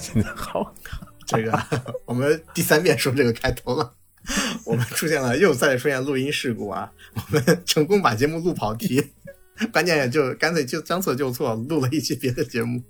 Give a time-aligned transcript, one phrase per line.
[0.00, 0.74] 大家新年好。
[1.26, 1.62] 这个
[2.06, 3.92] 我们第三遍说这个开头了，
[4.64, 9.12] 我们出现了又再出现录音事故啊，我们成功把节目录跑题，
[9.70, 12.82] 关键就干脆就将错就错，录了一期别的节目。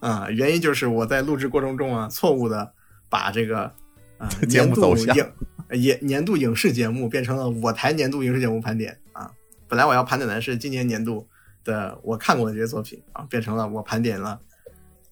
[0.00, 2.72] 啊，原因就是我在录制过程中啊，错误的
[3.08, 3.70] 把这个
[4.18, 5.32] 啊 节目年度走向影
[5.70, 9.30] 也年度影视节目变成了我台年度影视节目盘点啊。
[9.68, 11.28] 本来我要盘点的是今年年度
[11.62, 14.40] 的我看过的这些作品啊，变成了我盘点了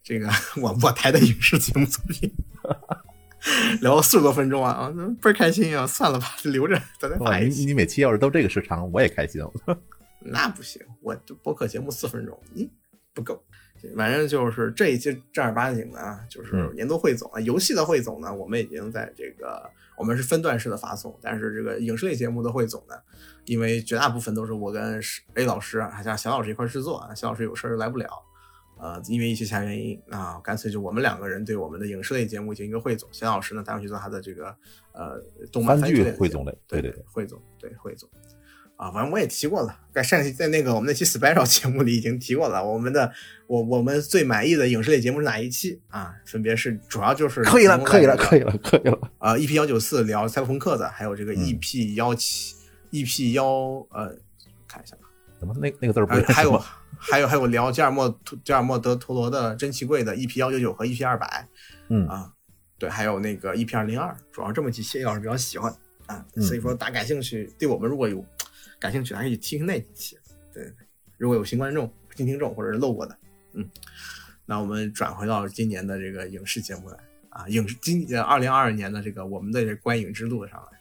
[0.03, 0.29] 这个
[0.61, 2.31] 我我台的影视节目作品，
[3.81, 5.87] 聊了四十多分钟啊啊，倍儿开心啊！
[5.87, 7.61] 算了吧，留着咱再哇，发一期。
[7.61, 9.41] 你你每期要是都这个时长，我也开心。
[10.25, 12.71] 那不行，我这播客节目四分钟，你
[13.15, 13.43] 不够。
[13.97, 17.41] 反正就是这一期正儿八经的啊，就是嗯年度汇总啊。
[17.41, 22.95] 游戏的汇总呢，我们已经在这个我们是分段式的发送，但是这个影视类节目的汇总呢，
[23.45, 25.01] 因为绝大部分都是我跟
[25.35, 28.07] A 老师啊还加小老师一块儿制作啊，小老师有事儿来不了，
[28.83, 33.09] 呃，因为一些其他原因啊，干脆就我们两个人对我们的影视类节目进行一个汇总。
[33.13, 34.47] 小老师呢，待会去做他的这个
[34.91, 38.11] 呃动漫番剧汇总类对对对汇总对汇总。
[38.75, 42.67] 啊，反正我也提过了，在上期在那个我们那期 special 节目里已经提过了。
[42.67, 43.13] 我们的
[43.47, 46.17] 我我们最满意的影视类节目是哪一期啊？
[46.27, 48.99] 分别是主要就是可以了，可以了，可以以了，可以了。
[49.19, 52.57] 啊，EP 幺九四聊赛博朋克的，还有这个嗯 EP 幺七
[52.91, 53.47] EP 幺
[53.91, 54.17] 呃
[54.67, 55.03] 看一下吧，
[55.39, 56.61] 怎么那那个字儿不还还有？
[57.11, 58.09] 还有还有聊吉尔莫
[58.45, 61.47] 吉尔莫德陀罗的珍奇柜的 EP 幺九九和 EP 二百
[61.89, 62.33] 嗯啊，
[62.79, 65.71] 对，还有那个 EP 二零二，主要这么几期老师比较喜欢
[66.07, 68.25] 啊，嗯所以说大家感兴趣，对我们如果有
[68.79, 70.19] 感兴趣，还可以听听那几期。
[70.55, 70.73] 对，
[71.19, 73.19] 如果有新观众、新听众或者是漏过的，
[73.55, 73.69] 嗯，
[74.47, 76.99] 那我们转回到今年的这个影视节目来
[77.31, 80.79] 啊，影视今呃二零二二年的这个我们的这观影之路上来。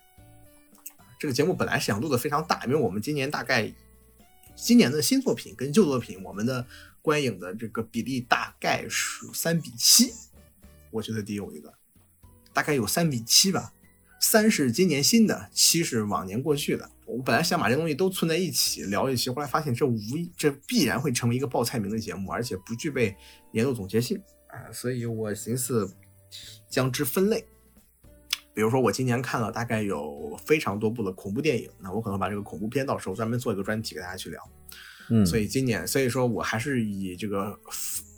[1.20, 3.72] 这个节目本来是想录的非常大，因为我们今年大概
[4.62, 6.64] 今年的新作品跟旧作品，我们的
[7.02, 10.14] 观影的这个比例大概是三比七，
[10.92, 11.74] 我觉得得有一个，
[12.54, 13.74] 大概有三比七吧。
[14.20, 16.88] 三是今年新的，七是往年过去的。
[17.08, 23.16] 我本来想把这东西都存在一起聊一期，后来发现这无疑这必然会成为一个报菜名的节目，而且不具备
[23.52, 25.92] 年度总结性啊，所以我寻思
[26.70, 27.44] 将之分类。
[28.54, 34.42] 比如说，我今年看了大概有非常多部的恐怖电影，那我可能把这个恐怖片到时候专门做一个专题给大家去聊。
[35.10, 37.58] 嗯，所以今年，所以说我还是以这个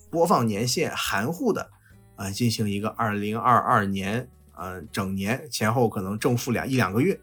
[0.10, 1.70] 播放年限含糊的，
[2.16, 7.20] 啊、进行一个二零二二年，呃，整年前后可能正负两一两个月，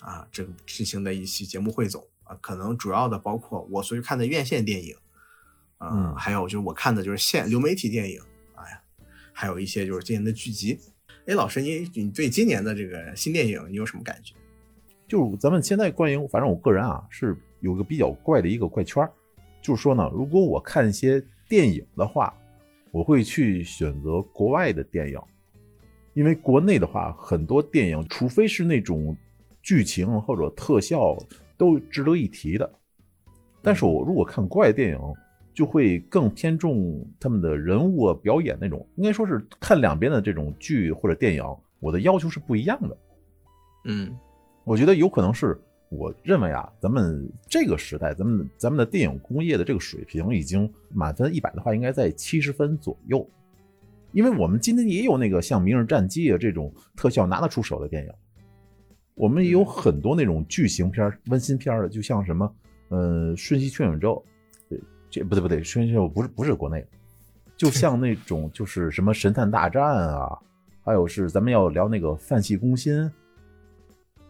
[0.00, 4.96] 啊，这个进行的一期节目汇总啊，可能主要的包括我所看的院线电影，
[5.78, 8.20] 啊、嗯还有就是我看的就是现流媒体电影，
[8.56, 8.80] 哎呀，
[9.32, 10.80] 还有一些就是今年的剧集。
[11.26, 14.34] 哎，老师，你你对今年的这个新电影你有什么感觉？
[15.08, 19.08] 就咱们现在观影，反正我个人啊是有个比较怪的一个怪圈，
[19.62, 22.34] 就是说呢，如果我看一些电影的话，
[22.90, 25.18] 我会去选择国外的电影，
[26.12, 29.16] 因为国内的话，很多电影除非是那种
[29.62, 31.16] 剧情或者特效
[31.56, 32.70] 都值得一提的，
[33.62, 34.98] 但是我如果看国外电影，
[35.54, 41.44] 就会更偏重他们的人物啊表演那种，应该说是看两边的这种剧或者电影，
[41.80, 42.96] 我的要求是不一样的。
[43.86, 44.14] 嗯
[44.64, 45.60] 我觉得有可能是
[45.90, 53.26] 我认为啊，咱们这个时代，咱们咱们的电影工业的这个水平已经满分一百的话，应该在七十分左右。
[54.12, 58.12] 因为我们今天也有那个像《明日战记》啊这种特效拿得出手的电影，
[59.14, 62.54] 我们也有很多那种剧情片、温馨片的，就像什么
[62.88, 64.33] 呃《瞬息全宇宙》，对，
[65.14, 66.84] 这不对不对，《轩轩我》不是不是国内，
[67.56, 70.36] 就像那种就是什么《神探大战》啊，
[70.82, 72.92] 还有是咱们要聊那个《范戏攻心》。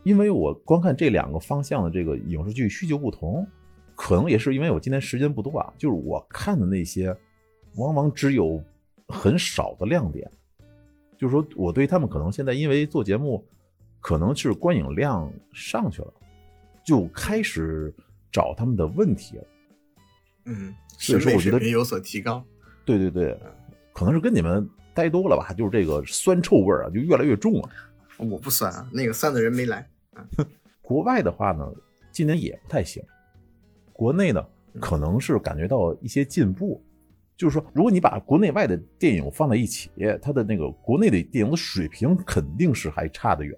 [0.03, 3.47] 因为我观看这两个方向的这个影视剧需求不同，
[3.95, 7.17] 可能也是因为我今天时间不多啊，就是我看的那些，
[7.77, 8.63] 往往只有
[9.09, 10.31] 很少的亮点，
[11.17, 13.43] 就是说我对他们可能现在因为做节目，
[14.01, 16.13] 可能是观影量上去了，
[16.85, 17.91] 就开始
[18.31, 19.45] 找他们的问题了。
[20.45, 22.45] 嗯，所以说我觉得审美水平有所提高。
[22.85, 23.39] 对对对，
[23.93, 27.69] 可能是跟你们待多了吧，就是这个酸臭味儿啊就越来越重了。
[28.19, 29.89] 我不酸啊，那个酸的人没来。
[30.83, 31.67] 国外的话呢，
[32.13, 33.03] 今年也不太行。
[33.93, 34.45] 国内呢，
[34.81, 36.83] 可能是感觉到一些进步，
[37.37, 39.91] 就是说，如果你把国内外的电影放在一起，
[40.21, 43.57] 它的那个国内的电影的水平肯定是还差得远。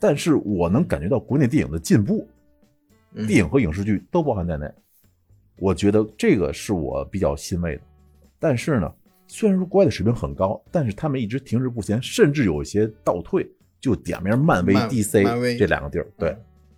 [0.00, 2.26] 但是我能感觉到国内电影的进步，
[3.14, 4.66] 嗯电影和影视剧都包含在内。
[5.62, 7.82] 我觉得这个是我比较欣慰的。
[8.40, 8.92] 但是呢，
[9.28, 13.48] 虽然说国外的水平很高，但是他们一直停滞不前，甚至有一些倒退。
[13.80, 16.36] 就点名漫威、DC 这两个地儿，对，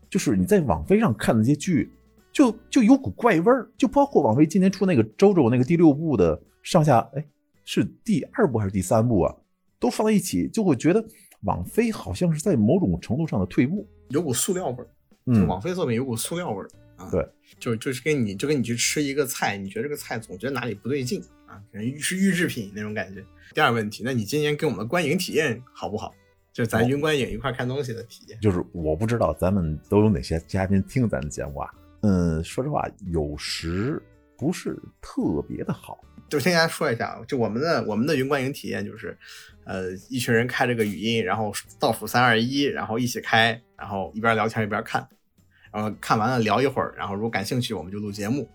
[0.08, 1.90] 就是你在网飞上看的那些剧，
[2.32, 3.70] 就就有股怪味儿。
[3.76, 7.22] 就包括网飞今年出那个周周那个第六部的上下，哎，
[7.62, 9.34] 是第二部还是第三部啊？
[9.78, 11.04] 都放在一起，就会觉得
[11.42, 14.88] 网飞好像是在某种程度上的退步，有股塑料味儿。
[15.26, 17.10] 嗯，网飞作品有股塑料味儿啊。
[17.10, 17.26] 对，
[17.58, 23.24] 就就是跟你就跟你去吃一个菜，你觉得这个菜总觉得哪里不对劲啊，可能是预制品那种感觉。
[23.54, 26.14] 第二个问题，那你今年跟我们的观影体验好不好？
[26.52, 28.38] 就咱云观影一块看东西的体验。
[28.40, 31.68] 就是我不知道咱们都有哪些嘉宾听咱的节目啊。
[32.02, 34.00] 嗯，说实话，有时
[34.38, 35.98] 不是特别的好。
[36.28, 39.16] 就先跟大家说一下，啊，就我们的我们的云观影体验就是，
[39.64, 45.06] 呃，一群人开这个语音，然后倒数三二一，然后一起开，然后一边聊天一边看，
[45.74, 48.48] 然后看完了聊一会儿，然后如果感兴趣我们就录节目，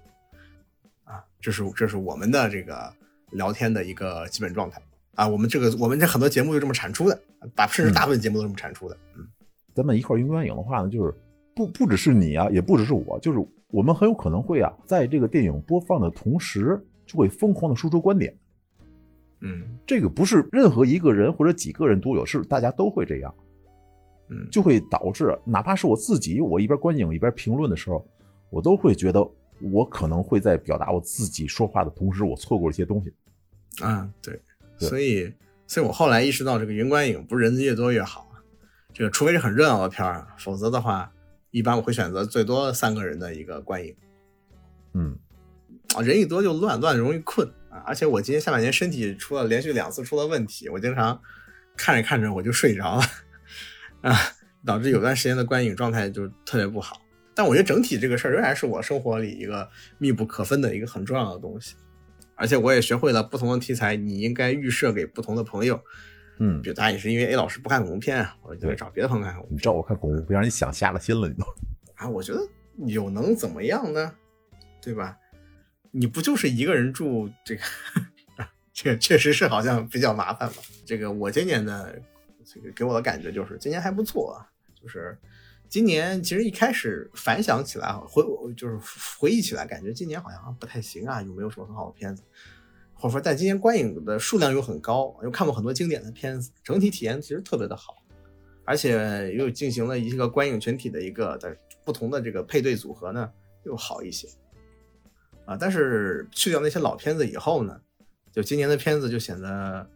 [1.03, 2.89] 啊，这是这是我们的这个
[3.31, 4.81] 聊天的一个基本状态
[5.15, 5.27] 啊。
[5.27, 7.21] 我们这个我们这很多节目就这么产出的，
[7.53, 8.95] 大甚至大部分节目都这么产出的。
[9.17, 9.27] 嗯，
[9.75, 11.13] 咱们一块儿云观影的话呢，就是
[11.53, 18.33] 不不只是你啊，也不只是我，就是我们很有可能会啊，在这个电影播放的同时，就会疯狂的输出观点。
[19.41, 23.35] 嗯这个不是任何一个人或者几个人都有，是大家都会这样，
[24.29, 28.07] 嗯，就会导致哪怕是我自己，我一边观影一边评论的时候，
[28.49, 29.27] 我都会觉得
[29.71, 33.13] 我可能会在表达我自己说话的同时，我错过一些东西。
[33.83, 34.39] 啊，对，
[34.77, 34.87] 对。
[34.87, 35.33] 所以，
[35.67, 38.37] 所以我后来意识到，这个云观影不是人越多越好啊，
[38.93, 41.11] 这个除非是很热闹的片儿啊，否则的话，
[41.51, 43.95] 一般我会选择最多三个人的一个观影。
[44.93, 45.17] 嗯，
[45.95, 51.19] 啊，人一多就乱，乱容易困啊，而且我今年下半年身体出了连续两次出了问题，我经常
[51.75, 53.03] 看着看着我就睡着了
[54.01, 54.15] 啊，
[54.65, 57.01] 导致有段时间的观影状态就特别不好。
[57.33, 61.75] 但我觉得整体这个事儿仍然是我生活里一个密不可分的一个很重要的东西。
[62.35, 65.81] 而且我也学会了不同的题材，你应该预设给不同的朋友。
[66.39, 71.43] 嗯比，如他也是因为 A 老师不看恐怖片啊，我就会找别的朋友看你知道我看恐怖片让你想瞎了心了，你都。
[71.95, 72.07] 啊。
[72.07, 72.39] 我觉得
[72.85, 74.13] 有能怎么样呢？
[74.81, 75.17] 对吧？
[75.91, 77.61] 你不就是一个人住这个，
[78.71, 80.55] 这个确实是好像比较麻烦吧。
[80.85, 82.01] 这个我今年的
[82.51, 84.45] 这个给我的感觉就是今年还不错啊，
[84.81, 85.17] 就是
[85.67, 88.23] 今年其实一开始反想起来，回
[88.55, 88.79] 就是
[89.19, 92.23] 回忆起来，感觉今年好像不太行啊，有没有什么很好的片子？
[92.95, 98.03] 或者说，但今年观影的数量又很高，又看过很多经典的片子，整体体验其实特别的好，
[98.65, 101.55] 而且又进行了一个观影群体的一个的
[101.85, 103.31] 不同的这个配对组合呢，
[103.63, 104.27] 又好一些。
[105.45, 107.79] 啊，但是去掉那些老片子以后呢，
[108.33, 109.89] 就今年的片子就显得，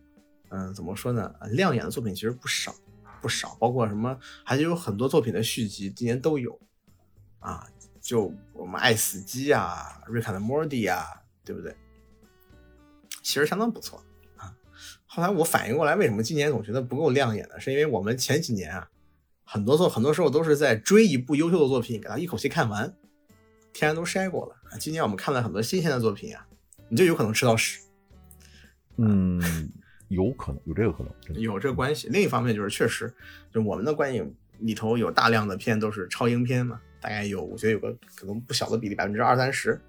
[0.55, 1.33] 嗯、怎么说呢？
[1.49, 2.75] 亮眼的作品其实不少，
[3.23, 4.15] 不少，包括什么，
[4.45, 6.59] 还有很多作品的续集，今年都有。
[7.39, 7.67] 啊，
[7.99, 11.05] 就我们爱死机啊，瑞卡的莫蒂啊，
[11.43, 11.75] 对不对？
[13.23, 14.01] 其实相当不错
[14.37, 14.55] 啊。
[15.07, 17.59] 后来我反应过来，为什么今年总觉得不够亮眼呢？
[17.59, 18.87] 是因为我们前几年啊，
[19.43, 22.95] 很多作很多时候都是在追一部优秀的作品，给它一口气看完，
[23.73, 24.55] 天然都筛过了。
[24.79, 26.47] 今年我们看了很多新鲜的作品啊，
[26.89, 27.79] 你就有可能吃到屎，
[28.97, 29.41] 嗯，
[30.13, 32.07] 有可能有这个可能，有这个关系。
[32.09, 33.13] 另一方面就是确实，
[33.51, 39.79] 就我们的观影里头有大量的片都是超英片嘛，大概有我觉得有个可能不小的比例，百分之二三十，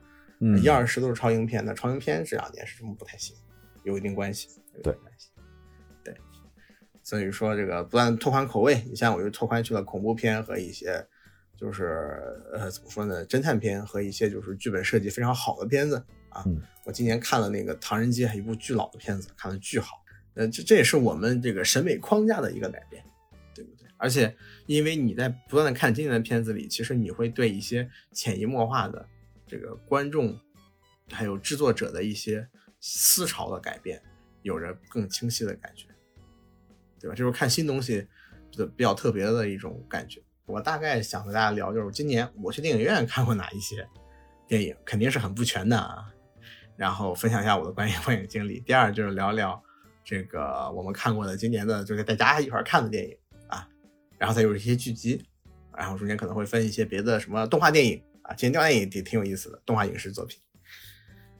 [0.40, 1.64] 嗯一二十都是超英片。
[1.64, 3.36] 那超英片这两年是这么不太行，
[3.84, 5.28] 有一定关系，有一定对关系，
[6.02, 6.14] 对。
[7.02, 11.06] 所以说这个不断拓宽口味，你像我又拓宽去了恐怖片和一些
[11.56, 15.96] 就是呃怎么说呢，侦探片和一些就是剧本设计非常好的片子
[16.30, 16.42] 啊。
[16.46, 20.03] 嗯我今年看了那个《唐人街》，一部巨老的片子，看的巨好。
[20.34, 23.04] 呃，这这也是我们这个审美框架的一个改变，
[23.54, 23.88] 对不对？
[23.96, 24.36] 而且
[24.66, 29.08] 因为你在不断的看今年的片子里，其实你会对一些潜移默化的
[29.46, 30.38] 这个观众
[31.10, 32.48] 还有制作者的一些
[32.80, 34.02] 思潮的改变，
[34.42, 35.86] 有着更清晰的感觉，
[37.00, 37.14] 对吧？
[37.14, 38.06] 这是看新东西
[38.56, 40.20] 的比较特别的一种感觉。
[40.46, 43.88] 我大概想和大家聊，就是今年我去电影院看过哪一些
[44.46, 46.12] 电影，肯定是很不全的啊。
[46.76, 48.60] 然后分享一下我的观影观影经历。
[48.60, 49.63] 第二就是聊聊
[50.04, 53.16] 这个我们看过的今年的，就是大家一块看的电影
[53.48, 53.66] 啊，
[54.18, 55.24] 然后再有一些剧集，
[55.76, 60.38] 然后中间可能会分一些别的什么动画电影啊，今年电影也挺有意思的，动画影视作品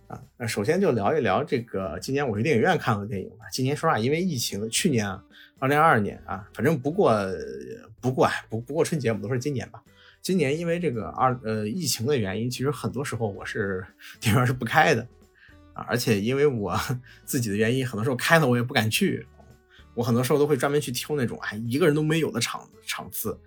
[0.06, 0.20] 啊。
[0.38, 3.44] 那首先就聊一聊这个今年我去电影院看的电影吧。
[3.52, 5.22] 今年说实话，因为疫情，去年啊，
[5.58, 7.14] 二零二二年啊，反正不过
[8.00, 9.82] 不过不不过春节，我们都是今年吧。
[10.22, 13.84] 今年因为这个二呃疫情的原因，其实很多时候我是
[14.20, 15.06] 电影院是不开的
[15.74, 16.74] 啊，而且因为我
[17.26, 19.26] 自己的原因，很多时候开了我也不敢去，
[19.94, 23.38] 我很多时候都会专门去挑那种哎一个人都没有的场场次，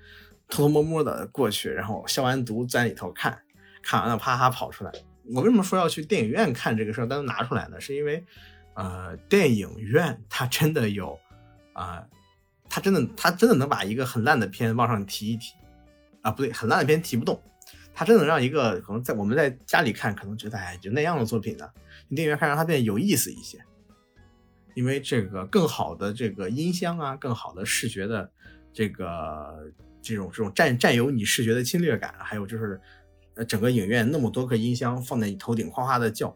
[0.47, 3.41] 偷偷摸摸的过去，然后消完毒在里头看，
[3.81, 4.91] 看完了啪啪跑出来。
[5.33, 7.81] 我为什么说要去电影院看这个事儿单独拿出来呢？
[7.81, 8.23] 是因为
[8.75, 11.17] 呃电影院它真的有
[11.73, 12.03] 啊、
[12.69, 15.53] 它真的它真的能把一个很烂的片往上提一提。
[16.21, 17.41] 啊，不对，很烂的片提不动，
[17.93, 21.69] 它真能让一个可能在我们在家里看可能觉得哎就那样的作品呢，
[22.15, 23.59] 电影院看让它变得有意思一些。
[24.75, 28.31] 因为这个更好的这个音箱啊，更好的视觉的
[28.71, 29.73] 这个
[30.03, 32.79] 这种这种占占有你视觉的侵略感，还有就是
[33.33, 36.29] 呃整个影院那么多个音箱放在你头顶哗哗的叫，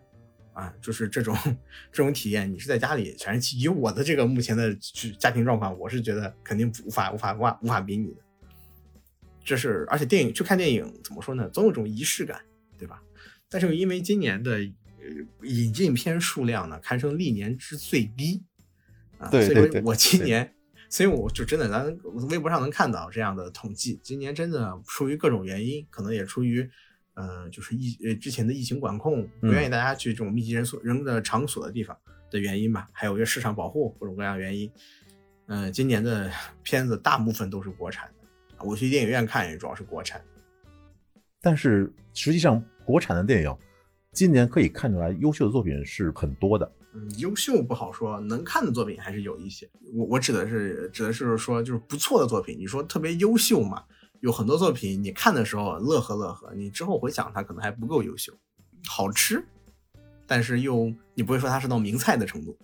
[0.53, 1.37] 啊，就是这种
[1.91, 4.75] 这种体验，你是在家里，反正以我的这个目前的
[5.19, 8.21] 家庭状况，我是觉得肯定无法无法无法无法比拟的。
[9.45, 12.41] 这是而且电影去看电影怎么说呢，总有种仪式感，
[12.75, 13.03] 对吧？
[13.51, 14.67] 但是因为今年的。
[15.43, 18.43] 引进片数量呢，堪称历年之最低
[19.17, 19.29] 啊！
[19.29, 20.53] 对对对，我今年，
[20.89, 21.85] 所以我就真的，咱
[22.29, 23.99] 微博上能看到这样的统计。
[24.03, 26.69] 今年真的出于各种原因，可能也出于
[27.13, 31.97] 呃，就是疫呃之前的疫情管控，不愿意大家去这种密集人所人的场所的地方
[32.29, 34.71] 的原因吧，还有一个市场保护各种各样原因。
[35.47, 36.31] 嗯，今年的
[36.63, 40.23] 片子大部分都是国产的，我去电影院看也主要是国产。
[41.41, 43.57] 但是实际上，国产的电影。
[44.13, 46.69] 今年可以看出来，优秀的作品是很多的。
[46.93, 49.69] 嗯，优秀不好说，能看的作品还是有一些。
[49.93, 52.57] 我我指的是指的是说，就是不错的作品。
[52.59, 53.81] 你说特别优秀嘛？
[54.19, 58.33] 有很多作品你看的时候乐呵乐呵，你之后回想它可能还不够优秀。
[58.85, 59.41] 好吃，
[60.27, 62.57] 但是又你不会说它是道名菜的程度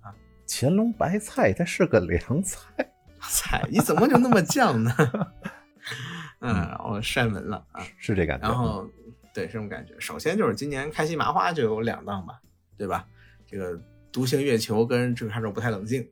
[0.00, 0.12] 啊。
[0.48, 2.58] 乾隆白菜它是个凉菜，
[3.22, 4.92] 菜你怎么就那么犟呢？
[6.42, 8.48] 嗯，我晒门了啊，是这感觉。
[8.48, 8.84] 然后。
[9.32, 9.98] 对，这种感觉。
[9.98, 12.40] 首先就是今年开心麻花就有两档吧，
[12.76, 13.06] 对吧？
[13.46, 13.76] 这个
[14.12, 16.02] 《独行月球》跟这个《杀手不太冷静》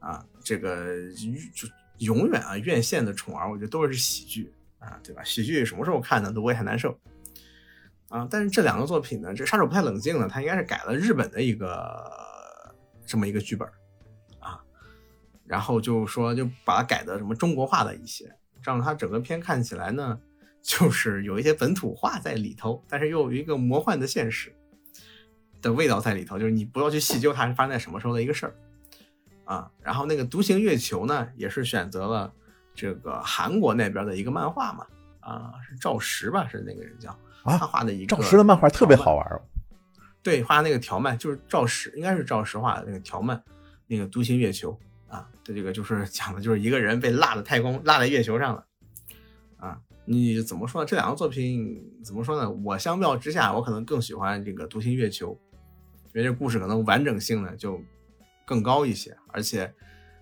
[0.00, 0.96] 啊，这个
[1.54, 5.22] 就永远啊，院线的宠儿，我觉得都是喜剧啊，对吧？
[5.22, 6.98] 喜剧什么时候看呢，都不会太难受
[8.08, 8.26] 啊。
[8.28, 12.74] 但是这两个作品呢，这《杀手不太冷静》呢，它应该是改了日本的一个
[13.06, 13.68] 这么一个剧本
[14.40, 14.60] 啊，
[15.44, 20.18] 然后就说就把它改的什么中国化的一些，让它整个片看起来呢。
[20.66, 24.52] 就是有一些本土化在里头，但是又有一个魔幻的现实
[25.62, 26.40] 的味道在里头。
[26.40, 28.54] 就是你不要去细究它是发生在什么时候的一个事儿
[29.44, 29.70] 啊。
[29.80, 32.32] 然后那个《独行月球》呢，也是选择了
[32.74, 34.84] 这个韩国那边的一个漫画嘛，
[35.20, 39.40] 啊，是赵石吧，是那个人叫他画的一个赵石的漫画特别好玩哦。
[40.24, 43.40] 对，画那个条漫就是赵石，应该是赵石画的那个条漫，
[43.86, 44.76] 那个《独行月球》
[45.14, 48.65] 啊，的这个就是讲的就是一个人被落在太空，落在月球上了啊。
[50.08, 50.86] 你怎么说呢？
[50.86, 52.48] 这两个作品怎么说呢？
[52.64, 55.32] 我相较之下，我可能更喜欢这个《独行月球》，
[56.14, 57.80] 因为这故事可能完整性呢就
[58.44, 59.74] 更高一些，而且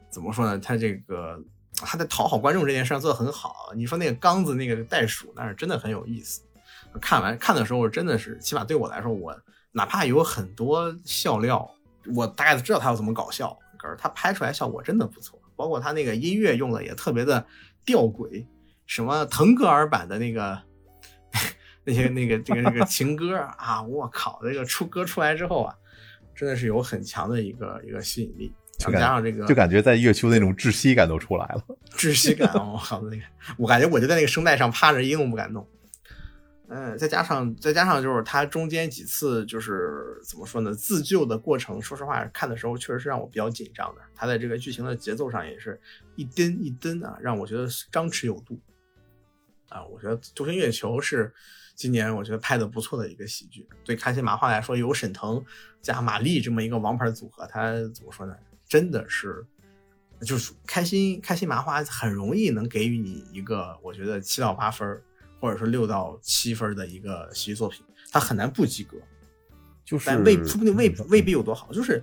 [0.09, 0.59] 怎么说呢？
[0.59, 1.39] 它这个
[1.77, 3.73] 它在讨好观众这件事上做的很好。
[3.77, 6.41] 你说那个刚子那个袋鼠，那是真的很有意思。
[6.99, 9.39] 看完看的时候，真的是起码对我来说，我
[9.73, 11.71] 哪怕有很多笑料，
[12.15, 17.45] 我大概知道他要怎么搞笑，可是他拍出来效果真的不错，包括他那个音乐用的也特别的
[17.85, 18.47] 吊诡。
[18.87, 20.61] 什么腾格尔版的那个
[21.85, 25.75] 那些那个这个这个情歌啊，我靠，这个出歌出来之后啊，
[26.35, 31.65] 真的是有很强的一个一个吸引力，再加上这个，就感觉在月球那种窒息感都出来了。
[31.91, 33.23] 窒息感，我靠，那个
[33.57, 35.69] 我感觉我就在那个声带上趴着，一动不敢动。
[36.69, 44.01] 嗯，再加上再加上就是它中间几次就是怎么说呢，自救的过程，说实话看的时候确实是让我比较紧张的。
[44.15, 45.79] 它在这个剧情的节奏上也是
[46.17, 48.59] 一蹬一蹬啊，让我觉得张弛有度。
[49.75, 51.35] 啊，我觉得《独行月球》是
[51.75, 53.67] 今年我觉得拍的不错的一个喜剧。
[53.85, 55.45] 对开心麻花来说，有沈腾
[55.83, 58.37] 加马丽这么一个王牌组合，他怎么说呢？
[58.69, 59.45] 真的是，
[60.21, 65.03] 就是开心开心麻花很容易能给予你一个我觉得七到八分，
[65.41, 68.97] 或者说六到七分的一个喜剧作品，它很难不及格。
[69.85, 72.01] 就是但未说不定未未必有多好，就是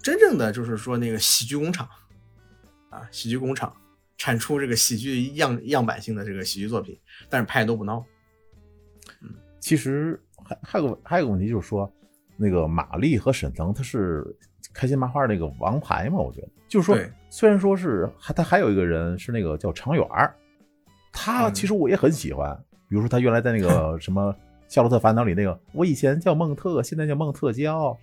[0.00, 1.86] 真正的就是说那个喜剧工厂
[2.88, 3.76] 啊，喜剧工厂。
[4.16, 8.04] 产出这个喜剧样样板性的这个喜剧作品，但是拍的都不孬。
[9.20, 11.92] 嗯，其实还还有个还有个问题就是说，
[12.36, 14.24] 那个马丽和沈腾他是
[14.72, 16.18] 开心麻花那个王牌嘛？
[16.18, 16.96] 我觉得就是说，
[17.30, 20.34] 虽然说是还他还有一个人是那个叫常远儿
[21.12, 22.58] 他其实我也很喜欢。
[22.88, 24.32] 比如说他原来在那个什么
[24.68, 27.98] 《夏洛特烦恼》里那个，我以前叫孟特，现在叫孟特娇。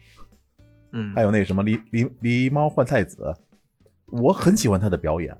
[0.91, 3.31] 嗯，还有那什么狸狸狸猫换太子，
[4.07, 5.37] 我很喜欢他的表演。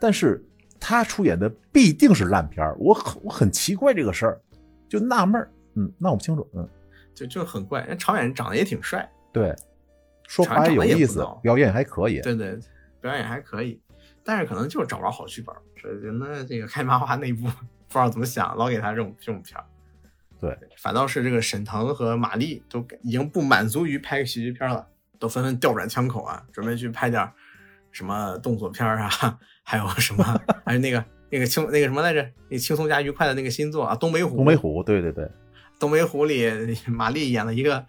[0.00, 0.44] 但是
[0.80, 4.40] 他出演的必定是烂片儿，我很我很奇怪这个事儿，
[4.88, 6.68] 就纳闷儿，嗯，闹不清楚，嗯，
[7.14, 7.82] 就就很怪。
[7.82, 9.54] 人常远长得也挺帅，对，
[10.26, 12.58] 说话有意思，表演还可以，对对，
[13.00, 13.78] 表演还可以，
[14.24, 17.46] 但是可能就是找不着好剧本，所以那这个开麻花内部
[17.88, 19.64] 不知道怎么想，老给他这种这种片儿，
[20.40, 24.88] 对，反倒是这个沈腾和马丽都已经不满足于拍个喜剧片了，
[25.18, 27.30] 都纷纷调转枪口啊，准备去拍点
[27.92, 29.08] 什么动作片啊。
[29.62, 30.24] 还有什么？
[30.64, 32.28] 还有那个那个轻那个什么来着？
[32.48, 34.36] 那轻松加愉快的那个新作啊，东北虎。
[34.36, 35.30] 东北虎，对对对，
[35.78, 37.86] 东北虎里马丽演了一个，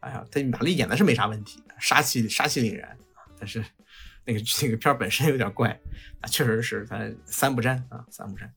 [0.00, 2.96] 哎呀，他马丽演的是没啥问题，杀气杀气凛然，
[3.38, 3.64] 但是
[4.24, 5.68] 那个那个片本身有点怪
[6.20, 8.52] 啊，确实是他三不沾啊，三不沾。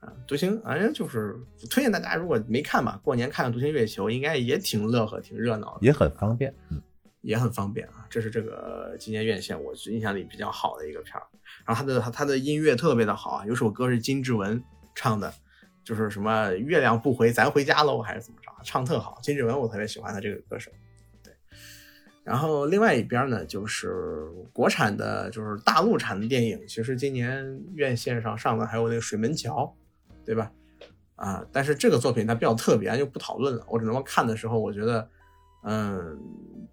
[0.00, 1.36] 啊，独行，反正就是
[1.70, 6.82] 推荐大家，如果没看吧，过年看看《独行月球》，应该也挺乐呵，挺热闹的，也很方便，嗯，
[7.22, 8.06] 也很方便啊。
[8.10, 11.22] 这是这个今年院线我印象里比较好的一个片儿。
[11.64, 14.62] 然后他的他的音乐特别的好啊，有首歌是金志文
[14.94, 15.32] 唱的，
[15.82, 19.18] 就是什么月亮不回，咱回家喽，还是怎么着，唱特好。
[19.22, 20.70] 金志文我特别喜欢他这个歌手，
[21.24, 21.32] 对。
[22.22, 29.74] 然后另外一边呢，就是国产的，就是大陆产的电影，其实今年院线上上的还有那个水门桥。
[30.24, 30.52] 对吧？
[31.16, 33.66] 啊，但是这个作品它比较特别，就不讨论了。
[33.68, 35.10] 我只能说看的时候，我觉得，
[35.62, 36.18] 嗯，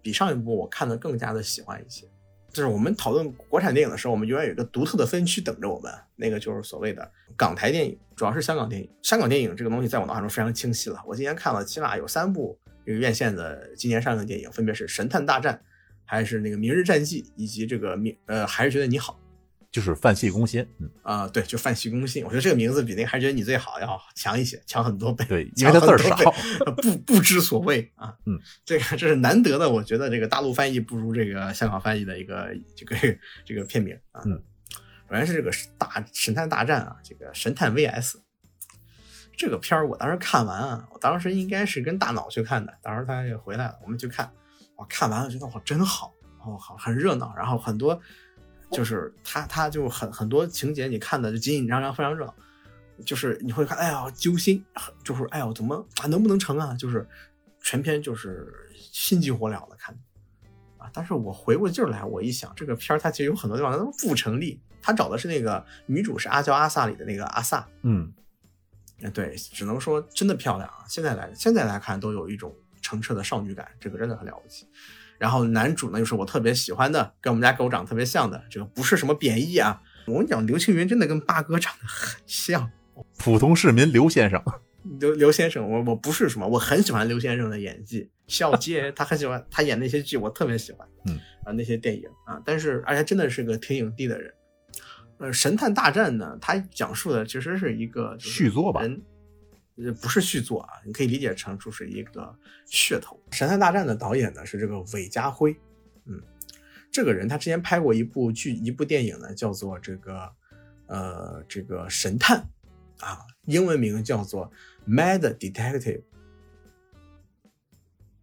[0.02, 2.06] 比上一部我看的更加的喜欢一些。
[2.52, 8.90] 就是我们讨论国产电影的时候，我们永远有一个独特的分区等着我们，那个就是所谓的港台电影，主要是香港电影。
[9.02, 11.00] 香港电影这个东西在我脑海中非常清晰了。
[11.06, 15.54] 我今年看了起码有三部这个院线的今年上映的电影，分别是《神探大战》，
[16.04, 19.19] 还是那个《明日战记》，以及这个明呃，还是觉得你好。
[19.70, 22.24] 就是范系攻心，嗯啊，对，就范系攻心。
[22.24, 25.24] 我觉得这个名字比那个还觉得你最好要强一些，强很多倍。
[25.26, 26.16] 对，因为他字儿少，
[26.82, 28.12] 不不知所谓啊。
[28.26, 32.96] 嗯，这个这是难得的，我觉得这个大陆翻译不如这个香港翻译的一个这个
[33.44, 34.22] 这个片名啊。
[34.24, 34.42] 嗯，
[35.08, 38.16] 首先是这个大神探大战啊，这个神探 VS
[39.36, 44.28] 这个片儿，我当时看完啊，我当时应该是跟大脑去看的，当时他也回来了，我们去看，
[44.76, 46.12] 我看完了觉得我真好，
[46.44, 48.00] 哦好很热闹，然后很多。
[48.72, 52.34] 就是他，他就很很多情节，你看的就紧紧张张，非常热闹。
[53.04, 54.62] 就是你会看，哎呀，揪心，
[55.02, 56.74] 就是哎呀，怎么啊，能不能成啊？
[56.74, 57.08] 就是
[57.62, 59.98] 全篇就是心急火燎的看
[60.76, 60.90] 啊。
[60.92, 64.60] 但是我回过劲儿来，我一想，这个片儿它其实有很多地方都不成立。
[64.82, 68.12] 他找的是那个女主是阿娇阿萨里的那个阿萨，嗯，
[69.12, 70.84] 对，只能说真的漂亮啊。
[70.88, 74.66] 现在来现在来看，都有一种澄澈的少女感，这个真的很了不起。
[75.20, 79.82] 然后男主呢，又是我特别喜欢的，跟我们家狗长得特别像的，这个不是什么贬义啊。
[80.06, 82.70] 我跟你讲，刘青云真的跟八哥长得很像，
[83.18, 84.42] 普通市民刘先生，
[84.98, 94.32] 刘刘先生，我我不是什么，我很喜欢刘先生的演技，笑街他很喜欢他演那些剧，我特别喜欢，嗯啊那些电影啊，但是而且真的是个挺影帝的人。
[95.18, 98.80] 呃，神探大战呢，它讲述的其实是一个续作吧。
[98.80, 98.88] 呃，
[100.00, 102.36] 不是续作啊，你可以理解成就是一个
[102.68, 103.18] 噱头。
[103.34, 105.56] 《神探大战》的导演呢是这个韦家辉，
[106.04, 106.20] 嗯，
[106.90, 110.32] 这个人他之前拍过一部剧，一部电影呢，叫做这个
[110.86, 112.46] 呃这个神探
[112.98, 114.52] 啊，英文名叫做
[114.90, 116.02] 《Mad Detective》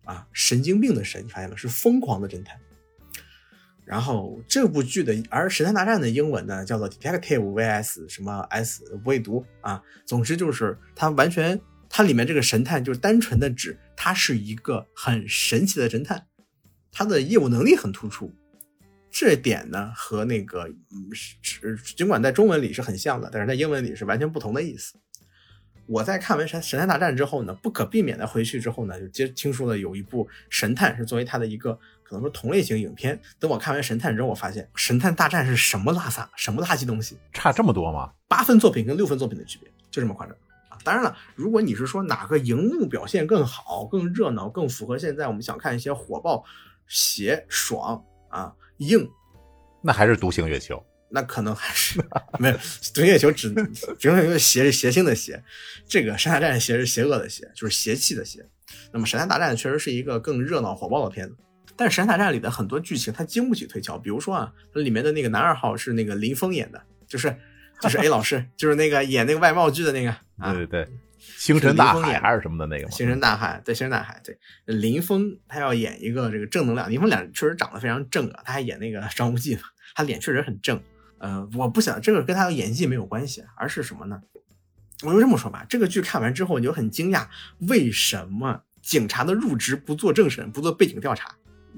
[0.03, 2.59] 啊，神经病的神，你发现了是疯狂的侦探。
[3.87, 9.81] 然后这部剧的，而《神探大战》的英文呢叫做 Detective vs 什么 S 不会读啊。
[10.05, 16.21] 总之就是它完全，它里面这个神探就是单纯的指他是一个很神奇的侦探，
[16.91, 18.29] 他的业务能力很突出。
[19.09, 24.99] 这点呢和那个嗯是尽管在中文里是很像的，但是在英文里是完全不同的意思。
[25.85, 31.79] 我在看完《神神探大战》之后呢，不可避免的回去之后呢，就接听说了有一部神探是作为他的一个。
[32.07, 38.09] 可能说同类型影片，等我看完《神探》之后，我发现《神探大战》是什么拉萨，什么垃圾东西，差这么多吗？
[38.29, 40.33] 八分作品跟六分作品的区别，就这么夸张
[40.69, 40.77] 啊！
[40.85, 46.45] 当然了，如果你是说哪个荧幕表现更好、更热闹、更符合现在我们想看一些火爆、
[46.87, 49.09] 邪爽啊硬，
[49.81, 50.75] 那还是《独行月球》。
[51.09, 52.01] 那可能还是
[52.39, 52.53] 没有
[52.93, 53.53] 《独行月球》只
[53.95, 55.43] 只能因为邪是邪性的邪，
[55.85, 58.45] 这个《神探大战》邪是邪恶的邪，就是邪气的邪。
[58.91, 61.35] 那么《神探大战》确实是一个更热闹火爆的片子。
[61.77, 67.37] 但是《神探大战》里的很多剧情它经不起推敲，比如说啊，它里面的那个男二号是那个林峰演的，就是
[67.79, 70.87] 就是 A 老师，就是那个演那个外贸剧的那个啊，对对对，
[71.19, 79.61] 星辰大海还是什么的那个星辰大海，对星辰大海，对林峰他要演一个这个正能量，林峰脸确实长得非常正啊，他还演那个 张无忌嘛，
[79.93, 80.81] 他脸确实很正。
[81.19, 84.21] 呃，我不想这个跟他的演技没有关系，而是什么呢？
[85.03, 87.27] 我就这么说吧，这个剧看完之后你就很惊讶，
[87.69, 91.35] 为什么警察的入职不做政审，不做背景调查？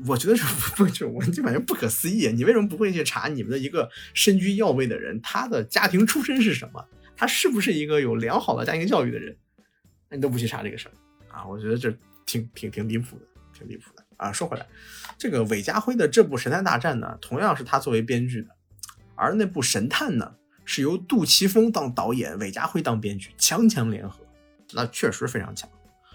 [0.08, 0.44] 我觉得是
[0.76, 6.86] 不就我就感觉不可思议，你为什么不会去查你们的一个身居要位的人，他的家庭出身是什么？
[7.18, 9.36] 他是不是一个有良好的家庭教育的人？
[10.10, 10.94] 那你都不去查这个事儿
[11.36, 11.46] 啊？
[11.46, 11.94] 我觉得这
[12.26, 14.32] 挺挺挺离谱的，挺离谱的啊！
[14.32, 14.66] 说回来，
[15.18, 18.50] 这个韦家辉的这部《神探大战》呢，同样是他作为编剧的，
[19.16, 20.34] 而那部《神探》呢，
[20.64, 24.26] 是由杜琪峰当导演，韦家辉当编剧，强强联合，
[24.72, 25.70] 那确实非常强。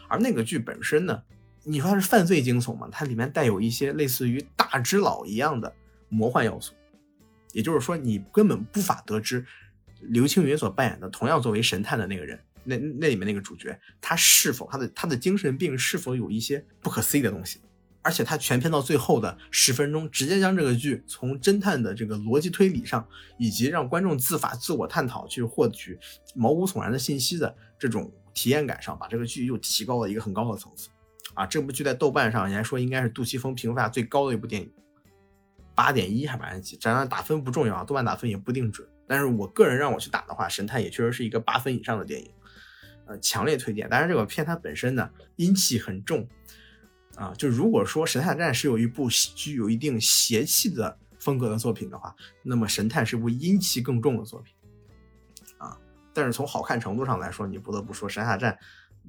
[0.09, 1.23] 而那个剧本身呢？
[1.65, 2.89] 你说它是犯罪惊悚嘛？
[2.93, 5.75] 它里面带有一些类似于大只佬一样的
[6.09, 6.75] 魔幻要素，
[7.53, 9.45] 也就是说，你根本无法得知
[10.01, 17.61] 刘青云所扮演的同样作为神探的那个人，那那里面那个主角，他是否他的他的精神病是否有一些不可思议的东西？
[18.03, 25.99] 而且他全片到最后的十分钟，直接将这个剧从侦探的这个逻辑推理上，以及让观众自发自我探讨去获取
[26.35, 30.91] 毛骨悚然的信息的这种体验感上，把这个剧又提高了一个很高的层次。
[31.35, 34.73] 啊，这部剧在豆瓣上，人家说应该是杜琪峰评价最高的一部电影，
[35.75, 38.89] 八点一还八点几，当然打分不重要，豆瓣打分也不一定准。
[39.07, 42.31] 但是我个人让我去打的话，《神探》也确实是一个八分以上的电影，
[43.07, 43.89] 呃，强烈推荐。
[43.89, 46.27] 当然，这个片它本身呢阴气很重。
[47.17, 54.53] 啊，就如果说《神探战》是有一部具有一定邪气的风格的作品的话，那么《神探》是部阴气更重的作品。
[55.59, 55.79] 啊，
[56.13, 58.53] 但是从好看程度上来说，你不得不说《神探战》，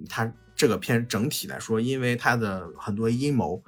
[0.07, 3.61] 它这个片整体来说，因为它的很多阴谋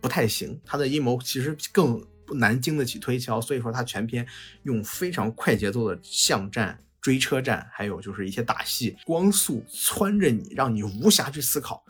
[0.00, 4.26] 不太行，它的阴谋其实更难经得起推敲，所以说它全篇
[4.64, 11.84] 用非常快节奏的巷战、追车战，还有就是一些打戏，光速窜着你，让你无暇去思考。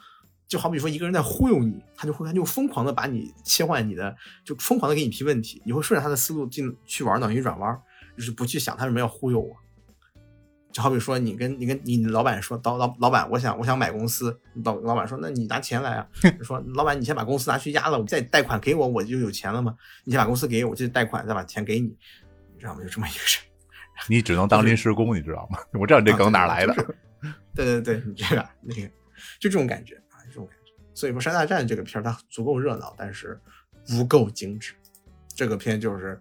[0.47, 7.81] 就好比说一个人在忽悠你，他就会他就疯狂的把你切换你的，就疯狂的给你提问题，你会顺着他的思路进去玩脑筋转弯，
[8.15, 9.57] 就是不去想他为什么要忽悠我。
[10.73, 16.09] 就好比说你跟你跟你老板说，老老老板，我想我想买公司，老老板说，那你拿钱来啊？
[16.43, 19.77] 说老板，你先把公司拿去押了，再贷款给我，我就有钱了嘛？
[20.05, 21.89] 你先把公司给我，就贷款，再把钱给你，
[22.55, 22.83] 你知道吗？
[22.83, 23.41] 就这么一个事。
[24.09, 25.59] 你只能当临时工，你知道吗？
[25.75, 26.75] 我知道你这梗哪来的。
[27.55, 28.83] 对 对对，你这个那个
[29.39, 30.01] 就这种感觉。
[30.95, 33.41] 所以说，《山大战》这个片儿它足够热闹，但是
[33.89, 34.75] 不够精致。
[35.35, 36.21] 这个片就是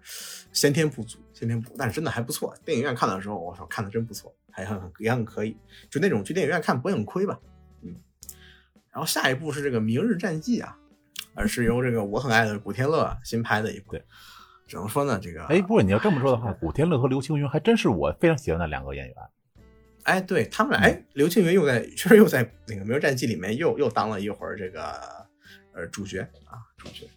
[0.53, 2.55] 先天不足，先天不足，但是真的还不错。
[2.63, 5.57] 电影院看的时候，我操，看的真不错，还很也很可以，
[5.89, 7.39] 就那种去电影院看不会很亏吧？
[7.81, 7.95] 嗯。
[8.91, 10.77] 然后下一部是这个《明日战记》啊，
[11.33, 13.91] 而是由这个我很爱的古天乐新拍的一部。
[13.91, 14.03] 对，
[14.67, 19.15] 只能说呢，这个哎，不过你要这么说的话，古天乐和刘青云还真是我非常喜欢的两个演员。
[20.03, 24.81] 哎，对他们俩，哎，刘青云又在，确实又在那个《明日战记》里面又又当了一会儿这个
[25.73, 27.07] 呃主角啊，主角。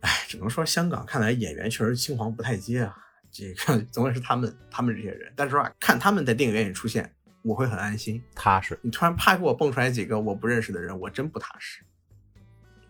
[0.00, 2.96] 哎，只能说香港看来演员确实青黄不太接啊，
[3.30, 5.32] 这个总归是他们他们这些人。
[5.36, 8.78] 但是说看他们在电影院里出现，我会很安心踏实。
[8.82, 11.82] 你突然啪给我蹦出来几个我不认识的人，我真不踏实，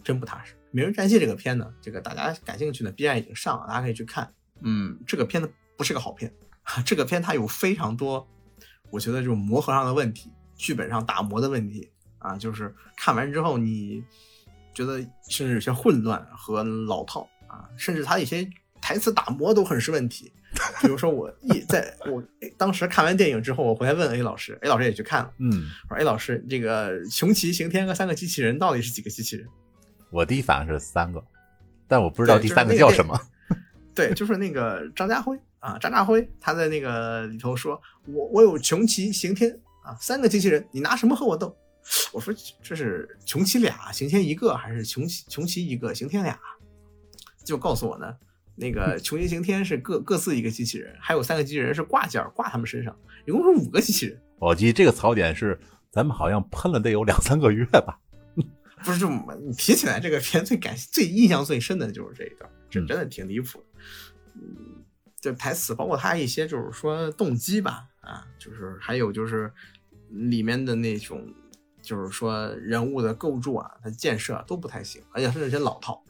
[0.02, 0.54] 真不踏实。
[0.70, 4.32] 《明日战记》这个片呢，这个大家感兴趣的 B 站已经上了，大家可以去看。
[4.60, 6.32] 嗯，这个片子不是个好片，
[6.84, 8.28] 这个片它有非常多。
[8.90, 14.02] 我觉得这种磨合上的问题，剧本上打磨的问题啊，就是看完之后你
[14.74, 14.98] 觉得
[15.28, 18.48] 甚至有些混乱和老套啊，甚至它一些
[18.88, 20.32] 台词打磨都很是问题。
[20.80, 22.24] 比如说我一在我
[22.56, 29.46] 当时看完电影之后，我回来问 A 老师，A 老师也去看了，嗯，我说 A 老师，这个穷奇、刑天和三个机器人到底是几个机器人？
[30.10, 31.22] 我第一反应是三个，
[31.86, 33.14] 但我不知道第三个叫什么。
[33.94, 35.38] 对，就是那个张家辉。
[35.60, 39.50] 啊，张家辉他在那个里头说：“我我有穷奇刑天
[39.82, 41.54] 啊，三个机器人，你拿什么和我斗？”
[42.14, 46.38] 我说：“这是穷奇俩，刑天一个，还是穷奇穷奇一个，刑天俩？”
[47.44, 48.14] 就告诉我呢，
[48.58, 52.94] 那个穷奇刑天是各各自一个机器人，还有三个机器人是挂件挂他们身上，
[53.26, 54.20] 一共是五个机器人。
[54.38, 55.58] 我记得这个槽点是
[55.90, 57.98] 咱们好像喷了得有两三个月吧？
[58.84, 63.80] 不是，这么你提起来这个片最感最印象最深的就是这一段，这真的挺离谱的。
[64.34, 64.74] 嗯。
[65.20, 69.52] 这台词，包括他一些就是说动机吧，啊，就是还有就是
[70.10, 71.26] 里面的那种，
[71.82, 76.00] 就是说人物的构筑啊，他建设都不太行，而且是那些老套。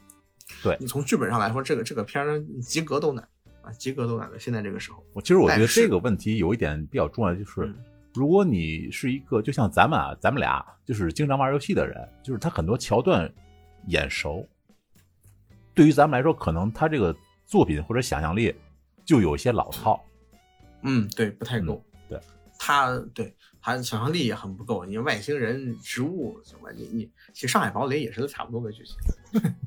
[0.63, 3.27] 对你从剧本上来说，这个这个片儿及格都难
[3.63, 4.39] 啊，及格都难的。
[4.39, 7.75] 现在这个时候，我其实我觉得这个问题有一点比较重要，就是
[8.15, 13.33] 如果你是一个就像咱们啊，咱们俩就是经常玩游戏的人，就是他很多桥段
[13.87, 14.47] 眼熟，
[15.75, 17.15] 对于咱们来说，可能他这个
[17.47, 18.55] 作品或者想象力。
[19.09, 20.05] 就有些老套，
[20.83, 21.83] 嗯，对，不太够。
[22.11, 22.21] 对，
[22.59, 23.35] 他对
[23.77, 24.85] 他想象力也很不够。
[24.85, 28.97] 你外星人、植物什么，你你其实《上海堡垒》也是差不多的剧情。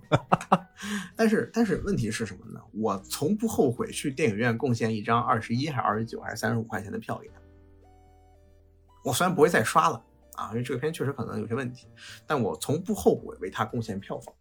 [1.15, 2.59] 但是但是问题是什么呢？
[2.73, 7.35] 我从不后悔去电影院贡献一张二十一还是二十九还是三十五块钱的票给他。
[9.03, 10.03] 我虽然不会再刷了
[10.35, 11.87] 啊，因为这个片确实可能有些问题，
[12.25, 14.33] 但我从不后悔为他贡献票房。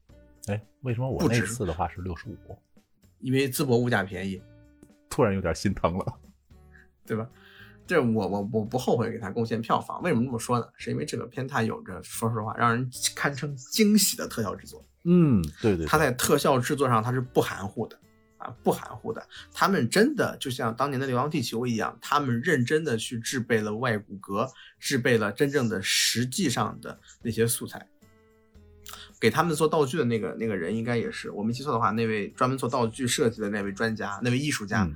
[0.47, 2.37] 哎，为什么我那次的话是六十五？
[3.19, 4.43] 因为淄博物价便宜。
[5.11, 6.19] 突然有点心疼了，
[7.05, 7.29] 对吧？
[7.91, 10.01] 这我我我不后悔给他贡献票房。
[10.01, 10.67] 为什么这么说呢？
[10.77, 14.87] 是因为这个片它有着，说实话，让人堪称惊喜的特效制作。
[15.03, 17.99] 嗯，对对，它在特效制作上它是不含糊的
[18.37, 19.21] 啊，不含糊的。
[19.53, 24.49] 他们真的就像当年的《流浪地球》一样，他们认真的去制备了外骨骼，
[24.79, 27.85] 制备了真正的实际上的那些素材。
[29.21, 34.89] 给他们做道具的那个那个人，应该也是我没记错的话，那位专门做道具设计的那位专家，那位艺术家，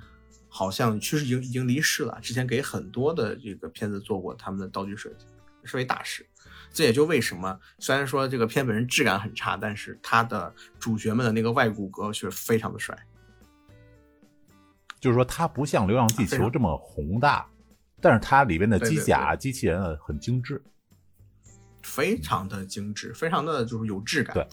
[0.56, 2.16] 好像其实已经已经离世了。
[2.22, 5.26] 之前给很多的这个片子做过他们的道具设计，
[5.64, 6.24] 是位大师。
[6.72, 12.96] 这也就为什么虽然说这个片本身质感很差，但是他的主角们的那个外骨骼却非常的帅。
[15.00, 17.44] 就是说，它不像《流浪地球》这么宏大，
[18.00, 20.62] 但是它里边的机甲、机器人很精致，
[21.82, 24.32] 非常的精致，非常的就是有质感。
[24.34, 24.46] 对，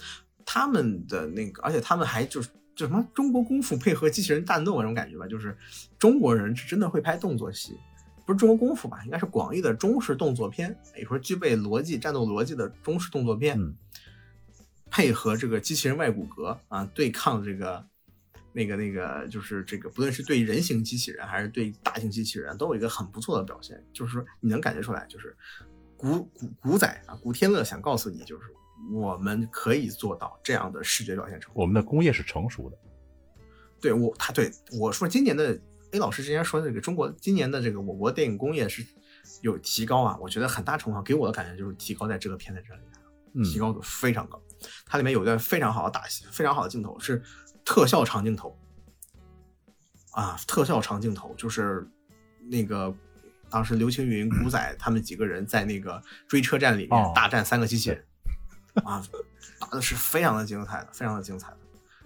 [0.43, 5.57] 他们的那个，而且他们还就是就什么中国功夫配合机器人战斗那种感觉吧，就是
[5.99, 7.77] 中国人是真的会拍动作戏，
[8.25, 13.75] 不是中国功夫吧，应该是广义的中式动作片，也说具备逻辑战斗逻辑的中式动作片，嗯，
[14.89, 17.85] 配合这个机器人外骨骼啊，对抗这个。
[18.53, 23.81] 那个那个就是这个，不论是对人形机器人还是对大型机器人，都有一个很不错的表现。
[23.93, 25.33] 就是说，你能感觉出来，就是
[25.95, 28.47] 古古古仔啊，古天乐想告诉你，就是
[28.91, 31.59] 我们可以做到这样的视觉表现程度。
[31.59, 32.77] 我们的工业是成熟的。
[33.79, 35.59] 对我，他对我说，今年的
[35.91, 38.85] A 老师之前说这个中国今年的这个我国电影工业是
[39.41, 40.17] 有提高啊。
[40.21, 44.41] 我觉得很大程度上给我的感觉就是提高在这个片子这里，提高的非常高。
[44.85, 47.21] 它里面有一段非常好的打戏，非常好的镜头是。
[47.63, 48.57] 特效长镜头
[50.13, 51.87] 啊，特效长镜头就是
[52.49, 52.91] 那个
[53.51, 58.03] 当时刘青云、 古仔他们几个人在那个追车站里面大战三个机器人
[58.83, 59.03] 啊，
[59.59, 61.57] 打的是非常的精彩的，非常的精彩的。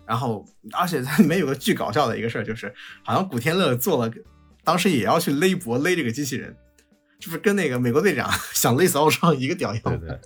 [0.05, 2.73] 然后，而且它里面有个巨搞笑的一个事儿，就是
[3.03, 4.13] 好像古天乐做了，
[4.63, 6.55] 当时也要去勒脖勒这个机器人，
[7.19, 9.81] 就是跟那个美国队长 想勒死奥创一个屌样。
[9.83, 10.19] 对对。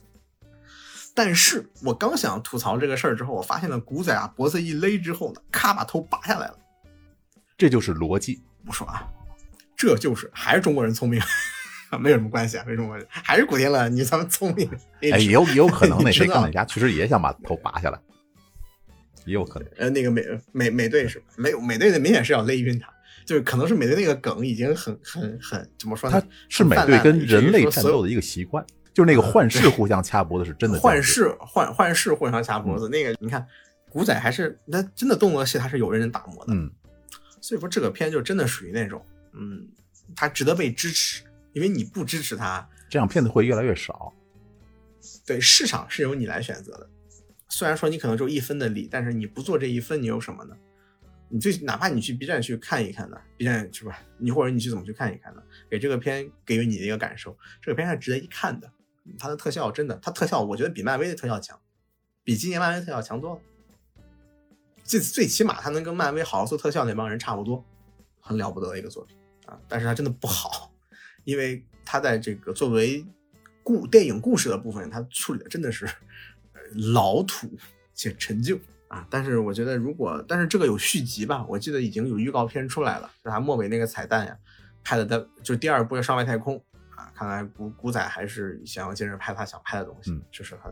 [1.15, 6.57] 但是我刚想吐槽这个事儿之后，我发现了古仔啊，脖子一勒之后呢，咔把头拔下来了。
[7.57, 9.05] 这就是逻辑，我说啊，
[9.75, 11.21] 这就是还是中国人聪明，
[11.97, 14.69] 没有什么关系啊，没什么关系还是古天乐，你他妈聪明。
[15.01, 17.99] 哎，也有也有可能 那谁钢铁侠其实也想把头拔下来，
[19.25, 19.69] 也有可能。
[19.77, 22.87] 呃，那个美美美队是没有美队的明显是要勒晕他，
[23.25, 26.21] 就是可能是美队那个梗已经很很很怎么说呢？
[26.21, 28.63] 他是美队跟人类战斗的一个习惯。
[28.91, 33.45] 就是那个幻视互相掐脖子是真的， 幻视幻幻视互相掐脖子，那个你看
[33.89, 36.69] 古仔还是那真的动作戏，他是有认真打磨的，嗯，
[37.39, 39.65] 所以说这个片就真的属于那种，嗯，
[40.15, 41.21] 它值得被支持，
[41.53, 44.13] 因为你不支持他，这样片子会越来越少。
[45.25, 46.89] 对，市场是由你来选择的，
[47.47, 50.55] 虽然说你可能只有一分的利，但是你不做这一分，你有什么呢？
[51.31, 54.01] 你最哪怕你去 B 站去看一看呢，B 站是吧？
[54.17, 55.43] 你或者你去怎么去看一看呢？
[55.69, 58.71] 给这个片给予你的一个感受，这个片是值得一看的。
[59.17, 61.59] 它的特效真的，它特效我觉得比漫威的特效强，
[62.23, 63.41] 比今年漫威特效强多了。
[64.83, 67.63] 最最起码它能跟漫威好好做特效那帮人差不多，
[68.19, 69.59] 很了不得的一个作品啊！
[69.67, 70.71] 但是它真的不好，
[71.23, 73.05] 因为他在这个作为
[73.63, 75.87] 故电影故事的部分，他处理的真的是
[76.93, 77.49] 老土
[77.93, 79.05] 且陈旧啊！
[79.09, 81.45] 但是我觉得如果，但是这个有续集吧？
[81.47, 84.37] 我记得已经有预告片出来了，就他末尾那个彩蛋呀，
[84.83, 86.55] 拍的在就第二部要上外太空
[86.95, 87.11] 啊。
[87.15, 90.71] 看来古古仔还是想要接着拍他想拍的东西，就是很，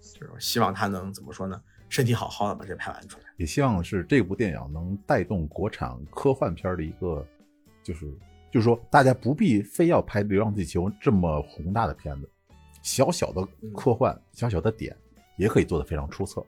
[0.00, 1.60] 就是希望他能怎么说呢？
[1.88, 3.24] 身体好好的把这拍完出来。
[3.36, 7.26] 也希望是这部电影能带动国产科幻片的一个，
[7.82, 8.06] 就是
[8.50, 12.28] 就是说大家不必非要拍《流浪地球》这么宏大的片子，
[12.82, 14.96] 小小的科幻，小小的点
[15.36, 16.44] 也可以做得非常出色。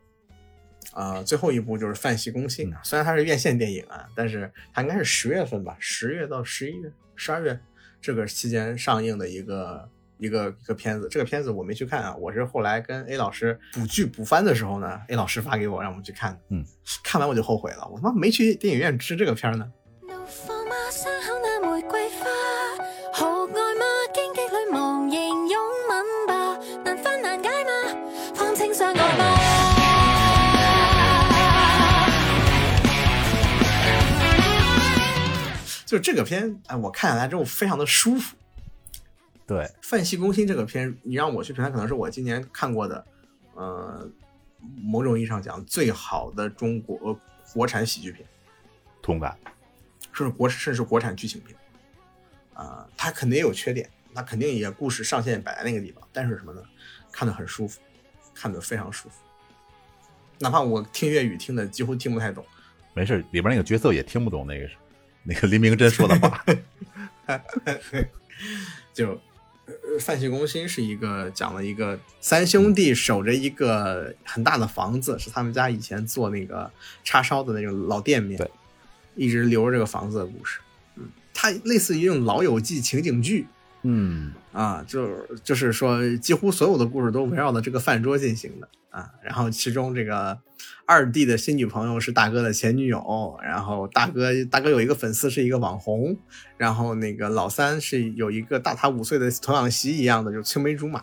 [0.93, 7.59] 啊，最后一部就是《范西公信》啊，虽然它是院线电影啊，但是它应该是十月份吧，十月到十一月、十二月。
[8.01, 9.89] 这个期间上映的一个
[10.19, 16.41] 一个一个片子，这个片子我没去看啊，我是后来跟 A 老师补剧补番的时候呢，A 老师发给我让我们去看的。
[16.49, 16.65] 嗯，
[17.05, 19.73] 看完我就后悔了，我他妈没去电影院吃这个片呢。
[35.93, 38.35] 就这个片，哎，我看下来之后非常的舒服。
[39.47, 43.05] 对，《范西攻心》这个片，你让我去评价，可能是我今年看过的，
[43.55, 44.11] 呃，
[44.81, 47.21] 某种意义上讲最好的中国
[47.53, 48.27] 国产喜剧片。
[49.03, 49.37] 同感。
[50.15, 51.55] 甚至国甚至国产剧情片。
[52.55, 56.63] 啊，它肯定也有缺点，它肯定也故事上限摆在那个地方，但是什么呢？
[57.11, 57.79] 看得很舒服，
[58.33, 59.17] 看得非常舒服。
[60.39, 62.43] 哪怕我听粤语听的几乎听不太懂，
[62.95, 64.77] 没事，里边那个角色也听不懂那个是。
[65.25, 66.45] 那个黎明真说的话，
[68.93, 69.15] 就
[70.01, 76.71] 《范西攻心》是一个讲了一个三兄弟守着一个很大的房子，是他们家以前做那个
[77.05, 78.51] 叉烧的那种老店面，对，
[79.15, 80.59] 一直留着这个房子的故事。
[80.97, 83.47] 嗯，它类似于一种老友记情景剧
[83.83, 85.09] 嗯啊，就
[85.43, 89.11] 就是说，几乎所有的故事都围绕着这个饭桌进行的啊。
[89.23, 90.39] 然后其中这个
[90.85, 96.17] 二弟的新女朋友是大哥的前女友，然后大哥大哥有一个粉丝是一个网红，
[96.57, 101.01] 然后那个老三是有一个大他五岁的童养媳一样的，就青梅竹马，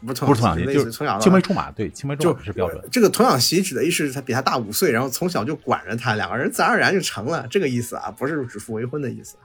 [0.00, 2.82] 不是不是童养媳，类就是从小青梅竹马，对，青梅竹马是标准。
[2.90, 9.36] 这个童养媳指的意思是他比他大五岁，然后从小就管着他，两个人自然而然就成了这个意思啊，不是指腹为婚的意思。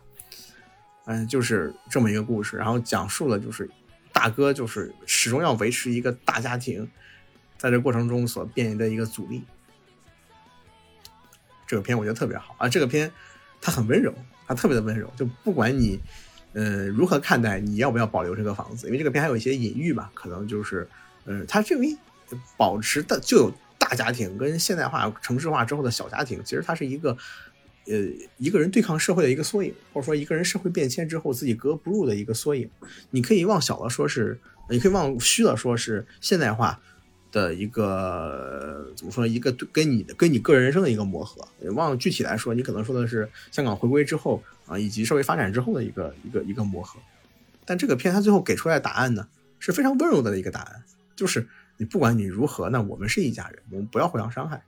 [1.06, 3.70] 嗯，就是这么一个故事，然后讲述了就是
[4.12, 6.90] 大哥就是始终要维持一个大家庭，
[7.58, 9.44] 在这过程中所面临的一个阻力。
[11.68, 13.12] 这个片我觉得特别好啊，这个片
[13.62, 14.14] 它很温柔，
[14.48, 16.00] 它特别的温柔，就不管你
[16.54, 20.88] 呃如何看待，你要不要保留这个房子，因为这个片还有一些隐喻吧，可能就是
[21.26, 21.84] 呃它这个
[22.58, 27.18] 保持的就有大家庭跟现代化城市化之后的小家庭，其实它是一个。
[27.88, 27.94] 呃，
[28.40, 32.68] 一个人对抗社会的一个缩影，或者说一个人社会变迁之后自己格格不入的一个缩影。
[33.12, 34.40] 你可以往小了说是，
[34.72, 36.82] 你可以往虚了说是现代化
[37.36, 39.28] 的一个怎么说？
[39.28, 41.46] 一个跟你的跟你个人人生的一个磨合。
[41.74, 46.98] 忘了具体来说，你可能说的是香港回归之后啊，以及社会发展之后的一个一个一个磨合。
[47.66, 49.28] 但这个片它最后给出来的答案呢，
[49.60, 51.46] 是非常温柔的一个答案，就是
[51.76, 54.64] 你不管你如何，那我们是一家人，我们不要互相伤害。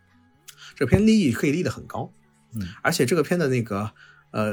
[0.75, 2.11] 这片立意可以立得很高。
[2.53, 3.89] 嗯，而且这个片的那个
[4.31, 4.43] 呃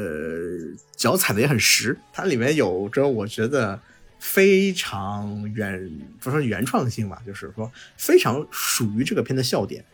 [0.95, 3.81] 脚踩的也很实，它里面有着我觉得
[4.25, 9.85] 非常原不说原创性吧，就是说非常属于这个片的笑点。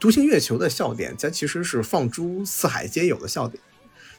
[0.00, 3.62] 独行月球的笑点，它其实是放诸四海皆有的笑点，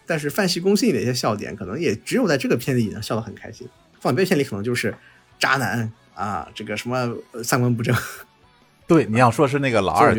[0.05, 3.67] 但是范系攻心里的一些笑点，可能也只有在这个片里能笑得很开心。
[3.99, 4.95] 放别的片里可能就是
[5.39, 7.95] 渣男啊，这个什么三观不正。
[8.85, 10.15] 对，你要说是那个老二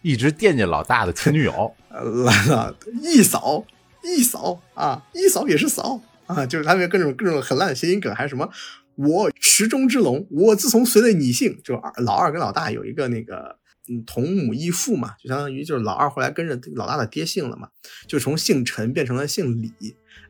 [0.00, 3.66] 一直惦记老大的前女友，呃，来了，一扫
[4.02, 8.48] 一扫啊，一扫也是扫啊，就是他们各种各种很烂的谐音梗，还是什么
[8.96, 13.58] 我池中之龙，我自从随了你姓，就二老二跟老大有一个那个
[13.88, 17.68] 嗯同母异父嘛，就相当于就是老二后来跟着老大的爹姓了嘛，
[18.06, 19.72] 就从姓陈变成了姓李，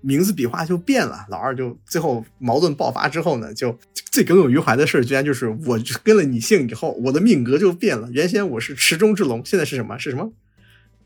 [0.01, 3.79] 名字笔画就变了，老二就最后矛盾爆发之后呢，就
[4.11, 9.99] 最耿耿于怀的事儿，居然就是我跟了你姓以后，我的命格就变了，原先我是池中之龙，现在是什么？
[9.99, 10.33] 是什么？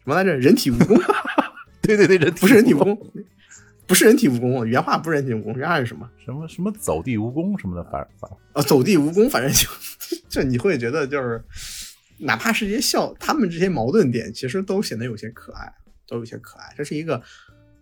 [0.02, 0.34] 什么来着？
[0.36, 0.98] 人体蜈蚣。
[1.82, 2.98] 对对对，人不是人体蜈蚣，
[3.90, 6.08] 不是人体蜈蚣，原话不是人体蜈蚣，原话是什么？
[6.24, 9.68] 什么什么走地蜈蚣什么的，反反啊，走地蜈蚣，反正就
[10.30, 11.42] 就你会觉得就是，
[12.18, 15.74] 哪怕是一些笑，他们这些矛盾点，其实都显得有些可爱，
[16.06, 16.72] 都有些可爱。
[16.76, 17.16] 这是一个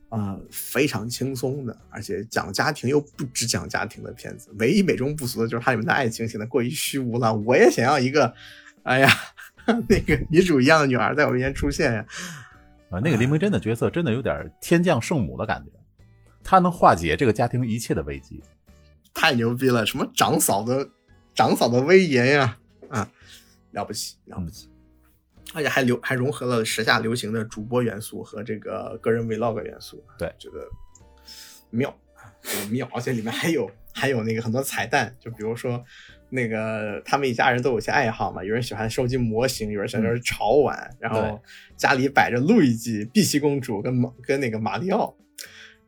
[0.09, 4.49] 啊、呃非常轻松的，而且讲家庭又不只讲家庭的片子。
[4.59, 7.35] 唯一美中不足的就是它里面的爱情显得过于虚无了。
[7.35, 8.33] 我也想要一个，
[8.83, 9.11] 哎呀，
[9.87, 12.07] 那个女主一样的女孩在我面前出现呀。
[12.89, 15.78] 啊，那个林明真的角色真的有点天降圣母的感觉，
[16.51, 18.43] 她能化解这个家庭一切的危机。
[19.13, 19.85] 太牛逼了！
[19.85, 20.89] 什么长嫂的
[21.35, 22.59] 长嫂的威严呀，
[22.89, 23.11] 啊，
[23.73, 24.67] 了不起了不起！
[25.53, 30.67] 而且还流还融合了时下流行的主播元素和这个个人 vlog 元素，对觉得
[31.69, 32.89] 妙啊，这个妙！
[32.95, 35.85] 而且里面还有还有那个很多彩蛋，就比如说
[36.31, 41.43] 那个他们一家人都有些爱好嘛，有人喜欢收集模型，有人喜欢玩潮玩，然后
[41.77, 45.15] 家里摆着路易吉、碧琪公主跟马跟那个马里奥。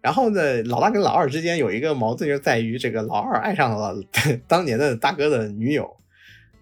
[0.02, 3.94] 然后呢，老大跟老二之间有一个矛盾，就在于这个老二爱上了
[4.48, 5.88] 当年的大哥的女友，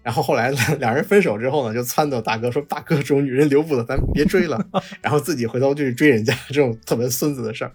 [0.03, 4.61] 然后后来两人分手之后呢，就撺掇大哥说：“大哥，这种女人留不得，咱别追了。
[5.01, 7.71] ”然后自己回头就去追人家，这种特别孙子的事儿。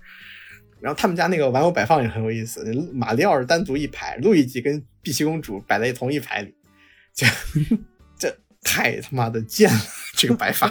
[0.81, 6.55] 然后他们家那个玩偶摆放也很有意思，马里奥是单独一排，路易吉跟碧琪公主摆在同一排里，
[7.15, 7.27] 这
[8.19, 9.81] 这太他妈的贱了，
[10.15, 10.71] 这个摆法。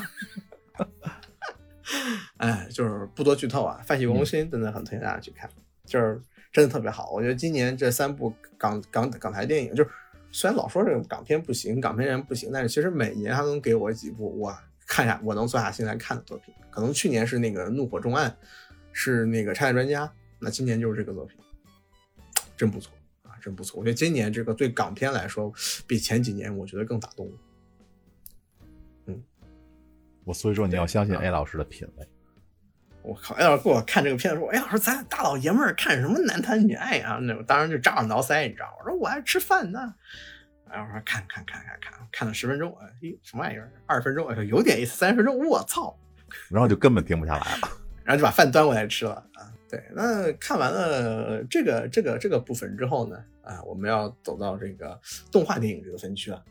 [2.37, 5.49] 哎，就是不多剧透啊，《泛起攻心》真的很推荐大家去看，
[5.85, 6.21] 就是
[6.51, 7.11] 真的特别好。
[7.11, 9.89] 我觉得今年这三部港港港台电影，就是
[10.31, 16.53] 虽然老说这个港片不行，港片人不行，但是其实每年他能给我几部我看下我能坐下心来看的作品。
[16.69, 18.29] 可能去年是那个《怒火重案》，
[18.91, 20.05] 是那个《拆弹专家》，
[20.39, 21.37] 那今年就是这个作品，
[22.57, 22.91] 真不错
[23.23, 23.79] 啊，真不错。
[23.79, 25.53] 我觉得今年这个对港片来说，
[25.85, 27.31] 比前几年我觉得更打动我。
[30.25, 32.07] 我所以说你要相信 A 老师的品味。
[33.01, 37.19] 我靠！！A，老师给我看这个片子说，哎，老师咱大老爷们儿看什么男谈女爱啊？
[37.21, 38.73] 那我当然就扎耳挠腮，你知道吗？
[38.79, 39.93] 我说我爱吃饭呢。
[40.69, 42.87] 哎，我说看看看看看，看了十分钟，哎，
[43.21, 43.69] 什么玩意儿？
[43.85, 44.95] 二十分钟，哎，有点意思。
[44.95, 45.93] 三十分钟，我操！
[46.49, 47.67] 然后就根本停不下来了。
[48.05, 49.51] 然后就把饭端过来吃了啊。
[49.69, 54.97] 对，那看完了这个这个这个部分之后呢，啊，我们要走到这个
[55.29, 56.37] 动画电影这个分区了。
[56.37, 56.43] 啊，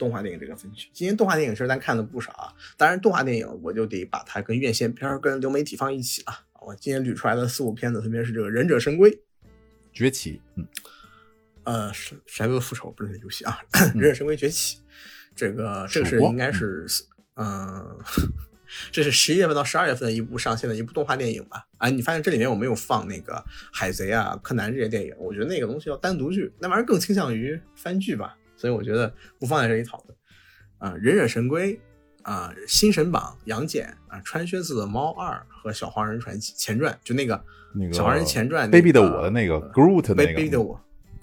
[0.00, 2.48] 动画电影这个分区，今年动画电影其实咱看了不少啊。
[2.78, 6.32] 当然，动画电影我就得把它跟院线片儿、跟流媒体放一起了。
[6.62, 9.10] 我今天捋出来的四部片子，分别是这个《忍者神龟》
[9.92, 10.66] 崛起，嗯，
[11.64, 13.60] 呃，是谁的复仇不是那游戏啊，
[13.92, 14.78] 《忍者神龟崛起》
[15.36, 16.86] 这个这个是应该是
[17.34, 17.98] 嗯。
[18.92, 21.66] 这是十一月份到十二月份的一部上线的一部动画电影吧？
[21.78, 30.16] 啊，你发现这里面我没有放那个海贼啊、柯南这些电影，我觉得那个东西要单独剧，那玩意儿更倾向于番剧吧，所以我觉得不放在这里讨论。
[30.76, 31.80] 啊，忍者神龟
[32.22, 37.42] 啊，新神榜杨戬啊，穿靴子的猫二和小黄人传奇前传，就那个
[37.74, 40.78] 那个小黄人前传，baby 的我的那个 Groot 那个，baby 的我，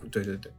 [0.09, 0.51] 对对对，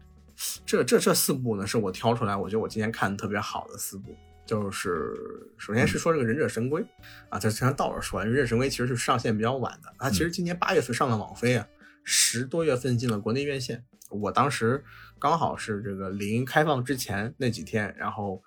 [0.64, 4.14] 这这这四部呢，是我挑出来，我觉得我今天看的特别好的四部。
[4.46, 5.14] 就是
[5.58, 6.82] 首先是说这个忍者神龟
[7.28, 11.66] 啊，这像道儿说，忍者神龟其实是上线比较晚的，它其实今年八月份上了网飞啊，
[12.02, 13.84] 十多月份进了国内院线。
[14.10, 14.82] 我当时
[15.18, 18.42] 刚好是这个临开放之前那几天，然后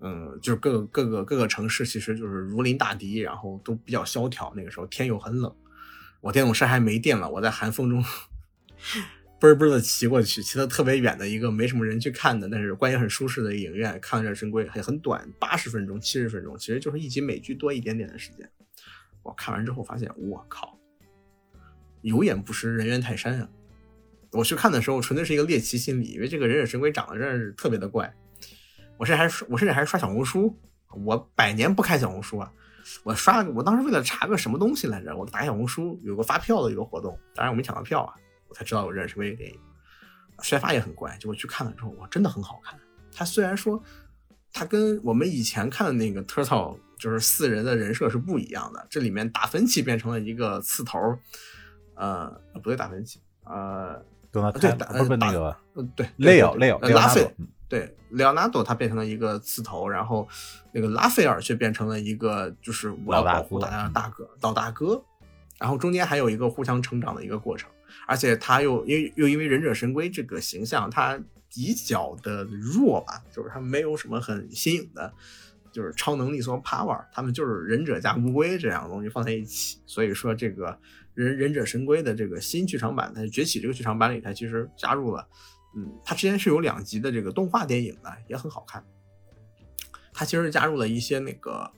[0.00, 4.52] 嗯，就是各个各个各个城市其实就是如临大敌，然后都比较萧条。
[4.56, 5.54] 那个时候天又很冷，
[6.20, 8.04] 我电动车还没电了，我在寒风中。
[9.38, 18.50] 嘣嘣的骑过去，骑的特别远的一个没什么人去看的，但是观影很舒适的影院，看《忍者神龟》也很短，八十分钟、七十分钟，其实就是一集美剧多一点点的时间。
[19.22, 20.78] 我看完之后发现，我靠，
[22.00, 23.48] 有眼不识人猿泰山啊！
[24.36, 28.14] 我去看的时候纯粹是一个猎奇心理，因为这个忍者神龟长得真是特别的怪。
[28.98, 30.56] 我甚至还我甚至还是刷小红书，
[31.04, 32.52] 我百年不开小红书啊！
[33.02, 38.14] 我刷，我当时为了查个什么东西来着，我打小红书有个发票的一个活动，当然我没抢到票啊。
[38.48, 39.58] 我才知道有忍者神龟电影，
[40.40, 42.78] 宣发也很怪，结果去看了之后，哇，真的很好看。
[43.12, 43.82] 它虽然说
[44.52, 51.18] 它跟我们以前看的那个 Turtle 就是四人的人设是不一样的，这里面达芬奇变成了一个刺头，
[51.96, 54.00] 呃，不对，达芬奇，呃，
[54.52, 57.34] 对，不是那个，嗯，对，雷奥，雷奥，拉斐，
[57.68, 60.28] 对，莱奥纳多他变成了一个刺头，然后
[60.72, 65.02] 那个拉斐尔却变成了一个就是我要保护大家的大哥，老大哥，
[65.58, 67.70] 然后中间还有一个互相成长的一个过程。
[68.06, 71.18] 而且他又因为又因为忍者神龟这个形象，他
[71.52, 75.12] 比较的弱吧，就是他没有什么很新颖的，
[75.72, 79.78] 就是超能力说 power，他们就是忍者加乌龟这两个东西放在一起。
[79.86, 80.78] 所以说这个
[81.16, 85.26] 忍忍者神龟的这个新剧场版，它崛起这个剧场版里，它其实加入了，
[85.76, 88.84] 嗯，它之前是有两集的这个动画电影的，也很好看。
[90.12, 91.68] 它其实加入了一些那个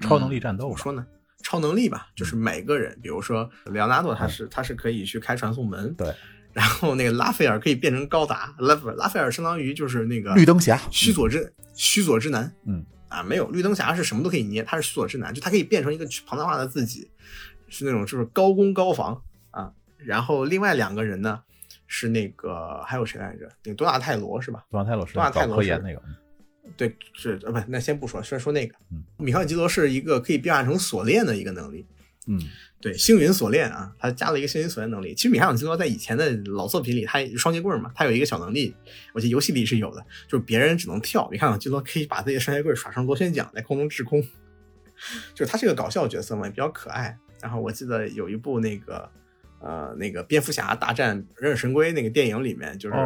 [0.00, 1.06] 超能力战斗，怎么说呢？
[1.42, 6.12] 超能力吧，就是每个人，比如说莱昂纳多，他是他是可以去开传送门，对。
[6.52, 17.10] 然后那个拉斐尔可以变成高达，拉拉斐尔相当于就是那个绿灯侠，须佐之须佐之男，嗯啊，没有绿灯侠是什么都可以捏，他是须佐之男，就他可以变成一个庞大化的自己，
[17.68, 19.72] 是那种就是高攻高防啊。
[19.98, 21.42] 然后另外两个人呢
[21.86, 23.48] 是那个还有谁来着？
[23.64, 24.64] 那个多纳泰罗是吧？
[24.70, 26.02] 多纳泰罗是多纳泰罗是那个。
[26.76, 28.74] 对，是呃不，那先不说，先说那个，
[29.18, 31.86] 米开朗基罗是一个可以变化成锁链的一个能力，
[32.26, 32.40] 嗯，
[32.80, 35.14] 对，星云锁链啊，他加了一个星云锁链能力。
[35.14, 38.74] 其实米开朗基罗在以前的老作品里，他双截棍嘛，他有一个小能力，
[39.14, 44.20] 我记得游戏里是有的，就是别人只能跳，米开朗基罗可以把自己的双截棍耍成螺旋桨，在空中滞空，
[45.32, 47.16] 就是他是个搞笑角色嘛，也比较可爱。
[47.46, 49.08] 然后我记得有一部那个
[49.60, 52.96] 呃那个蝙蝠侠大战忍者神龟那个电影里面，就是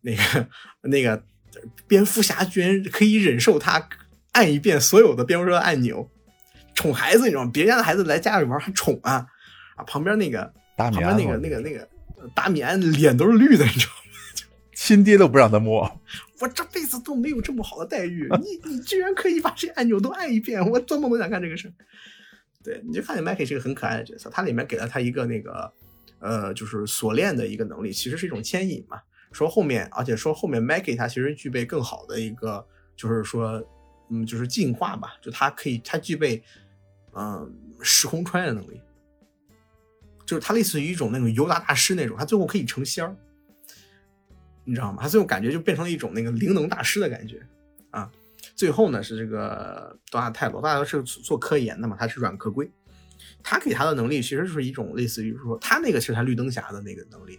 [0.00, 0.48] 那个
[0.82, 1.22] 那个。
[1.86, 3.88] 蝙蝠侠居然可以忍受他
[4.32, 6.10] 按一遍所有的蝙蝠车的按钮，
[6.74, 7.50] 宠孩子你知道吗？
[7.50, 9.26] 别人家的孩子来家里玩还宠啊
[9.74, 9.84] 啊！
[9.84, 11.88] 旁边那个旁边那个那个那个
[12.34, 14.00] 达米安脸都是绿的，你知道吗？
[14.76, 15.90] 亲爹都不让他摸，
[16.40, 21.72] 我这辈子都没有这么好的待遇，你你居然可以把这按钮都按一遍，我做梦都想干这个事。
[22.66, 25.72] 对，你就看见麦克是一个很可爱的角色，他里面给了他一个那个
[26.18, 29.00] 呃，就是锁链的一个能力，其实是一种牵引嘛。
[29.30, 33.64] 说后面，而且说后面，Maggie 他其实具备更好的一个，就是说，
[34.10, 36.42] 嗯，就是进化吧，就它可以，它具备，
[37.14, 38.80] 嗯，时空穿越能力，
[40.26, 43.14] 就是它类似于一种那种尤达大师那种，它最后可以成仙儿，
[44.64, 44.98] 你知道吗？
[45.02, 47.40] 它最后感觉就变成了一种那个灵能大师的感觉。
[48.56, 52.68] 最后呢是这个多纳泰罗，多纳泰罗是做科研的嘛，他是软壳龟，
[53.44, 57.38] 他给他的能力其实就是一种类似于说，他那个是他绿灯侠的那个能力，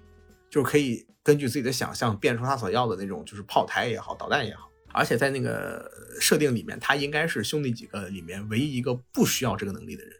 [0.49, 1.05] 就是可以。
[1.23, 4.71] 根据自己的想象变出他所要的那种，就是炮台也好，导弹也好。
[4.93, 5.91] 而且在那个
[6.21, 10.13] 设定里面，他应该是兄弟几个里面唯一一个不需要这个能力的人，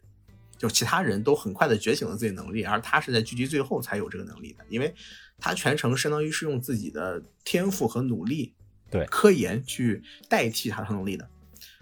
[0.57, 4.93] 就其他人都很快的觉醒了自己能力，而他是在剧集最后才有这个能力的，因为
[5.37, 8.53] 他全程相当于是用自己的天赋和努力，
[8.89, 11.27] 对科研去代替他的能力的。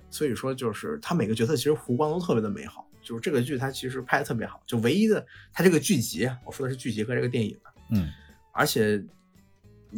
[0.10, 2.90] 所以说，就是他每个角色其实弧光都特别的美好。
[3.02, 7.56] 就是这个剧他其实拍的特别好，就唯一的他这个剧集，我说的是剧集和这个电影
[7.92, 8.10] 嗯。
[8.52, 9.04] 而且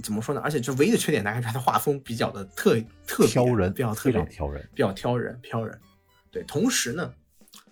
[0.04, 0.42] 怎么说呢？
[0.44, 5.80] 而且就唯一的缺点，大概是它的画风比较的特特挑人，比较特别挑人，比较挑人，挑人。
[6.32, 7.14] 对，同时呢，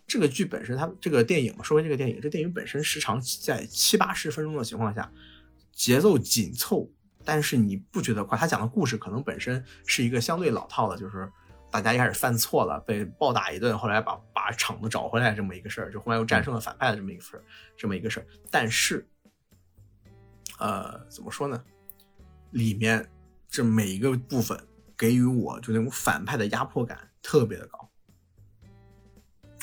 [0.08, 5.12] 这个剧本身，它这个电影嘛，说回这个电影，这电影本身时长在七八十分钟的情况下，
[5.74, 6.90] 节奏紧凑，
[7.26, 8.38] 但是你不觉得快。
[8.38, 11.30] 他讲的故事可能本身是一个相对老套的，就是
[11.72, 17.44] 大家一开始犯错了，被暴打一顿，后来把把场子找回来这么一个事儿，就后来又战胜了反派的这么一个事儿，
[17.76, 18.28] 这么一个事儿。
[18.50, 19.06] 但是，
[20.60, 21.62] 呃，怎么说呢？
[22.52, 23.06] 里面
[23.50, 24.58] 这每一个部分
[24.98, 27.85] 给予我就那种反派的压迫感特别的高。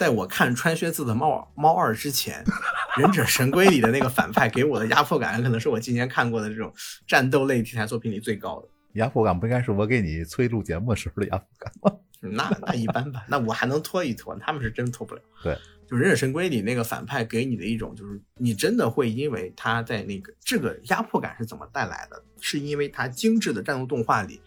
[0.02, 2.42] 在我看穿靴子的猫猫二之前，
[3.00, 6.74] 《忍者神龟》里的那个反派给我的压迫感，可能是我今年看过的这种
[7.06, 8.68] 战斗类题材作品里最高的。
[8.94, 11.92] 压迫感不应该是我给你催录节目时候的压迫感吗？
[12.20, 15.22] 那那一般吧，那我还能拖一拖，他们是真拖不了。
[15.44, 15.56] 对，
[15.88, 22.20] 就《忍者神龟》里那个反派给你的一种，就是你真的会因为他在那个这个压迫感是怎么带来的？
[22.40, 24.40] 是因为他精致的战斗动画里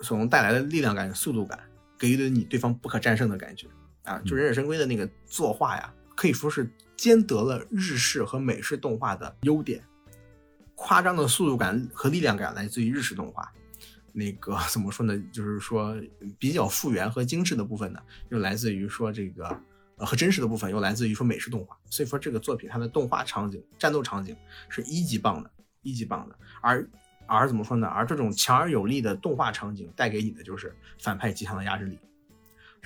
[0.00, 1.60] 所能带来的力量感、速度感，
[1.96, 3.68] 给予了你对方不可战胜的感觉
[4.08, 4.20] 啊！
[4.24, 9.82] 就《忍者神龟》的那个作画呀，可以说是兼得了日式和美式动画的优点。
[10.74, 13.52] 夸张的速度感和力量感来自于日式动画，
[14.12, 15.18] 那个怎么说呢？
[15.32, 15.94] 就是说
[16.38, 18.00] 比较复原和精致的部分呢，
[18.30, 19.60] 又来自于说这个
[19.96, 21.76] 呃和真实的部分又来自于说美式动画。
[21.90, 24.36] 所以说这个作品它的动画场景、战斗场景
[24.68, 25.50] 是一级棒的，
[25.82, 26.38] 一级棒的。
[26.60, 26.88] 而
[27.26, 27.88] 而怎么说呢？
[27.88, 31.98] 而这种强而有力的动画场景带给你的就是反派极强的压制力。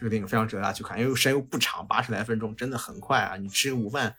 [0.02, 3.36] 这个电影非常值得大家去看，因为时间又不长，八十来分钟，真的很快啊！
[3.36, 4.12] 你吃个午饭，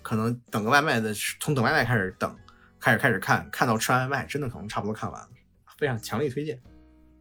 [0.00, 2.32] 可能等个外卖的，从等外卖开始等。
[2.80, 5.28] 开始开始看，看到吃完外卖，真的可能差不多看完了，
[5.76, 6.56] 非常强烈推荐。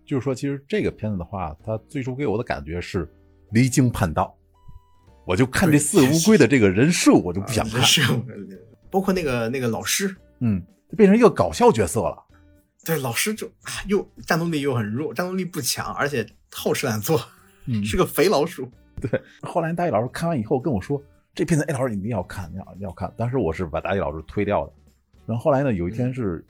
[0.05, 3.11] 就是说，其实这个片子的话，它最初给我的感觉是
[3.49, 4.37] 离经叛道。
[5.25, 7.81] 我就看这四个乌龟的这个人设，我就不想看。
[8.91, 10.63] 包括那个那个老师，嗯，
[10.95, 12.23] 变成一个搞笑角色了。
[12.85, 13.51] 对，老师就
[13.87, 16.23] 又战斗力又很弱，战斗力不强，而且
[16.53, 17.19] 好吃懒做，
[17.83, 18.69] 是个肥老鼠。
[18.99, 21.01] 对，后来大一老师看完以后跟我说，
[21.35, 23.13] 这片子哎，老师你一定要看，要要看。
[23.15, 24.73] 当时我是把大一老师推掉的。
[25.27, 25.73] 然后后来呢？
[25.73, 26.43] 有一天是，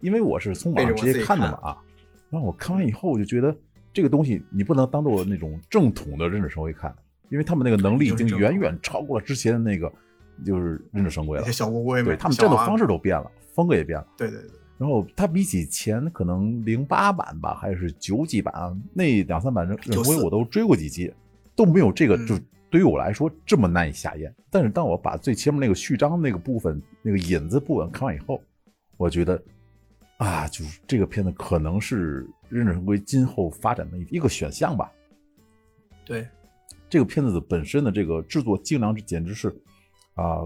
[0.00, 1.78] 因为我是从网上直接看的嘛啊，
[2.28, 3.56] 然后我看完以后，我就觉得
[3.92, 6.94] 这个东西你不能当做那种正统的忍者神龟看，
[7.30, 9.90] 因为他们那个能力已经远远超过了之前的那个
[10.44, 11.50] 就是忍者神龟了。
[11.52, 14.06] 小乌龟对他们战斗方式都变了，风格也变了。
[14.18, 14.50] 对对对。
[14.78, 21.12] 然后它比起前可能零八版吧，还是九几版啊，那两三版忍者神龟我都追过几集，
[21.54, 22.38] 都没有这个就。
[22.68, 28.42] 对于我来说这么难以下咽，但是当我把最前面那个序章那个部分、那个引子部分看完以后，
[28.96, 29.40] 我觉得
[30.16, 34.92] 啊，就是这个片子可能是忍者神龟今后发展的一个选项吧。
[36.04, 36.26] 对，
[36.90, 39.48] 这个片子的本身的这个制作精良，简直是
[40.14, 40.40] 啊，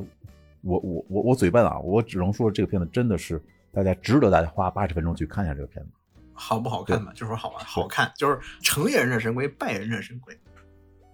[0.60, 3.42] 我我我我嘴笨啊，我只能说这个片子真的是
[3.72, 5.90] 大家值得大家花八十分钟去看一下这个片子。
[6.32, 7.12] 好不好看嘛？
[7.12, 10.34] 就说好玩，好看，就是成也忍者神龟，败也忍者神龟。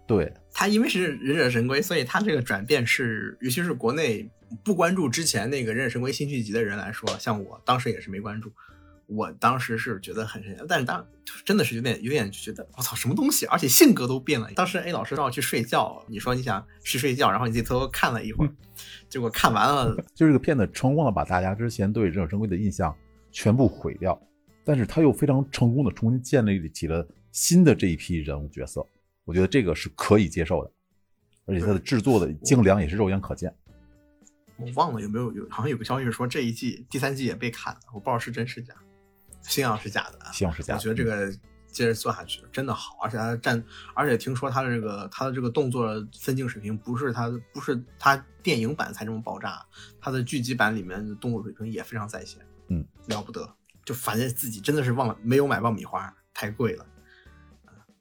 [0.06, 4.30] 对他，因为是忍者神龟，所以他这个转变是，尤其是国内
[4.62, 8.52] 不关注之前那个忍者神龟新剧集的人来说，像我当时也是没关注，
[9.06, 11.06] 我当时是觉得很神奇，但是当
[11.44, 14.50] 真的是有点有点觉得我操什么东西，而且性格都变了。
[14.54, 18.52] 当时 A 老师让我去睡觉，你说你想去睡觉，然后你自己偷偷看了一会儿，
[19.08, 22.94] 结果看完了， 就这个片子成功的把大家之前对忍者神龟的印象
[23.30, 24.20] 全部毁掉，
[24.64, 28.84] 但是他又非常成功的重新建立起了新的这一批人物角色。
[29.24, 30.70] 我觉得这个是可以接受的，
[31.46, 33.52] 而且它的制作的精良也是肉眼可见。
[34.56, 38.74] 我忘了有没有有，好像有个消息说这一季第三季也被砍了，我不知道是真是假。
[39.46, 40.78] 希望是假的，信仰是假的。
[40.78, 41.30] 我觉得这个
[41.66, 43.62] 接着做下去真的好，而且他站，
[43.94, 45.88] 而且听说他的这个他的这个动作
[46.18, 49.64] 分镜水平不是他不是他电影版才这么爆炸，
[50.00, 53.48] 他的剧集版里面的动作水平也非常在线，嗯，了不得。
[53.84, 56.84] 就发现自己真的是忘了没有买爆米花，太贵了。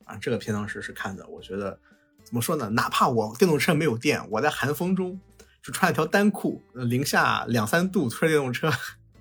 [0.03, 1.79] 啊，这个片当时是看的，我觉得
[2.23, 2.67] 怎么说呢？
[2.69, 5.19] 哪怕我电动车没有电，我在寒风中
[5.61, 8.71] 就穿了条单裤，零下两三度，推着电动车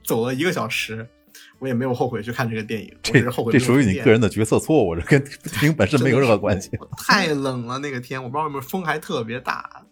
[0.03, 1.07] 走了一个小时，
[1.65, 2.95] 我也没有后悔去看这个电影。
[3.03, 3.51] 这是后悔。
[3.51, 5.25] 这属于你个人的决策错误，这跟
[5.59, 6.71] 电影本身没有任何关系。
[6.99, 9.83] 太冷了那个天，我不知道为什么风还特别大，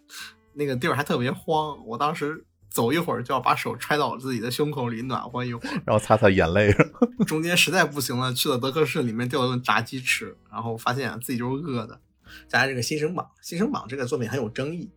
[0.53, 1.83] 那个地儿还特别荒。
[1.87, 2.45] 我当时。
[2.73, 6.75] 走一会儿就要把手揣到我自己的胸口里暖和一会儿，然后擦擦眼泪。
[7.27, 12.01] 中间实在不行了，去了德克士里面调了顿炸鸡吃，然后发现自己就是饿的。
[12.47, 14.89] 加上这个《新生榜》，《新生榜》这个作品很有争议，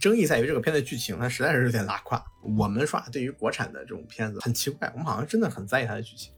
[0.00, 2.22] 争议在于这个片的剧情，它实在是有点拉胯。
[2.56, 6.32] 我们说对于国产的这种片子很奇怪，我们好像真的很在意它的剧情，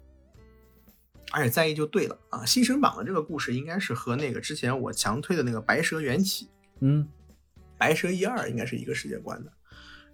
[1.32, 2.40] 而且在意就对了啊。
[2.46, 6.44] 《新神榜》的这个故事应该是和那个之前我强推的那个《白蛇缘起》，
[6.80, 7.08] 嗯，
[7.76, 9.52] 《白蛇一二》应该是一个世界观的。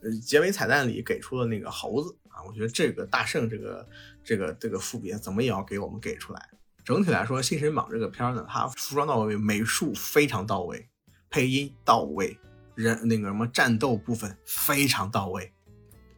[0.02, 3.88] 呃，结尾彩蛋里给出了那个猴子啊，我觉得这个大圣这个
[4.22, 6.50] 这个这个副别怎么也要给我们给出来。
[6.84, 10.88] 整体来说，《新神榜》这个片呢，它服装到位，美术非常到位，
[11.28, 12.38] 配音到位，
[12.76, 15.52] 人那个什么战斗部分非常到位，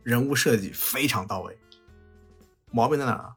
[0.02, 1.56] 人物设计非常到位，
[2.70, 3.34] 毛病在哪儿？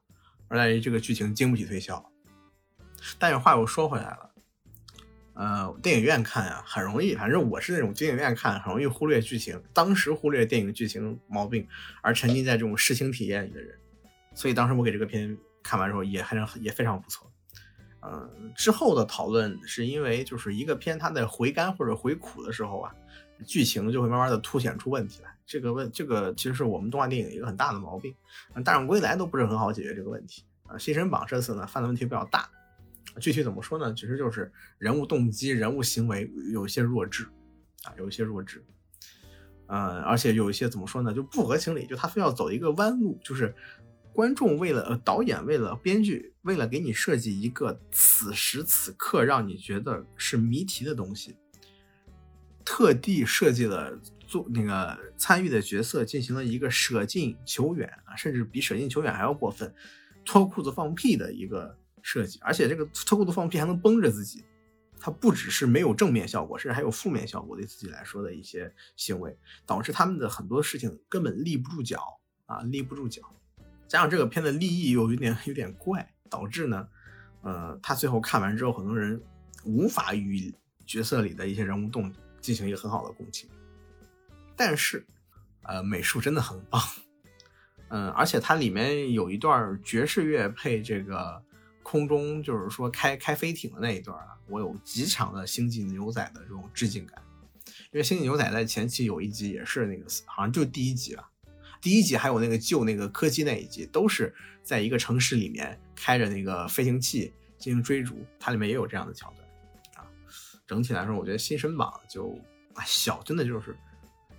[0.50, 2.04] 而在于这个剧情经不起推销。
[3.18, 4.32] 但是话又说回来了，
[5.36, 11.68] 呃，电影院看啊，很容易，反正我是那种电影院看很容易忽略剧情，当时忽略电影剧情毛病，
[12.02, 13.78] 而沉浸在这种视听体验里的人。
[14.34, 17.32] 所以当时我给这个片看完之后也非常也非常不错。
[18.04, 22.96] 嗯，之后的讨论是因为就是一个片它在回甘或者回苦的时候啊，
[23.46, 25.30] 剧情就会慢慢的凸显出问题来。
[25.46, 28.14] 这个问这个其实是我们动画电影一个很大的毛病。
[28.54, 30.78] 嗯，大圣归来都不是很好解决这个问题啊。
[30.78, 32.50] 新神榜这次呢犯的问题比较大，
[33.20, 33.94] 具体怎么说呢？
[33.94, 37.26] 其实就是人物动机、人物行为有一些弱智
[37.84, 38.64] 啊，有一些弱智。
[39.68, 41.14] 嗯，而且有一些怎么说呢？
[41.14, 43.54] 就不合情理，就他非要走一个弯路，就是。
[44.14, 51.38] 观众为了，导演为了编剧为了给你设计一个此时此刻让你觉得是谜题的东西，
[52.66, 53.98] 特地设计了
[54.28, 59.74] 做那个参与的角色进行了一个舍近求远啊，甚至比舍近求远还要过分，
[60.26, 64.44] 脱裤子放屁的一个设计，而且这个脱裤子放屁还能绷着自己，
[65.00, 72.02] 它不只是没有正面效果，甚至还有负面效果，对自己来说的一些行为，导致他们的很多事情根本立不住脚
[72.46, 73.22] 啊，立不住脚。
[73.88, 76.88] 加上这个片的立意又有点有点怪，导致呢，
[77.42, 79.22] 呃，他最后看完之后，很多人
[79.66, 80.54] 无法与
[80.86, 82.10] 角色里的一些人物动
[82.42, 83.50] 进行一个很好的共情。
[84.56, 85.06] 但是，
[85.64, 86.82] 呃，美术真的很棒，
[87.90, 91.42] 嗯，而且它里面有一段爵士乐配这个
[91.84, 97.22] 空中，就是说开开飞艇的那一段啊，我有极强的星际牛仔的这种致敬感，
[97.92, 101.28] 因为星际牛仔在前期有一集也是那个，好像就第一集啊。
[101.82, 104.32] 第一集还有那个救那个柯基那一集，都是
[104.62, 109.41] 在一个城市里面开着那个飞行器进行追逐，它里面也有这样的桥段。
[110.72, 112.34] 整体来说，我觉得《新神榜》就
[112.74, 113.76] 啊小，真的就是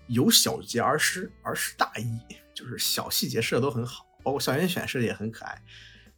[0.07, 2.19] 有小节而失而失大意，
[2.55, 5.53] 就是小细节设的都很好，包括校园选设的也很可爱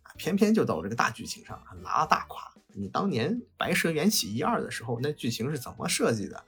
[0.05, 2.49] 啊，偏偏就到这个大剧情上拉了大胯。
[2.69, 6.45] 你当年《白蛇缘起》一二的时候，那剧情是怎么设计的？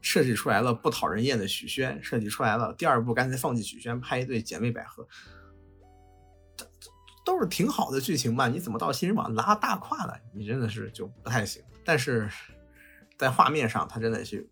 [0.00, 5.04] 设计出来了不讨人厌的许宣，设计出来了第二部干脆放弃许宣，拍一对姐妹百合，
[7.24, 8.46] 都是挺好的剧情嘛。
[8.46, 10.16] 你怎么到新人榜拉大胯了？
[10.32, 11.60] 你真的是就不太行。
[11.84, 12.30] 但是
[13.18, 14.48] 在画面上，它真的是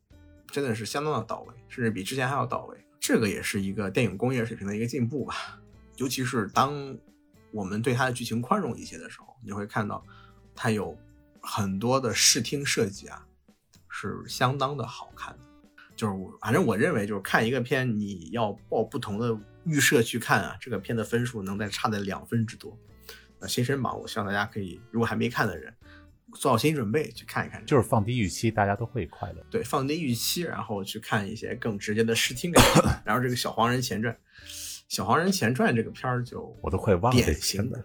[0.48, 2.76] 真的是相当的到位，甚至比之前还要到位。
[3.00, 5.58] 这个也是一个电影工业水平的一个进步吧。
[5.96, 6.98] 尤其是当
[7.52, 10.04] 我们对它的剧情宽容一些的时候，你会看到
[10.54, 10.98] 它有
[11.40, 13.24] 很多的视听设计啊。
[13.98, 15.38] 是相当的好看的，
[15.96, 22.78] 就是我反正我认为就是看一个片，你要抱不同的预设去看啊，这个片的分数能在差在两分之多。
[23.40, 25.74] 那新神榜，我希望大家可以，如果还没看的人，
[26.38, 27.64] 做好心理准备去看一看。
[27.66, 29.44] 就是放低预期，大家都会快乐。
[29.50, 32.64] 对，放低预期，然后去看一些更直接的视听感。
[33.04, 34.16] 然后这个小黄人前传，
[34.88, 37.84] 小黄人前传这个片儿就我都快忘了，典型的。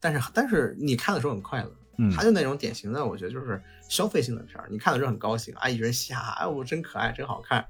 [0.00, 1.76] 但是但是你看的时候很快乐。
[1.96, 7.64] 嗯，他就那种典型的，我觉得就是消费性的片儿，你看的时候很高兴啊，一人嘻哈，哎我真可爱，真好看，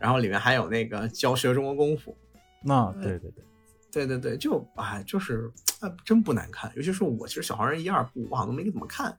[0.00, 2.18] 然后里面还有那个教学中国功夫，
[2.64, 3.44] 那对对对，
[3.92, 5.48] 对对对，就哎就是
[5.78, 9.16] 啊真不难看，尤其是我其实小黄人一二部我好像都没怎么看，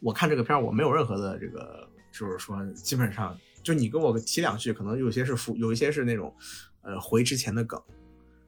[0.00, 6.34] 我看这个片儿我没有任何的这个就是说基本上就你给我提两句，可能有些是复有一些是那种
[6.82, 7.80] 呃回之前的梗，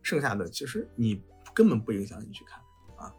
[0.02, 1.22] 剩下的其实你
[1.54, 2.60] 根本不影响你去看
[2.96, 3.12] 啊。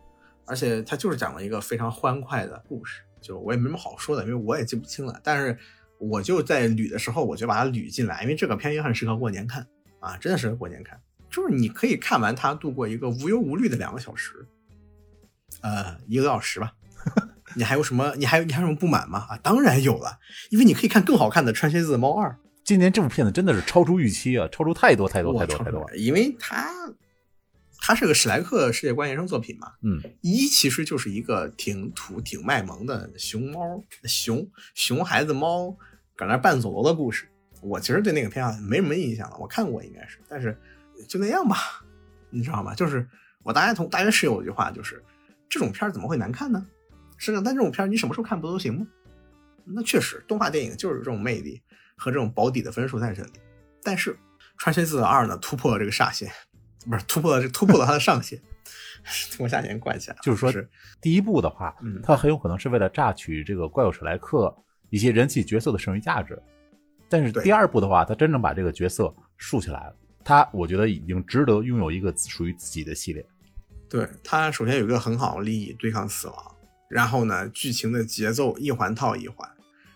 [0.45, 5.19] 而且他就是讲了一个非常欢快的故事，就我也没什么好说的，因为我也记不清了。
[5.23, 5.57] 但是
[5.97, 9.67] 我就在捋的时候，我就把它捋进来，因为这个片也很适合过年看
[9.99, 11.01] 啊，真的适合过年看。
[11.30, 14.47] 就是你可以看完它，度过一个无忧无虑的两个小时，
[15.61, 16.73] 呃，一个多小时吧。
[17.57, 18.13] 你还有什么？
[18.17, 19.25] 你还有你还有什么不满吗？
[19.29, 20.19] 啊，当然有了，
[20.51, 22.29] 因为你可以看更好看的《穿靴子的猫二》。
[22.63, 26.69] 今年这部片子真的是超出预期啊，超出太多太多太多太多，因为它。
[27.79, 29.71] 它是个史莱克世界观原生作品嘛？
[29.81, 35.73] 嗯，一其实就是一个挺土、挺卖萌的熊猫、熊熊孩子猫
[36.13, 37.29] 搁那扮佐罗的故事。
[37.61, 40.57] 我其实对那个片啊没什么印象了，我看过应该是，但是
[41.07, 41.55] 就那样吧，
[42.29, 42.75] 你知道吗？
[42.75, 43.07] 就是
[43.43, 45.01] 我大概同大约是有一句话，就是
[45.47, 46.65] 这种片怎么会难看呢？
[47.18, 48.88] 是的，但这种片你什么时候看不都行吗？
[49.65, 51.61] 那确实，动画电影就是这种魅力
[51.97, 53.32] 和这种保底的分数在这里。
[53.84, 54.13] 但是
[54.57, 56.32] 《穿靴子二》呢，突破了这个煞线。
[56.89, 58.41] 不是突破了，突破了它的上限，
[59.32, 60.15] 通过下限灌起来。
[60.22, 60.70] 就是说，是
[61.01, 64.55] 第一部的话，它很有可能是为了榨取这个怪物史莱克
[64.89, 66.41] 一些人气角色的剩余价值。
[67.09, 73.26] 但是第二部的话，它真正把这个角色竖起来了，它我觉得已经值得拥有一个属于自己的系列。
[73.89, 76.55] 对它，首先有一个很好的利益对抗死亡，
[76.89, 79.49] 然后呢，剧情的节奏一环套一环。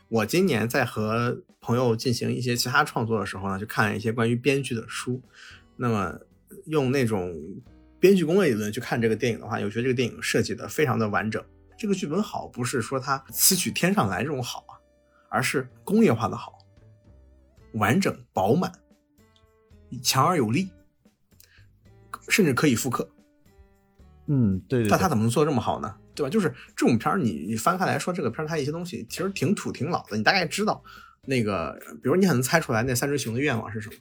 [0.10, 5.22] 我今年在和朋友进行一些其他创作的时候呢，就看了一些关于编剧的书，
[5.78, 6.20] 那么。
[6.66, 7.34] 用那种
[7.98, 11.42] 编剧工业理论去看这个电影的话，我觉得这个电影设计的非常的完整。
[11.78, 14.76] 这个剧本好，不是说它词曲天上来这种好啊，
[15.30, 16.60] 而是工业化的好，
[17.76, 18.70] 完整饱满，
[20.04, 20.70] 强而有力，
[22.28, 23.10] 甚至可以复刻。
[24.28, 24.90] 嗯，对对。
[24.90, 25.96] 但他怎么能做这么好呢？
[26.14, 26.30] 对吧？
[26.30, 30.84] 就是这种片儿，你你翻开来说，这个片儿它一些东西其实挺土挺老的，你大概知道
[31.26, 33.96] 那个，比如你很能猜出来那三只熊的愿望是什么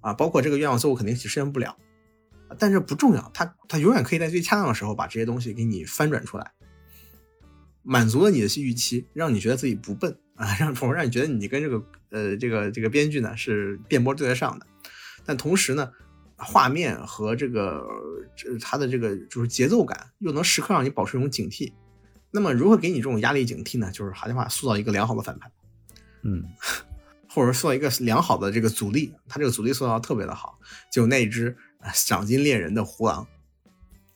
[0.00, 0.12] 啊？
[0.12, 1.76] 包括这个愿望最后肯定实现不了，
[2.58, 6.52] 但是不重要，它它永远可以在最恰当的时候把这些东西给你翻转出来，
[7.82, 14.66] 满足了你的预期，让你觉得自己不笨啊，让从而让你觉得你跟这个呃这个这个编剧呢是电波对得上的，
[15.24, 15.90] 但同时呢。
[16.38, 17.84] 画面和这个
[18.36, 21.72] 这它的这个就是节奏感，又能时刻让你保持一种警惕。
[22.30, 23.90] 那么如何给你这种压力警惕呢？
[23.90, 25.50] 就是好句话，塑造一个良好的反派，
[26.22, 26.44] 嗯，
[27.28, 29.12] 或者塑造一个良好的这个阻力。
[29.28, 30.58] 他这个阻力塑造特别的好，
[30.92, 31.56] 就那一只
[31.92, 33.26] 赏金猎人的胡狼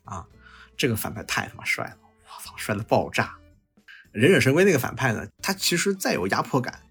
[0.04, 0.26] 啊，
[0.76, 3.34] 这个反派太他妈帅了，我操，帅的爆炸！
[4.12, 6.82] 忍者神龟那个反派呢，他其实再有压迫感，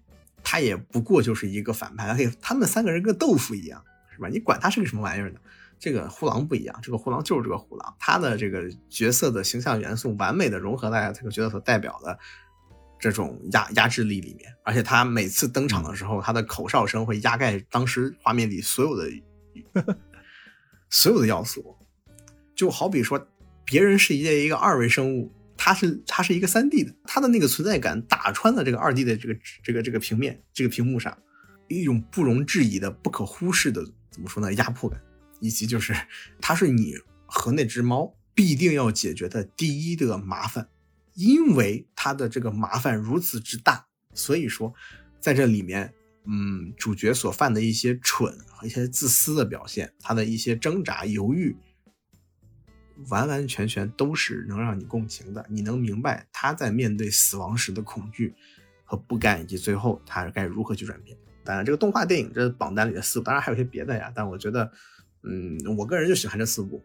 [0.42, 3.84] 他也不过就是一个反派，而且他们三个人跟豆腐一样。
[4.14, 4.28] 是吧？
[4.28, 5.38] 你管他是个什么玩意儿呢？
[5.78, 12.16] 这个护狼不一样，这个护狼就是这个护狼，他的这个角色的形象元素完美的融合在这个角色所代表的
[13.00, 19.10] 这种压压制力里面，而且他每次登场的时候，他的口哨声会压盖当时画面里所有的
[20.88, 21.76] 所有的要素，
[22.54, 23.26] 就好比说
[23.64, 31.18] 别人是一一个二维生物，他是他是一个三 D 的，他的那个存在感打穿了这个二 D 的这个这个这个平面这个屏幕上，
[31.66, 33.84] 一种不容置疑的不可忽视的。
[34.12, 34.52] 怎么说呢？
[34.54, 35.00] 压迫感，
[35.40, 35.92] 以及就是
[36.40, 36.94] 它是你
[37.26, 40.68] 和那只猫必定要解决的第一的麻烦，
[41.14, 44.72] 因为它的这个麻烦如此之大，所以说
[45.18, 45.92] 在这里面，
[46.24, 51.56] 嗯，主角所犯的一些蠢和一些自私的表现，他的一些挣扎犹豫，
[53.08, 55.44] 完完全全都是能让你共情的。
[55.48, 58.34] 你能明白他在面对死亡时的恐惧
[58.84, 61.16] 和不甘，以及最后他该如何去转变。
[61.44, 64.12] 当然，这个动画电影这榜单里的四，当然还有些别的呀。
[64.14, 64.70] 但我觉得，
[65.22, 66.82] 嗯，我个人就喜欢这四部。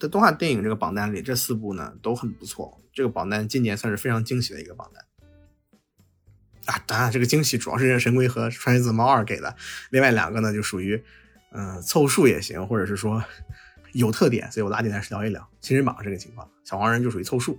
[0.00, 2.80] 在动画电影这个榜单里，这四部呢都很不错。
[2.92, 5.04] 这个榜单今年算是非常惊喜的一个榜单
[6.74, 6.82] 啊！
[6.86, 9.54] 当然，这个惊喜主要是《神龟》和《穿越子猫二》给的，
[9.90, 11.02] 另外两个呢就属于
[11.50, 13.22] 嗯凑数也行，或者是说
[13.92, 15.46] 有特点，所以我拉进来聊一聊。
[15.60, 17.58] 新人榜这个情况，小黄人就属于凑数，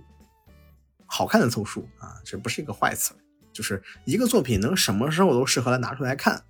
[1.06, 3.14] 好看的凑数啊，这不是一个坏词。
[3.56, 6.42] 就是一个作品能什么时候都适合来拿出来看，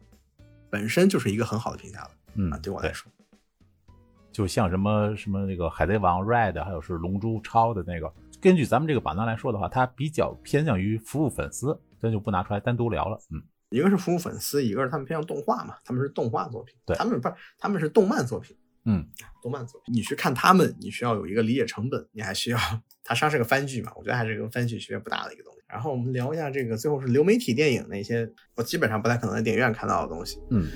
[0.69, 2.11] 本身就是一个很好的评价了。
[2.35, 3.09] 嗯，对我来说，
[4.33, 13.17] 就像什么什么那个《海贼王》Red，还有是《龙珠超》的那个，根据咱们这个榜单来说的话，它比较偏向于服务粉丝，咱就不拿出来单独聊了。
[13.31, 13.41] 嗯，
[13.71, 18.57] 一个是服务粉丝，一个是他们偏向动画嘛，他们是动画作品，对，他们不是他们是动漫作品。
[18.89, 19.07] 嗯，
[19.43, 22.59] 动漫作品，你去看他们，你需要有一个理解成本，你还需要
[23.03, 23.93] 它上是个番剧嘛？
[23.97, 25.56] 我觉得还是跟番剧区别不大的一个东西。
[25.69, 30.39] 然后我们聊一下这个，最后是流媒体电影那些，我基本上不太可能在电影院看到的东西。
[30.51, 30.67] 嗯。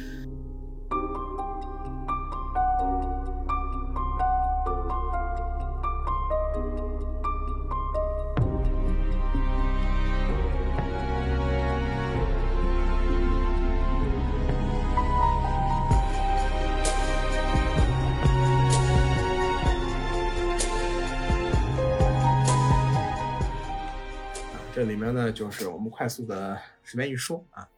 [25.30, 27.68] 呢，就是我们快速的随便一说啊，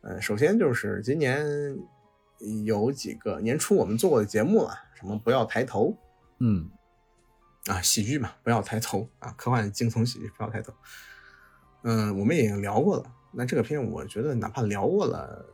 [0.00, 1.46] 呃，首先就是今年
[2.64, 5.96] 有几个年初我们做过的节目了，什么不要抬头，
[6.38, 6.70] 嗯，
[7.66, 10.72] 啊，喜剧嘛，不要抬头啊，科幻惊悚喜剧不要抬头，
[11.82, 13.04] 嗯，我们已经聊过了。
[13.30, 15.44] 那这个片我觉得哪怕聊过了，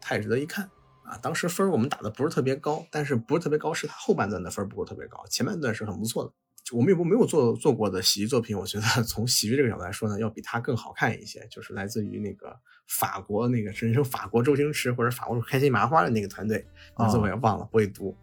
[0.00, 0.70] 它也值得一看
[1.02, 1.18] 啊。
[1.20, 6.32] 当时分我们打的不是特别高，但是不是特别高是它后半段的分不够特别高，前半段是很不错的。
[6.72, 11.46] 我们也不没有做做过的喜剧作品，我觉得从喜剧这个角度来说呢，要比它更好看一些。
[11.48, 12.58] 就是来自于那个
[12.88, 16.66] 法国那个人称法国周星驰或者法国开心麻花的那个团队，
[16.98, 18.16] 名字我也忘了，不会读。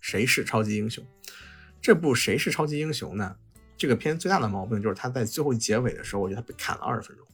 [0.00, 1.02] 谁是超级英雄？
[1.80, 3.34] 这部谁是超级英雄呢？
[3.78, 7.26] 这个片最大的毛病就是它在最后结尾的时候，我觉得它被砍了二十分钟，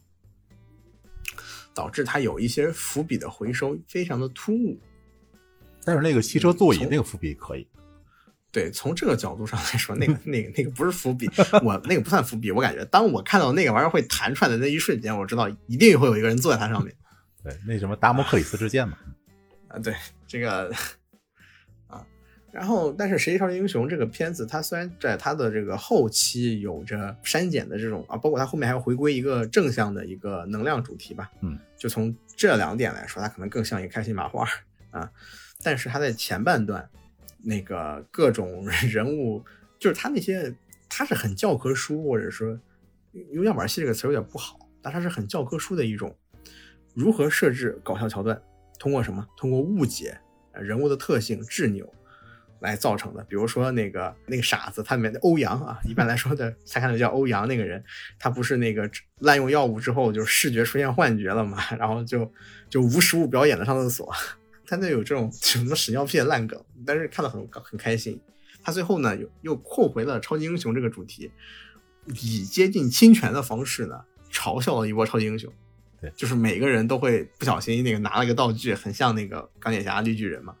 [1.73, 4.79] 导致它有一些伏笔的回收非常的突兀。
[5.83, 7.67] 但是那个汽车座椅那个伏笔可以。
[8.53, 11.27] 对，从这个角度上来说，那个、 那个、那个不是伏笔，
[11.63, 12.51] 我那个不算伏笔。
[12.51, 16.93] 我感觉，当我看到那个玩意儿会弹出来的那一瞬间，我知道一定会有一个人坐在它上面。
[17.43, 18.95] 对，那什么达摩克里斯之剑嘛。
[19.69, 19.95] 啊，对，
[20.27, 20.71] 这个
[21.87, 22.05] 啊，
[22.51, 31.31] 然后，但是《谁超级英雄》这个片子，它虽然在它的这个后期有着删减的这种啊，包括它后面还要回归一个正向的一个能量主题吧。
[31.41, 34.47] 嗯，就从这两点来说，它可能更像一个开心麻花
[34.91, 35.09] 啊。
[35.63, 36.87] 但是它在前半段。
[37.43, 39.43] 那个各种 人物，
[39.77, 40.53] 就是他那些
[40.89, 42.57] 他是很教科书，或者说
[43.31, 46.15] 用样板戏这个词有点不好，但他是很教科书的一种
[46.93, 48.41] 如何设置搞笑桥段，
[48.79, 49.27] 通过什么？
[49.37, 50.17] 通过误解
[50.53, 51.93] 人物的特性、执拗。
[52.59, 57.83] 来造成的，比如说那个那个傻子，他里面的欧阳啊，一般来说的才看到叫欧阳那个人，
[58.17, 58.89] 他不是那个
[59.19, 62.31] 滥用药物之后就视觉出现幻觉了嘛，然后就
[62.69, 64.09] 就无实物表演的上厕所，
[64.65, 68.19] 他那有这种什么屎尿屁的烂梗，但是看得很很开心。
[68.63, 71.29] 他最后呢又又扣回了超级英雄这个主题，
[72.21, 73.99] 以接近侵权的方式呢
[74.31, 75.51] 嘲笑了一波超级英雄，
[75.99, 80.55] 对，就是每个人都会不小心那个拿了个道具，很像那个钢铁侠绿巨人嘛。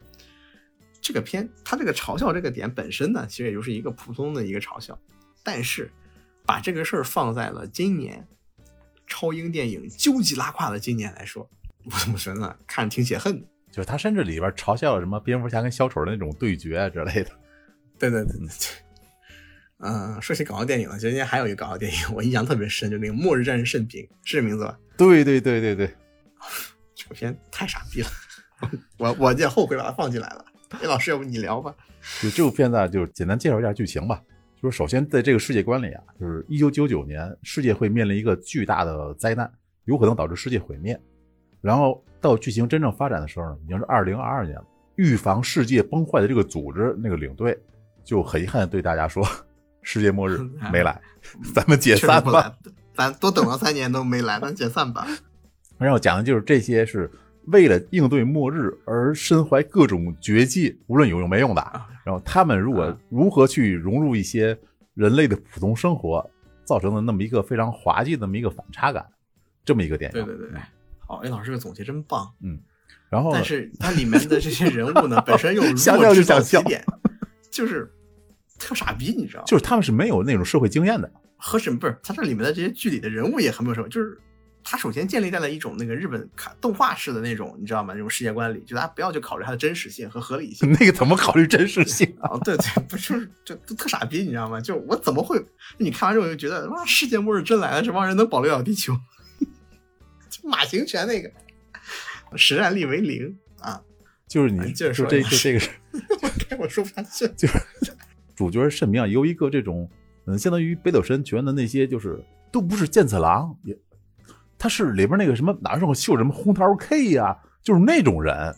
[1.01, 4.97] 这个片，他这个嘲笑这个点本身呢，其实也就是一个普通的一个嘲笑，
[5.43, 5.91] 但是
[6.45, 8.25] 把这个事儿放在了今年
[9.07, 11.49] 超英电影究极拉胯的今年来说，
[11.85, 12.57] 我怎么说呢？
[12.67, 13.47] 看着挺解恨的。
[13.73, 17.31] 就是他甚至里边嘲笑了什么蝙蝠侠跟小丑的那种对决啊之类的。
[17.97, 18.69] 对对对对对。
[19.79, 24.79] 嗯，说起搞笑电影了，今天还有一个搞笑电影，我印象特别深，就那个《末日战士圣品》，是这名字吧？
[24.95, 25.91] 对对对对对。
[26.95, 28.07] 这个片太傻逼了，
[28.97, 30.45] 我我有点后悔把它放进来了。
[30.69, 31.75] 哎，老师，要不你聊吧？
[32.21, 34.21] 就这部片子，就是简单介绍一下剧情吧。
[34.61, 39.51] 就是首先在这个世界观里啊，就是一九九九年，世界会面临一个巨大的灾难，
[39.83, 40.97] 有可能导致世界毁灭。
[41.59, 44.65] 然后到剧情真正发展的时候呢，已经是二零二二年了。
[44.95, 47.55] 预防世界崩坏的这个组织那个领队
[48.03, 49.23] 就很遗憾对大家说
[49.83, 50.39] ：“世界末日
[50.71, 50.99] 没来，
[51.53, 52.55] 咱们解散吧。”
[52.95, 55.05] 咱多等了三年都没来，咱解散吧。
[55.77, 57.11] 然后讲的就是这些是。
[57.47, 61.61] 为了应对末日而身怀各种绝技，无论有用没用的。
[62.05, 64.57] 然后他们如果如何去融入一些
[64.93, 66.25] 人类的普通生活，
[66.63, 69.05] 造成的那么一个非常滑稽的那么一个反差感，
[69.65, 70.13] 这么一个电影。
[70.13, 70.57] 对对对
[71.21, 72.31] 对，好，哎，老师这个总结真棒。
[72.41, 72.59] 嗯，
[73.09, 76.83] 然后但是它里面的这些人物呢， 本身又弱智到极点，
[77.51, 77.91] 就是
[78.57, 79.43] 特傻逼，你知道？
[79.45, 81.11] 就是他们是没有那种社会经验的。
[81.37, 81.97] 和什么不是？
[82.01, 84.17] 他这里面的这些剧里的人物也很没有什么，就是。
[84.65, 87.93] 他首先建立在了一种那个日本卡动画式的那种，你知道吗？
[87.93, 90.71] 那种世界观里，就大家不要去考虑它的真实性和合理性。
[90.71, 92.39] 那个怎么考虑真实性啊？
[92.45, 94.61] 对对，不就是就特傻逼，你知道吗？
[94.61, 95.37] 就我怎么会？
[95.79, 98.93] 你看完之后就觉得哇，世界末日真来了，这帮人能保留了地球？
[100.43, 101.31] 就马行全那个
[102.35, 103.81] 实战力为零啊！
[104.27, 105.69] 就是你就这就这个是，
[106.59, 107.27] 我说不下去。
[107.37, 107.59] 就是
[108.35, 109.89] 主角甚明啊，由一个这种
[110.25, 113.77] 嗯，相当于北斗神拳的那些，就是都不是剑次郎也。
[114.57, 118.55] 他是里边那个什么哪上绣什么红桃 K 呀，就是那种人，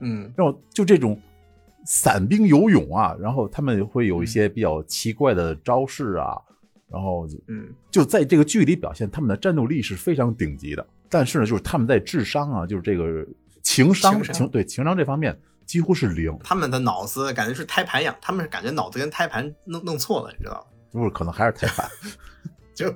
[0.00, 1.20] 嗯，然后就这种
[1.86, 6.36] 散兵游泳啊，然后他们会有一些比较奇怪的招式啊，
[6.88, 13.26] 然后嗯，就在这个剧里表现他们的战斗力是非常顶级的，但是呢，就是他们在智商啊，就是这个
[13.62, 20.76] 情商情对情商这方面几乎是零，他们的脑子感觉是胎盘养，他们是感觉脑子跟胎盘弄弄错了，你知道吗？
[20.92, 21.90] 不是，可能还是胎盘。
[22.72, 22.94] 就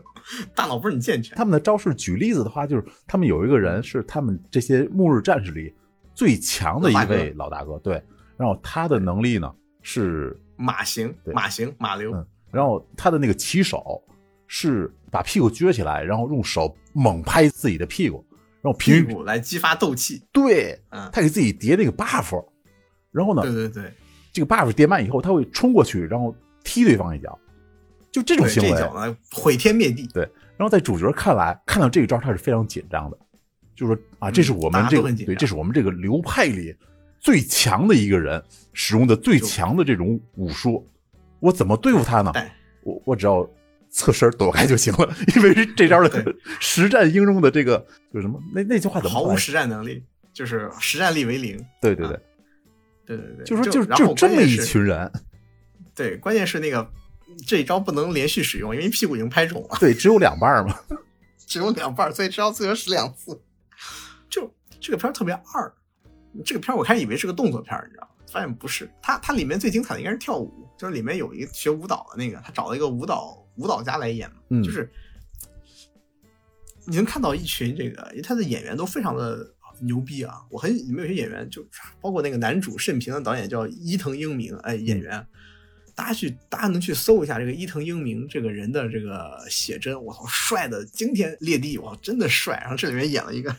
[0.55, 1.37] 大脑不是很健全。
[1.37, 5.75] 他们的招式，举例子的话，就是他们有一个人是他们这些末日战士里
[6.15, 7.95] 最强的一位老大哥，对。
[8.37, 12.15] 然后他的能力呢是马行，马行马流。
[12.15, 12.27] 嗯。
[12.51, 14.03] 然后他的那个起手
[14.47, 18.25] 是把屁股撅起来，然后用手猛拍自己的屁股，
[18.63, 20.23] 然后屁股来激发斗气。
[20.33, 20.79] 对，
[21.13, 22.45] 他给自己叠那个 buff。
[23.11, 23.43] 然后呢？
[23.43, 23.93] 对对对。
[24.33, 26.33] 这个 buff 叠满以后，他会冲过去，然后
[26.63, 27.37] 踢对方一脚。
[28.13, 30.07] 就这种行为，这脚呢毁天灭地。
[30.15, 30.23] 对，
[30.57, 33.19] 然后在主角看来，看到这一招他是非常紧张的，
[33.75, 36.75] 就是说啊，这是我们这个对，这是我们这个流派里
[37.19, 38.41] 最强的一个人
[38.73, 40.87] 使用的最强的这种武术，
[41.41, 42.33] 我怎么对付他呢？
[42.83, 43.49] 我我只要
[43.91, 47.79] 侧身躲开就行了， 因为这招的实战应用的这个
[48.13, 48.41] 就是什么？
[48.55, 51.57] 那那句话怎么毫无实战能力，就是实战力为零。
[51.81, 52.21] 对对对，
[53.07, 55.11] 对对对，就说就就这么一群人。
[55.95, 56.89] 对，关键是那个。
[57.47, 59.77] 这一招不能连续使用，因为屁股已经拍肿了。
[59.79, 60.77] 对，只有两半嘛，
[61.47, 63.41] 只有两半，所以这招最多使两次。
[64.29, 65.73] 就这个片特别二，
[66.45, 68.10] 这个片我开始以为是个动作片，你知道吗？
[68.31, 68.91] 发现不是。
[69.03, 74.31] 它它里面最精彩的应该是跳舞，就是里面有一个学舞蹈的那个，他找了一个舞蹈舞蹈家来演，
[74.63, 74.91] 就是
[76.87, 79.47] 你能看到一群这个，因为他的演员都非常的
[79.81, 80.41] 牛逼啊。
[80.51, 81.67] 我很里面有些演员，就
[82.01, 85.27] 包括那个男主甚平的导演叫伊藤英明，哎，演员。
[85.93, 92.59] 大家去，大家能去搜一下这个伊藤英明这个人的这个写真，我操，帅的惊天裂地，哇，真的帅。
[92.63, 93.55] 然后这里面演了一个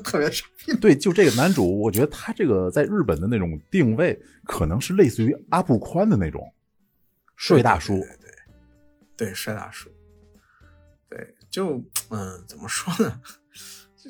[0.00, 6.52] 特别傻逼，对，就这个男主，我觉得他这个在日本的那种定位，可能是类似于阿布宽的那种
[7.36, 9.90] 帅大叔，对对，对，帅大叔，
[11.08, 13.20] 对，就嗯，怎么说呢？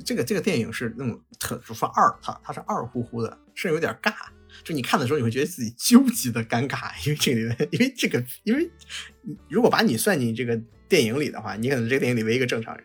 [0.06, 4.12] 这个这个电影是那种特，就说二，他他是二乎乎的，甚至有点尬。
[4.64, 8.70] 就你看的时候，你会觉得自己纠结的尴尬，因为这里面，因为这个，因为
[9.48, 10.58] 如果把你算进这个
[10.88, 12.84] 电影里的话，你可能这个电影里唯一一个正常人。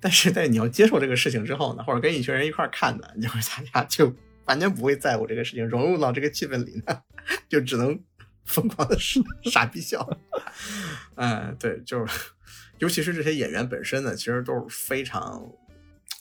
[0.00, 4.10] 但是在你要接受这个事情之后呢，或者跟一群人一块看的，你会大家就
[4.46, 7.02] 完全不会在乎这个事情，融入到这个气氛里呢，
[7.48, 8.00] 就只能
[8.46, 9.20] 疯狂的傻
[9.52, 10.08] 傻逼笑。
[11.16, 12.30] 嗯，对，就是，
[12.78, 15.46] 尤其是这些演员本身呢，其实都是非常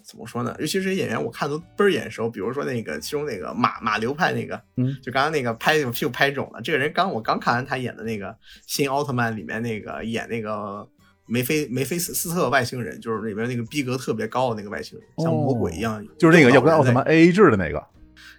[0.03, 0.53] 怎么说呢？
[0.59, 2.29] 尤其是演员，我看都倍儿眼熟。
[2.29, 10.85] 比如说那个其中那个马马流派那个，嗯，就刚刚那个拍屁股拍肿了，这个人刚我刚看完他演的那个新奥特曼里面那个演那个。
[11.29, 17.81] 梅菲梅菲斯斯特外星人就是里边那个逼格特别高的那个外星人，像魔鬼一样，就是那个要跟奥特曼 A A 制的那个。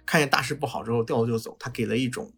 [0.05, 2.29] 看见大事不好之后掉头就走，他给了一种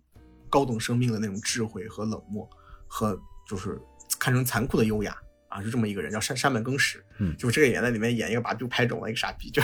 [0.50, 2.48] 高等生命的那种智慧和冷漠，
[2.88, 3.80] 和就是
[4.20, 5.18] 看成残酷的优雅
[5.50, 7.04] 啊，是这么一个人，叫山山本耕史。
[7.18, 9.62] 嗯，就是这个演在里面演一个把就拍肿了一个傻逼，就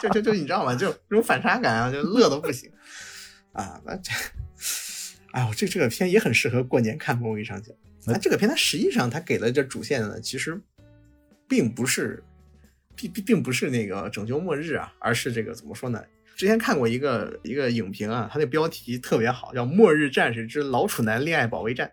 [0.00, 0.74] 就就就你知道吗？
[0.76, 2.70] 就这种反差感啊，就乐的不行
[3.52, 3.80] 啊。
[3.84, 4.12] 那这，
[5.32, 7.60] 哎呦，这这个片也很适合过年看，我跟你讲。
[8.06, 10.60] 那这个片它实际上它给了这主线呢，其实
[11.48, 12.22] 并不是
[12.94, 16.04] 并并并不是那个拯救末日啊，而是这个怎么说呢？
[16.36, 21.92] 之前看过一个一个影评啊，它那标题特别好，叫《末日战士之老处男恋爱保卫战》。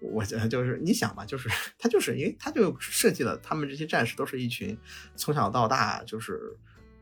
[0.00, 4.76] 我觉得就是你想吧，就是他就是因为他就设计了他们这些战士都是一群
[5.16, 6.38] 从小到大就是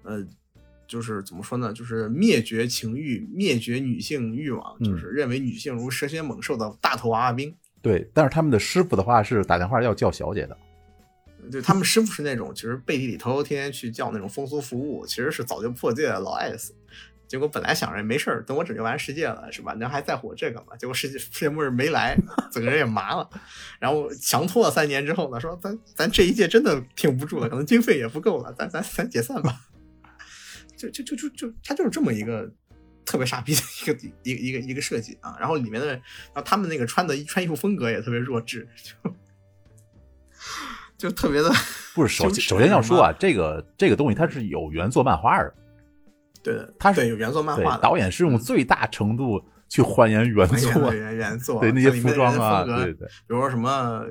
[0.03, 0.27] 呃。
[0.89, 1.73] 就是怎么说呢？
[1.73, 7.55] 就是灭绝情欲、灭绝女性欲望，就是认为女性如蛇蝎猛兽的大头娃娃兵。
[7.81, 10.57] 对，但是他们的师傅的话是打电话要叫小姐的。
[11.53, 16.75] 对他们师傅是那种，其实背地里偷偷天天去叫那种风俗服务，其实是早就破戒的老艾斯。
[17.29, 19.75] 结果本来想着没事儿，等我拯救完世界了，是吧？
[19.79, 20.77] 那还在乎我这个吗？
[20.79, 22.17] 结果世界世界末日没来，
[22.51, 23.29] 整个人也麻了。
[23.79, 29.61] 然后强拖了三年之后呢，说咱咱这一届真的挺不住了，可能经费也不够了，咱咱咱解散吧。
[30.79, 32.51] 就就就就就，他就是这么一个
[33.05, 35.37] 特别傻逼的一个一个一个一个设计啊。
[35.39, 38.67] 然后里面的，然后他们那个穿的穿衣服风格也特别弱智，
[39.03, 39.11] 就
[40.97, 41.51] 就特别的。
[41.95, 45.53] 不是首先首先要说啊，这个这个东西它是有原作漫画的，
[46.45, 47.83] 对，它是有原作漫画的。
[47.83, 54.05] 导演是用最大程度去还原原作原原作， 对那些服装啊，对对对，比如说什么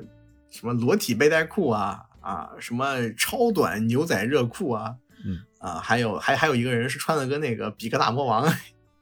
[0.50, 4.94] 什么裸体背带裤啊啊，什么超短牛仔热裤啊。
[5.24, 5.40] 嗯。
[5.58, 8.48] 啊，还有还还有一个人是穿的跟那个比克大魔王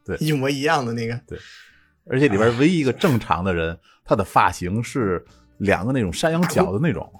[0.06, 0.16] 对。
[0.24, 1.38] 一模一样的那个，对，
[2.06, 5.22] 而且里边唯一一个正常的人，他的发型是
[5.58, 7.12] 两个那种山羊角的那种，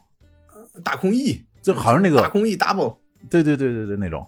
[0.82, 2.96] 大空翼，就好像那个大空翼 double，
[3.28, 4.26] 对对对对对那种，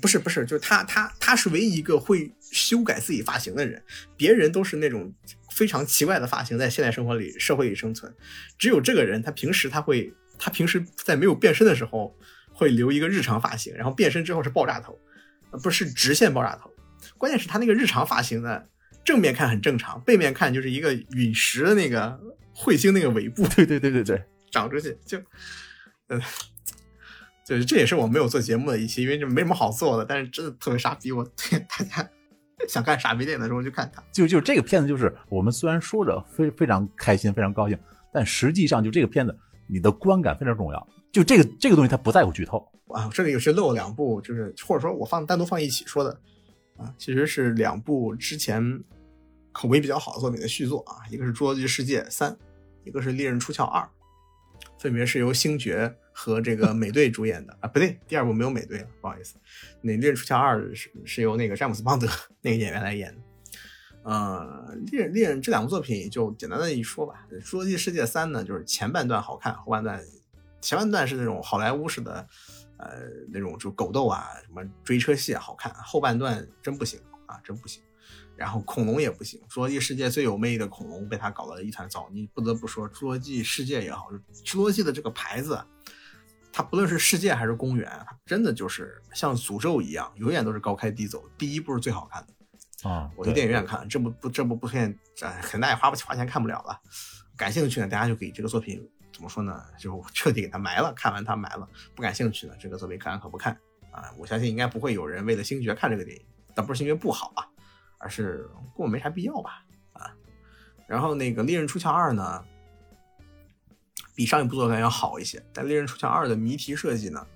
[0.00, 3.82] 不是不是，就是他他他是唯一一个会修改自己发型的人，
[4.16, 5.12] 别人都是那种
[5.50, 8.10] 非常奇怪的发型，在现代生活里社会里生存，
[8.56, 12.16] 只有这个人，他平时他会他平时在没有变身的时候。
[12.58, 14.98] 会留一个日常发型，然后变身之后是爆炸头，
[15.62, 16.68] 不是直线爆炸头。
[17.16, 18.60] 关键是他那个日常发型呢，
[19.04, 22.18] 正面看很正常，背面看就是一个陨石的那个
[22.56, 23.46] 彗星那个尾部。
[23.54, 25.16] 对对对对对， 长出去就，
[26.08, 26.20] 嗯，
[27.46, 31.12] 就是这也是我没有做节目的一期，因为这没什么好做的，但是真的特别傻逼。
[31.12, 32.10] 我 推大家
[32.66, 34.02] 想看傻逼电影的时候就看它。
[34.12, 37.78] 就就这个片子，就是我们虽然说着非非常开心、非常高兴，
[38.12, 39.38] 但实际上就这个片子，
[39.68, 40.88] 你的观感非常重要。
[41.10, 43.08] 就这个这个东西，它不在乎剧透啊。
[43.12, 46.10] 这里有些漏了两部，就是或者说我放单独放一起说的
[46.76, 48.82] 啊，其实是两部之前
[49.52, 52.30] 口碑比较好的作品的续作啊，一个是《侏罗纪世界三》，
[52.84, 53.82] 一个是《猎人出鞘二》，
[54.78, 57.68] 分别是由星爵和这个美队主演的啊。
[57.68, 59.36] 不对，第二部没有美队了，不好意思。
[59.80, 62.06] 那《猎人出鞘二》是是由那个詹姆斯邦德
[62.42, 63.20] 那个演员来演的。
[64.04, 70.00] 呃，猎猎人这两部作品就简单的一说吧，《侏罗纪世界三》呢，就是前半段好看，后半段。
[70.60, 72.26] 前半段是那种好莱坞式的，
[72.78, 73.02] 呃，
[73.32, 75.72] 那种就狗斗啊，什么追车戏好看。
[75.74, 77.82] 后半段真不行啊，真不行。
[78.36, 82.08] 然后恐龙也不行，侏罗纪世界最有魅力的恐龙被他搞得一团糟。
[82.12, 84.08] 你不得不说，侏罗纪世界也好，
[84.44, 85.60] 侏罗纪的这个牌子，
[86.52, 91.28] 它不论是世界还是公园，它真的就是像诅咒一样，永远都是高开低走。
[91.36, 94.98] 第一部是最好看的啊，我去电影院看这部不这部不推荐，
[95.42, 96.80] 可能大也花不起花钱看不了了。
[97.36, 98.88] 感兴趣呢，大家就给这个作品。
[99.18, 99.64] 怎么说呢？
[99.76, 100.92] 就彻底给他埋了。
[100.94, 102.56] 看完他埋了，不感兴趣的。
[102.56, 103.52] 这个作品看可不看
[103.90, 104.14] 啊？
[104.16, 106.24] 我相信应该不会有人为了星爵看这个电影。
[106.54, 107.42] 但不是星爵不好啊，
[107.98, 109.64] 而是根本没啥必要吧？
[109.92, 110.14] 啊。
[110.86, 112.44] 然后那个《猎人出鞘二》呢，
[114.14, 115.44] 比上一部作品要好一些。
[115.52, 117.26] 但《猎人出鞘二》的谜题设计呢，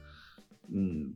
[0.72, 1.12] 嗯，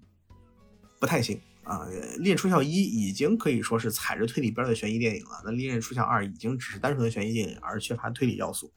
[0.98, 1.84] 不太行啊。
[2.18, 5.42] 《猎人出鞘一》已经可以说是踩着推理边的悬疑电影了。
[5.44, 8.72] 那《猎人出鞘二》已经只是单纯的悬疑电影，而缺乏推理要素。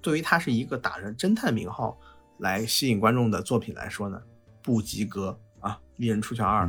[0.00, 1.98] 对于它是一个打着侦探名号
[2.38, 4.20] 来吸引观众的作品来说呢，
[4.62, 5.70] 不及格啊！
[5.96, 6.66] 《猎人出鞘二》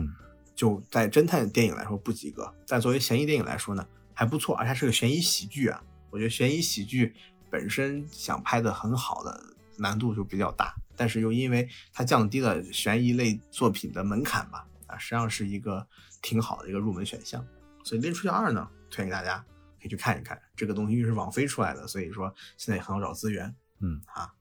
[0.55, 5.83] 就在侦探电影来说不及格，但作为悬疑电影来说呢还不错，而且是个悬疑喜剧啊。
[6.09, 7.13] 我觉得悬疑喜剧
[7.49, 9.43] 本身想拍的很好的
[9.77, 15.85] 难度就比较大，但是又因为它降低了悬疑类作品的门槛吧，啊，实际上是一个
[16.21, 17.45] 挺好的一个入门选项。
[17.83, 19.37] 所以《猎出二》呢，推荐给大家
[19.79, 20.41] 可以去看一看。
[20.55, 23.53] 这个东西因为是网飞出来的，所以说现在也很好找资源。
[23.79, 24.33] 嗯啊，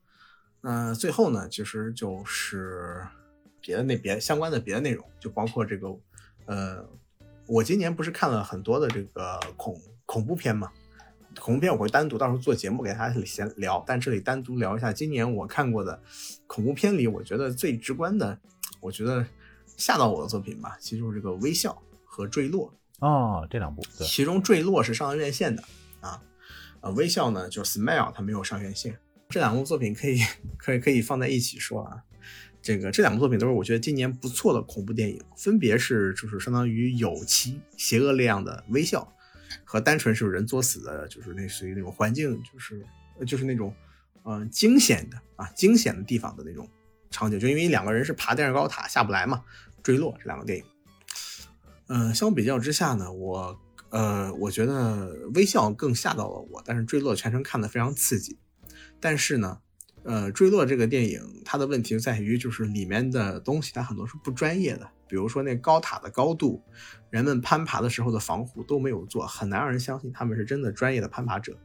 [0.61, 3.07] 那最后呢，其实就是
[3.61, 5.89] 别的那别相关的别的内容，就包括这个
[6.47, 6.89] 呃，
[7.47, 10.71] 我今年不是看了很多的这个恐恐怖片嘛。
[11.41, 16.01] 恐怖片我会单独到时候做节目给大家闲聊，但这里单独聊一下今年我看过的
[16.47, 18.39] 恐怖片里，我觉得最直观的，
[18.81, 19.27] 我觉得
[19.77, 21.71] 吓到我的作品吧，其实就是这个《微笑》
[22.05, 22.73] 和《坠落》
[23.07, 25.63] 哦，这两部，对，其中《坠落》是上了院线的
[26.01, 26.23] 啊，
[26.81, 28.99] 呃，《微笑》呢就是 Smile 它没有上院线，
[29.29, 30.21] 这两部作品可以
[30.57, 32.03] 可以可以放在一起说啊，
[32.63, 39.01] 这个这两部作品都是我觉得今年不错的恐怖电影，分别是就是相当于有其邪恶力量的《微笑》。
[39.63, 42.85] 和单纯是人作死的，就是类似于那种环境，就是
[43.27, 43.73] 就是那种，
[44.25, 46.69] 嗯，惊险的啊，惊险的地方的那种
[47.15, 49.43] 场景，就因为两个人是爬电视高塔下不来嘛，
[49.83, 50.65] 坠落这两个电影，
[51.87, 53.59] 嗯，相比较之下呢，我
[53.91, 58.37] 呃，我觉得微笑更吓到了我，但是坠落全程看的非常刺激，
[58.99, 59.61] 但是呢，
[60.03, 64.91] 呃，坠落这个电影它的问题在于就是里面的东西它很多是不专业的。
[65.07, 66.61] 比如说那高塔的高度，
[67.11, 71.57] 人们攀爬的时候的防护都没有做，很难让人相信他们是真的专业的攀爬者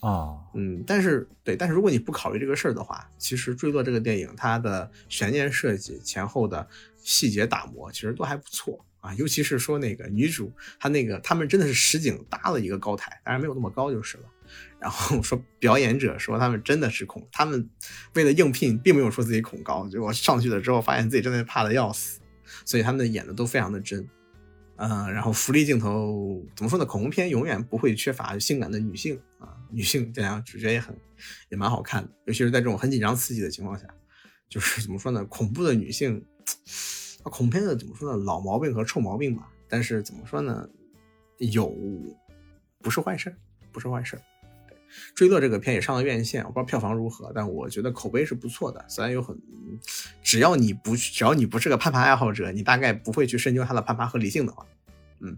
[0.00, 0.36] 啊。
[0.54, 9.14] 嗯，但是对，但是如果你不考虑这个事儿的话，其实《坠落》这个电影它的悬念设计、前后的细节打磨其实都还不错啊。
[9.14, 14.24] 尤其是说那个女主，她那个他们真的是实景搭了一个高台，当然没有那么高就是了。
[14.80, 17.68] 然后说表演者说他们真的是恐，他们
[18.14, 22.20] 为了应聘并没有说自己恐高，结果上去了之后发现自己真的怕的要死。
[22.64, 24.08] 所以他们演的都非常的真，
[24.76, 26.84] 嗯，然后福利镜头怎么说呢？
[26.86, 30.96] 恐怖片永远不会缺乏性感的女性啊，女性这样主角也很
[31.50, 33.86] 也蛮好看的，尤其是在这种很紧张刺激的情况下，
[34.48, 35.24] 就是怎么说呢？
[35.26, 36.24] 恐怖的女性，
[37.22, 38.24] 恐怖片的怎么说呢？
[38.24, 40.68] 老毛病和臭毛病吧，但是怎么说呢？
[41.38, 41.74] 有
[42.80, 43.34] 不是坏事，
[43.70, 44.18] 不是坏事。
[45.14, 48.82] 坠落这个片也上了院线，我不知道票房如何，但我觉得口碑是不错的。
[48.88, 49.38] 虽然有很，
[50.22, 54.66] 只要你不只要你不是个攀爬爱好者，你大概不会去深究它的攀爬合理性的话，
[55.20, 55.36] 嗯，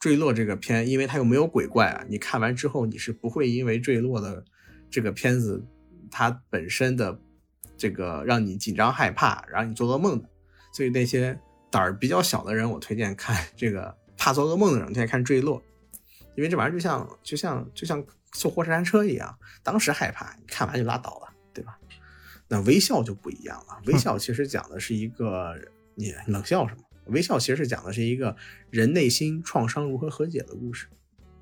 [0.00, 4.44] 坠落这个片，因为它又没有鬼怪啊，你看完之后你是不会因为坠落的
[4.90, 5.64] 这个片子
[6.10, 7.20] 它本身的
[7.76, 10.28] 这个让你紧张害怕，然后你做噩梦的。
[10.72, 11.38] 所以那些
[11.70, 15.62] 胆儿比较小的人，我推荐看这个怕做噩梦的人，推荐看坠落，
[16.34, 18.04] 因为这玩意儿就像就像就像。
[18.32, 21.76] 坐过山车一样，当时害怕，你看完就拉倒了，对吧？
[22.46, 23.82] 那微笑就不一样了。
[23.86, 25.52] 微笑其实讲的是一个，
[25.96, 26.80] 你冷笑什么？
[27.10, 28.36] 微笑其实是讲的是一个
[28.70, 30.86] 人内心创伤如何和解的故事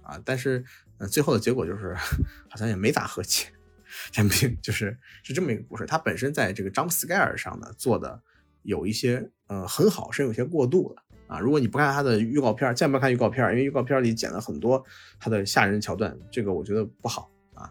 [0.03, 0.21] 啊。
[0.25, 0.65] 但是，
[0.99, 1.95] 呃，最后的结果就是
[2.49, 3.47] 好像也没咋和解，
[4.17, 4.31] 也没
[4.63, 5.87] 就是是这么一个故事。
[5.87, 8.21] 它本身在这个 jump scare 上呢做的
[8.63, 11.03] 有一些呃很好，甚至有些过度了。
[11.29, 14.83] 啊，如果你不看他的预告片，千万不要看预告片，因为预告片里剪了很多
[15.21, 17.71] 他的吓人桥段，这个我觉得不好啊。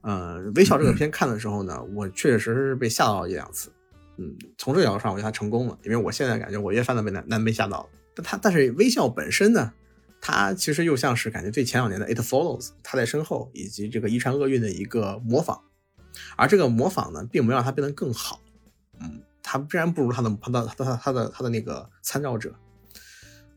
[0.00, 3.70] 呃，微笑这个片看的时候呢，我确确实实是被吓到一两次。
[4.18, 7.88] 嗯，从这角度上，我觉得他成功了，因为我现在感觉我越发的被难难被吓到了。
[8.14, 9.72] 但他但是微笑本身呢，
[10.20, 15.60] 他其实又像是感觉对前两年的 It Follows，他在身后以及这个遗传厄运的一个模仿，
[16.36, 18.40] 而这个模仿呢，并没有让他变得更好。
[19.00, 19.22] 嗯。
[19.50, 22.54] 他必然不如他的他的他的他的他的那个参照者，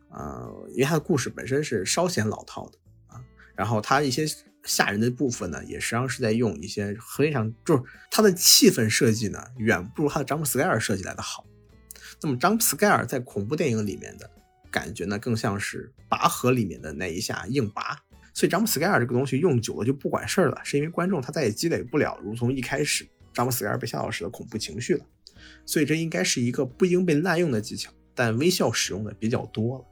[0.10, 2.78] 呃，因为他的故事本身是稍显老套的
[3.08, 3.20] 啊，
[3.58, 4.26] 然后他一些
[4.64, 11.46] 吓人的部分呢，也实际上是在用一些非常就是他的气氛设计呢，远不如他的 jump scare 设计来的好。
[12.22, 14.30] 那么 jump scare 在恐怖电影里面的
[14.70, 17.98] 感觉呢，更像是拔河里面的那一下硬拔，
[18.34, 25.06] 所以 jump scare 这个东西用久了就不管事儿了，是因为观众他再也积累不了如从一开始 jump scare 被吓到时的恐怖情绪了。
[25.66, 29.86] 所以这应该是一个不应被滥用的技巧，但微笑使用的比较多了。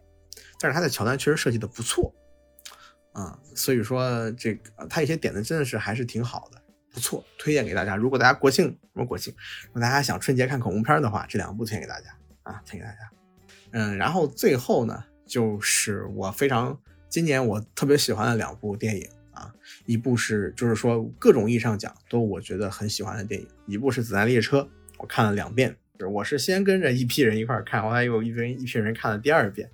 [0.59, 2.13] 但是它的桥段确实设计的不错，
[3.13, 6.61] 啊，所以说这个他一些点子真的是还是挺好的，
[6.91, 7.95] 不错，推荐给大家。
[7.95, 9.33] 如果大家国庆什么国庆，
[9.67, 12.07] 如果大家想春节看恐怖片的话，这两部推荐给大家
[12.43, 13.11] 啊，推荐给大家。
[13.71, 16.77] 嗯，然后最后呢，就是我非常
[17.07, 19.53] 今年我特别喜欢的两部电影啊，
[19.85, 24.61] 一部是就是说各种意义上讲都我觉得很喜欢的电影，一部是《子弹列车》。
[24.97, 25.75] 我看了两遍，
[26.11, 29.69] 我是先跟着一批人一块看，后来又一堆一批人看了第二遍，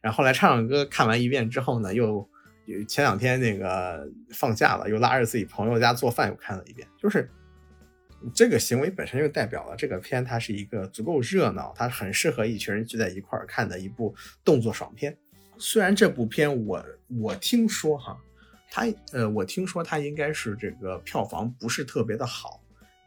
[0.00, 2.28] 然后来唱唱歌看完一遍之后呢，又
[2.86, 6.86] 前两天那个放假了，又拉着自己朋友家做饭又看了一遍。
[6.96, 7.30] 就是
[8.34, 14.14] 这个行为本身就代表了这个片它是一个足够热闹，它很适合一群人聚在一块儿看的一部
[14.44, 15.16] 动作爽片。
[15.56, 16.84] 虽然这部片我
[17.20, 18.16] 我听说哈，
[18.70, 22.60] 它呃我听说它应该是这个票房不是特别的好，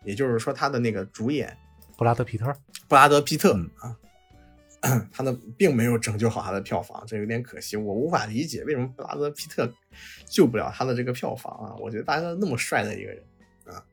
[0.04, 1.58] 也就是说它的那个主演
[1.98, 2.54] 布拉德皮特，
[2.88, 3.96] 布拉德皮特嗯啊，
[5.12, 7.78] 他的并没有拯救好他的票房，这有点可惜。
[7.78, 9.72] 我无法理解为什么布拉德皮特
[10.26, 11.76] 救不了他的这个票房啊！
[11.80, 13.24] 我觉得大家都那么帅的一个人
[13.66, 13.86] 啊，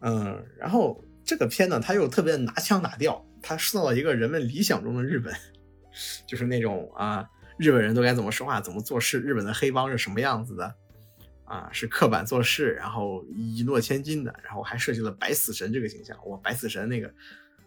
[0.00, 5.34] 嗯，然后这个片呢，他又特别拿腔拿调，他塑造了一个人们理想中的日本，
[6.26, 10.74] 就是那种啊，日本人都该怎么说话、怎么做事，日本的黑帮是什么样子的
[11.44, 16.16] 啊，是刻板做事，然后一诺千金的，然后还设计了白死神这个形象。
[16.28, 17.12] 哇，白死神那个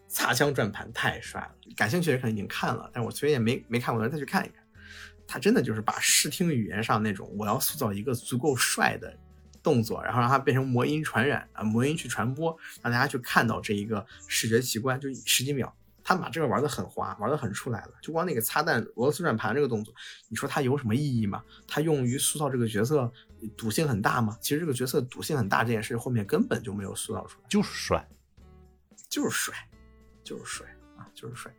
[0.08, 4.64] 擦枪转盘太帅了，感兴趣的人可能已经看了，但我虽然也没没看过的人再去看一看。
[5.28, 9.14] 他真的就是把视听语言上那种我要塑造一个足够帅的
[9.62, 15.76] 动作，然后让它变成魔音传染啊，魔音去传播，让大家去看到这一个视觉奇观，就十几秒。
[16.02, 17.92] 他把这个玩的很滑，玩的很出来了。
[18.02, 19.94] 就光那个擦弹俄罗斯转盘这个动作，
[20.30, 21.44] 你说它有什么意义吗？
[21.68, 23.12] 它用于塑造这个角色
[23.58, 24.38] 赌性很大吗？
[24.40, 28.08] 其实这个角色赌性很大这件事后面根本就没有塑造出来，就是帅，
[29.10, 29.54] 就是帅，
[30.28, 30.68] 就是帅
[30.98, 31.54] 啊，就是帅，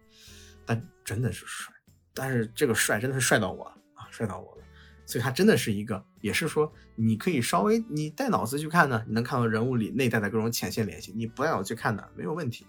[0.67, 1.75] 但真的是帅。
[2.13, 4.65] 但是这个帅真的是帅到我了啊，帅到我了。
[5.07, 11.13] 所以他真的是一个，也是说你可以稍微你带脑子去看呢，你能看到人物里内在的各种浅线联系。
[11.17, 12.67] 你不带脑子去看呢，没有问题。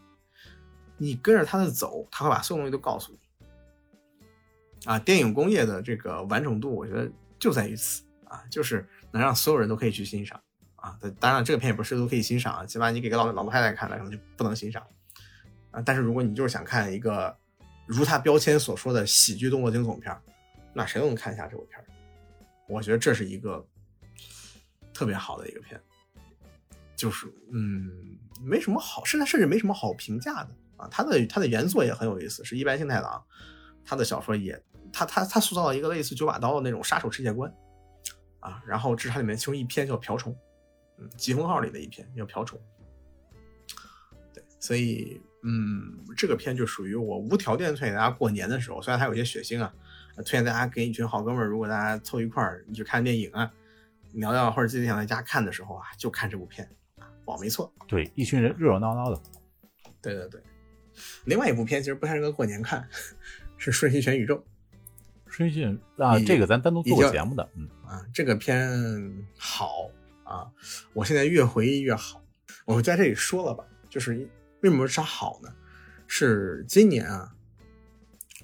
[0.95, 3.19] 你跟着他的走，他会把所有东西都告诉你。
[4.85, 10.41] 啊，电影工业的这个完整度，我觉得就在于此啊，就是能让所有人都可以去欣赏
[10.77, 10.97] 啊。
[11.19, 14.81] 当然，这个片也不是都可以欣赏啊，起码你给个老老太太看，了可能就不能欣赏
[15.71, 15.81] 啊。
[15.85, 17.35] 但是如果你就是想看一个
[17.85, 20.15] 如他标签所说的喜剧动作惊悚片，
[20.73, 21.83] 那谁都能看一下这部片
[22.67, 23.65] 我觉得这是一个
[24.93, 25.81] 特别好的一个片，
[26.95, 27.89] 就是嗯，
[28.41, 30.49] 没什么好，甚至甚至没什么好评价的。
[30.77, 33.21] 啊，他的他的原作也很有意思，是一白幸太郎，
[33.83, 34.57] 他的小说也，
[34.93, 37.53] 他他他塑造了一个类似九把刀的那种杀手世界观，
[38.39, 40.33] 啊，然后这是他里面其中一篇叫瓢虫，
[40.97, 42.57] 嗯，疾风号里的一篇叫瓢虫，
[44.33, 49.73] 对，所以嗯，这个片就属于我无条件推荐大家过年的时候，虽然它有些血腥啊，
[50.17, 53.51] 推荐大家跟一群好哥们儿，如果大家凑一块儿你去看电影啊，
[54.13, 59.21] 聊聊或者自己想在家看的时候啊，就看这部片啊，保没错，对，一群人热热闹闹的，
[60.01, 60.41] 对对对。
[61.25, 62.85] 另外一部片其实不太适合过年看，
[63.57, 64.35] 是《瞬息全宇宙》。
[65.31, 65.63] 瞬息
[65.97, 68.69] 啊，这个咱单独做过节目的，嗯啊，这个片
[69.37, 69.89] 好
[70.25, 70.51] 啊，
[70.91, 72.21] 我现在越回忆越好。
[72.65, 74.27] 我在这里说了吧，就是
[74.61, 75.53] 为什么说好呢？
[76.07, 77.33] 是今年啊，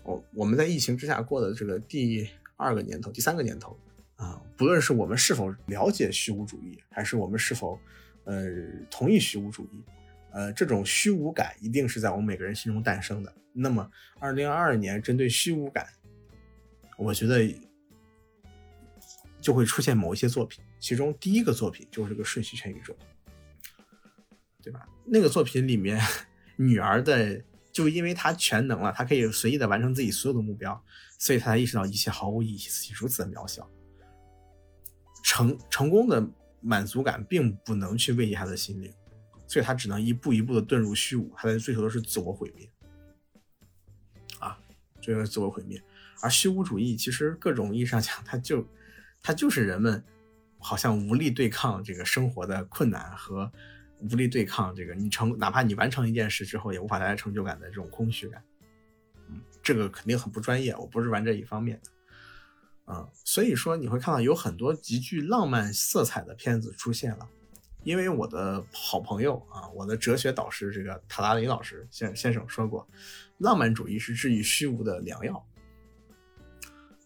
[0.03, 3.77] 我我们在疫情之下过的这个第二个年头、第三个年头
[4.15, 7.77] 啊，不论是我们是否了解虚无主义，还是我们是否
[8.23, 8.45] 呃
[8.89, 9.83] 同意虚无主义。
[10.31, 13.33] 呃，这种虚无感一定是在我们每个人心中诞生的。
[13.53, 13.89] 那么，
[14.19, 15.87] 二零二二年针对虚无感，
[16.97, 17.53] 我觉得
[19.39, 20.63] 就会出现某一些作品。
[20.77, 22.93] 其中第一个作品就是这个《瞬息全宇宙》，
[24.65, 24.85] 对吧？
[25.05, 26.01] 那个作品里面，
[26.57, 30.83] 女儿的就因为她全能了，她可以随意的完成自己所有的目标，
[31.19, 33.69] 所以她才意识到一切毫无意义，自己如此的渺小。
[35.23, 36.27] 成成功的
[36.59, 38.91] 满足感并不能去慰藉她的心灵。
[39.47, 42.67] 所以他只能一步一步的遁入虚无，他在追求的是自我毁灭，
[44.39, 44.57] 啊，
[44.99, 45.79] 追求自我毁灭。
[46.19, 48.67] 而虚无主义其实各种意义上讲，它就
[49.21, 50.03] 它就是人们
[50.57, 53.49] 好像无力对抗这个生活的困难和
[53.99, 58.43] 无力对抗这个你成哪怕你完成一件事之后也无法带来成就感的这种空虚感。
[59.27, 61.91] 嗯，这个肯定很不专业，我不是玩这一方面的。
[62.87, 67.27] 嗯，所以说你会看到有很多极具浪漫色彩的片子出现了。
[67.83, 72.87] 因为我的好朋友啊，我的哲学导师这个塔拉林老师先先生说过，
[73.37, 75.43] 浪漫主义是治愈虚无的良药。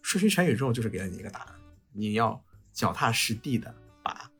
[0.00, 1.54] 瞬息全宇宙就是给了你一个答案，
[1.92, 2.42] 你要
[2.72, 4.30] 脚踏实地的把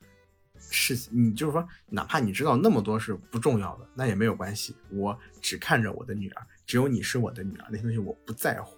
[0.71, 4.75] 事，你就是说，哪怕你知道那么多是不重要的，那也没有关系。
[4.91, 8.77] 我只看着我的女儿，只有你是我的女儿，那些东西我不在乎。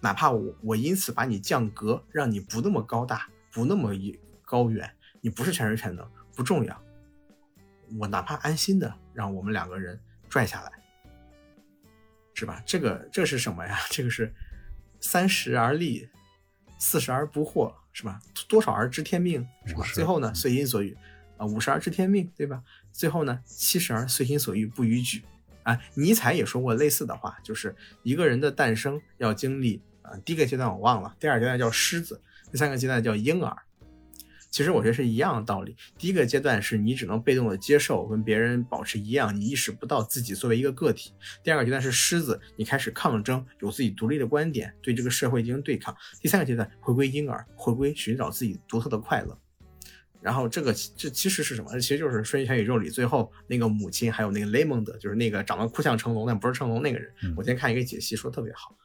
[0.00, 3.92] 哪怕我我因此把你降格，让你不那么高大，不那么
[4.44, 6.08] 高远，你不是全知全能。
[6.36, 6.82] 不重要，
[7.98, 10.72] 我哪怕安心的让我们两个人拽下来，
[12.34, 12.62] 是吧？
[12.64, 13.78] 这个这是什么呀？
[13.90, 14.32] 这个是
[15.00, 16.08] 三十而立，
[16.78, 18.20] 四十而不惑，是吧？
[18.48, 19.84] 多少而知天命，是吧？
[19.94, 20.96] 最后呢，随心所欲
[21.36, 22.62] 啊，五十而知天命，对吧？
[22.92, 25.22] 最后呢，七十而随心所欲不逾矩
[25.62, 25.78] 啊。
[25.94, 33.56] 尼采也说过类似的话，就是一个人的诞生要经历啊，第一个阶段我忘了，第二阶段叫狮子，第三个阶段叫婴儿。
[34.50, 35.76] 其实我觉得是一样的道理。
[35.96, 41.12] 第一个阶段是你只能被动的接受，跟别人保持一样，你意识不到自己作为一个个体。
[41.42, 45.96] 第二个阶段是狮子，你开始抗争，有自己独立的观点，对这个社会进行对抗。
[46.20, 49.38] 第三个阶段回归婴儿，回归寻找自己独特的快乐。
[50.20, 51.80] 然后这个这其实是什么？
[51.80, 57.10] 其实就是《瞬息全宇宙》里最后那个母亲，还有那个雷蒙德，就是那个长得酷像成龙但不是成龙那个人。
[57.36, 58.76] 我今天看一个解析说特别好，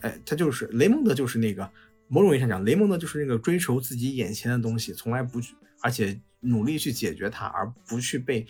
[0.00, 1.70] 哎，他就是雷蒙德，就是那个
[2.08, 5.40] 某种意义上讲，雷蒙德就是那个追求自己眼前的东西，从来不，
[5.82, 8.46] 而且努力去解决它，而不去被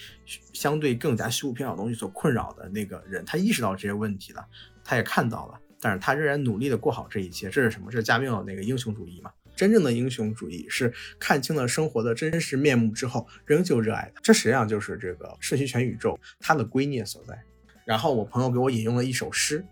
[0.53, 3.25] 相对更加虚无缥缈的东西所困扰的那个人。
[3.25, 4.47] 他意识到这些问题了，
[4.85, 7.51] 他也看到了，但是他仍然努力的过好这一切。
[7.51, 7.91] 这是什么？
[7.91, 9.31] 这是加缪那个英雄主义嘛？
[9.57, 14.21] 真正的英雄主义是看清了生活的真实面目之后，仍旧热爱的。
[14.23, 17.37] 这实际上就是这个《瞬息全宇宙》它的归臬所在。
[17.85, 19.65] 然后我朋友给我引用了一首诗，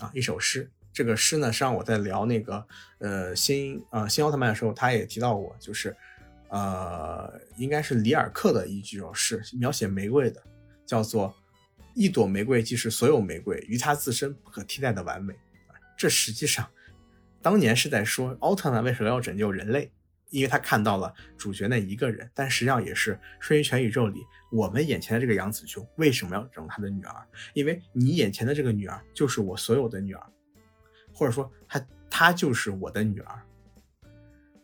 [0.00, 0.70] 啊，一首诗。
[0.96, 2.66] 这个诗呢，实际上我在聊那个
[3.00, 5.94] 呃新啊新奥特曼的时候，他也提到过，就是
[6.48, 10.42] 呃应该是里尔克的一句诗，描写玫瑰的，
[10.86, 11.34] 叫做
[11.94, 15.34] “一朵玫瑰即是所有玫瑰，于它自身不可替代的完美”。
[15.98, 16.66] 这实际上。
[17.42, 19.92] 当年是在说奥特曼为什么要拯救人类，
[20.30, 24.20] 因为他看到了主角那一个人，但实际上也是瞬息全宇宙里
[24.50, 27.14] 我们眼前的这个杨子琼为什么要拯救他的女儿？
[27.54, 30.26] 因为你眼前的这个女儿就是我所有的女儿，
[31.16, 33.42] 或者说她她就是我的女儿，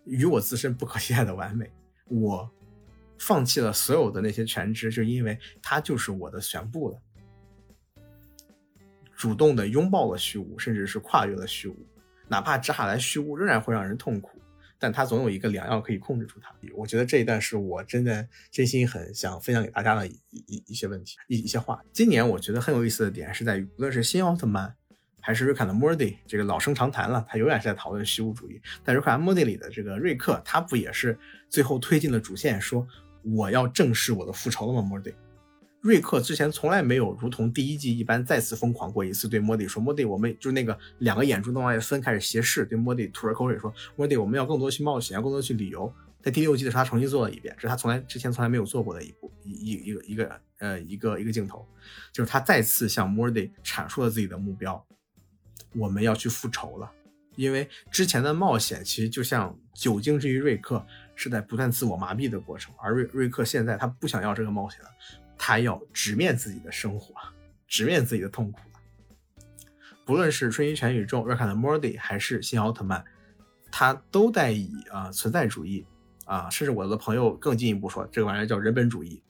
[0.04, 1.70] 与我自身不可替代的完美。
[2.08, 2.48] 我
[3.18, 7.02] 放弃了所有的那些全知，就因为她就是我的全部了。
[9.16, 11.76] 主动的拥抱了虚无，甚至是跨越了虚无。
[12.28, 14.38] 哪怕直下来虚无，仍然会让人痛苦，
[14.78, 16.52] 但它总有一个良药可以控制住它。
[16.74, 21.80] 我觉得这一段是我真的真心很想分享给大家的一一一些问题，一一些话。
[21.92, 24.74] 今年我觉得很有意思的点是在于，无论是新奥特曼
[25.22, 28.60] 还是瑞克的莫蒂，这个老生常谈了，他永远是在讨论虚无主义。
[28.84, 31.16] 但瑞克和莫蒂里的这个瑞克，他不也是
[31.48, 32.86] 最后推进了主线，说
[33.22, 35.14] 我要正视我的复仇了吗？？Mordy，。
[35.80, 45.92] 瑞克之前从来没有如同第一季一般再次疯狂过一次，对莫蒂说：“莫蒂，我们就那个两个眼珠往外分，开始斜视，对莫蒂吐着口水说：‘莫蒂，我们要更多去冒险，要更多去旅游。’
[46.22, 51.66] 在第六季的时候，他重新做了一遍，这是他从来之前从来没有做过的一部一一一个一个呃一个一个镜头，
[52.12, 54.86] 就是他再次向莫蒂阐述了自己的目标：
[55.74, 56.90] 我们要去复仇了。
[57.36, 60.84] 因为之前的冒险其实就像酒精之于瑞克
[61.14, 64.88] 是在不断自我麻痹的过程，而瑞瑞克现在他不想要这个冒险了。”
[65.44, 67.14] 他要直面自己的生活，
[67.66, 68.60] 直面自己的痛苦
[70.04, 73.02] 不论是瞬息全宇宙、瑞克的莫蒂，还是新奥特曼，
[73.72, 75.84] 他都在以啊存在主义
[76.26, 79.20] 啊，甚至我的朋友更进一步说，这个玩意儿叫人本主义，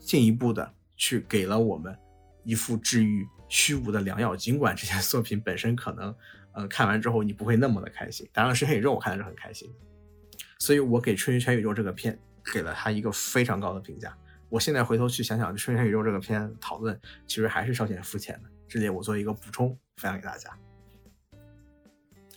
[0.00, 1.96] 进一步的去给了我们
[2.42, 4.34] 一副治愈虚无的良药。
[4.34, 6.14] 尽管这些作品本身可能，
[6.52, 8.26] 呃，看完之后你不会那么的开心。
[8.32, 9.70] 当然，瞬息宇宙我看的是很开心，
[10.58, 12.18] 所以我给春雨全宇宙这个片
[12.52, 14.16] 给了他一个非常高的评价。
[14.48, 18.48] 我现在回头去想想，《瞬息宇宙》这个片讨论其实还是稍显肤浅的。
[18.66, 19.68] 这里我做一个补充，
[19.98, 20.50] 分享给大家。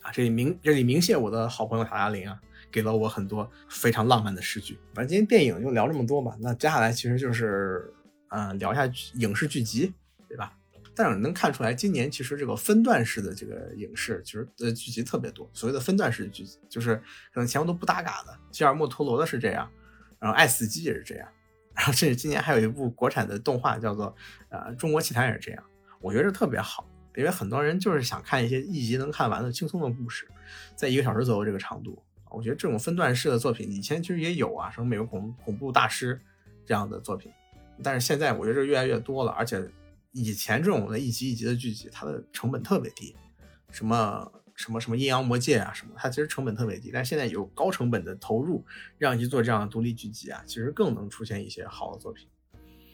[0.01, 2.37] 啊，这里明这里明谢我的好朋友塔拉林啊，
[2.69, 4.77] 给了我很多非常浪漫的诗句。
[4.93, 7.93] 反正今天电影就聊这么多吧，那接下来其实就是，
[8.29, 8.85] 嗯，聊一下
[9.15, 9.93] 影视剧集，
[10.27, 10.53] 对吧？
[10.95, 15.49] 但是能看出来，今年其实这个分段式的这个影视，其实呃剧集特别多。
[15.53, 16.95] 所谓的分段式剧集，就是
[17.33, 18.37] 可能前后都不搭嘎的。
[18.51, 19.69] 吉尔莫托罗的是这样，
[20.19, 21.27] 然后《爱死机》也是这样。
[21.75, 24.07] 然后甚至今年还有一部国产的动画叫做
[24.47, 25.61] 《呃中国奇谭》也是这样，
[25.99, 30.25] 我觉得特别好，因为很多人就是想看一些一集能看完的轻松的故事，
[30.77, 32.01] 在一个小时左右这个长度，
[32.31, 36.17] 我觉得这种分段式的作品以前其实也有啊，什么美国恐恐怖大师
[36.65, 37.29] 这样的作品，
[37.83, 39.61] 但是现在我觉得越来越多了，而且
[40.15, 43.15] 以前这种的一集一集的剧集，它的成本特别低，
[43.69, 44.31] 什么。
[44.57, 48.65] 什么什么阴阳魔界啊，什么，它其实成本特别低，但现在有高成本的投入，
[48.97, 52.25] 让一做这样的独立剧集啊，其实更能出现一些好的作品。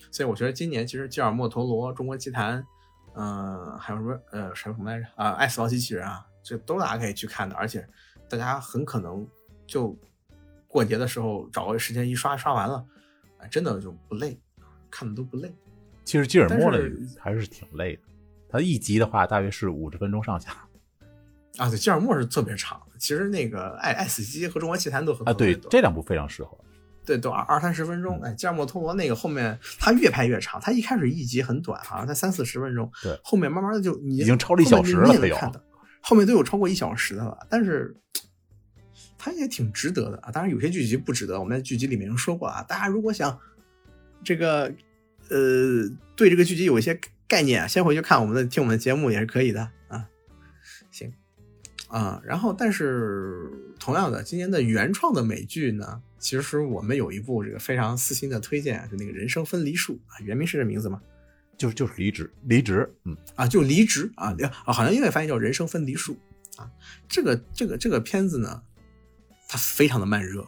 [0.10, 2.66] 所以我觉得今年其实吉尔莫陀罗、中国奇谭，
[3.14, 7.88] 嗯，还有什么呃，什么什么来着啊，爱死亡机器人啊，这都是大家可以去看的，而且
[8.28, 9.24] 大家很可能
[9.68, 9.96] 就
[10.68, 12.84] 过节的时候找个时间一刷刷完了，
[13.38, 14.42] 啊，真的就不累，
[14.90, 15.54] 看的都不累。
[16.12, 18.02] 其实吉尔莫的还是挺累的，
[18.50, 20.52] 他一集的话大约是五十分钟上下。
[21.56, 22.82] 啊，对，吉尔莫是特别长。
[23.00, 26.58] 其实那个《爱爱死机》和《中国奇谭》都很啊，对，这两部非常适合。
[27.06, 28.20] 对，都二二三十分钟。
[28.24, 32.92] 哎，吉尔莫托罗那个后面他越拍越长，他一开始一集很短，好像才三四十分钟。
[33.02, 35.64] 对，后面慢慢的就你已经超了一小时了，看的，
[36.02, 37.38] 后面都有超过一小时的了。
[37.50, 37.96] 但是，
[39.18, 40.30] 他也挺值得的啊。
[40.30, 41.40] 当然，有些剧集不值得。
[41.40, 43.40] 我们在剧集里面说过啊，大家如果想
[44.22, 44.70] 这个
[45.32, 50.06] 呃对这个剧集有一些概念，先回去看我们的听我们的节目也是可以的啊。
[50.92, 51.12] 行。
[51.88, 61.02] 啊、然后但是同样的，今年的原创的美剧呢，其实我们有一部这个非常私心的推荐，就那个《人生分离术》啊，原名是这名字吗？
[61.58, 64.34] 就是就是离职离职，嗯，啊，就离职啊
[64.64, 66.18] 啊，好像应该翻译叫《人生分离术》
[66.62, 66.72] 啊。
[67.10, 68.64] 这个这个这个片子呢，
[69.50, 70.48] 它非常的慢热，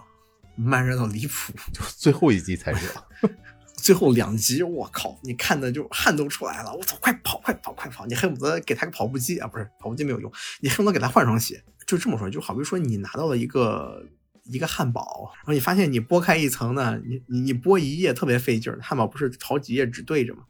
[0.56, 1.52] 慢热到离谱。
[1.74, 2.80] 就最后一集才热。
[3.84, 6.74] 最后两集，我靠，你看的就汗都出来了。
[6.74, 8.06] 我操，快跑，快跑，快跑！
[8.06, 10.32] 你恨不得给他个跑步机啊，不是跑步机没有用，
[10.62, 11.62] 你恨不得给他换双鞋。
[11.86, 14.02] 就这么说，就好比说你拿到了一个
[14.46, 20.44] 一个汉堡，然后你发现你剥开一层呢，你你你剥一页特别费劲儿，汉堡不是好几页纸对着吗？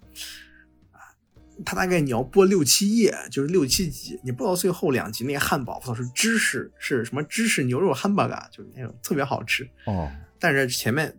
[0.91, 1.01] 啊，
[1.65, 9.67] 它大概你要剥六七页，就是六七集，你剥到最后两集那个汉堡，我操是芝士是什么芝士牛肉汉堡嘎，就是那种特别好吃。
[9.87, 10.07] 哦，
[10.39, 11.17] 但是前面，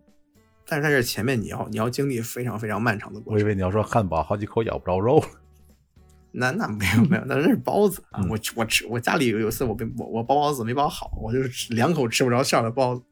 [0.66, 3.34] 但是在这前面你要你要经历非常非常漫长的过程。
[3.34, 5.26] 我以为你要说汉堡好几口咬不着肉了。
[6.36, 13.02] 那那没有没有，那那是包子我我吃我家里有有一次我被我我包包子没包好，我就是两口吃不着馅儿的包子，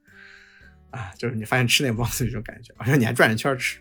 [0.91, 3.79] 啊，就是你发现吃那包子这种感觉，而且你还转着圈儿吃。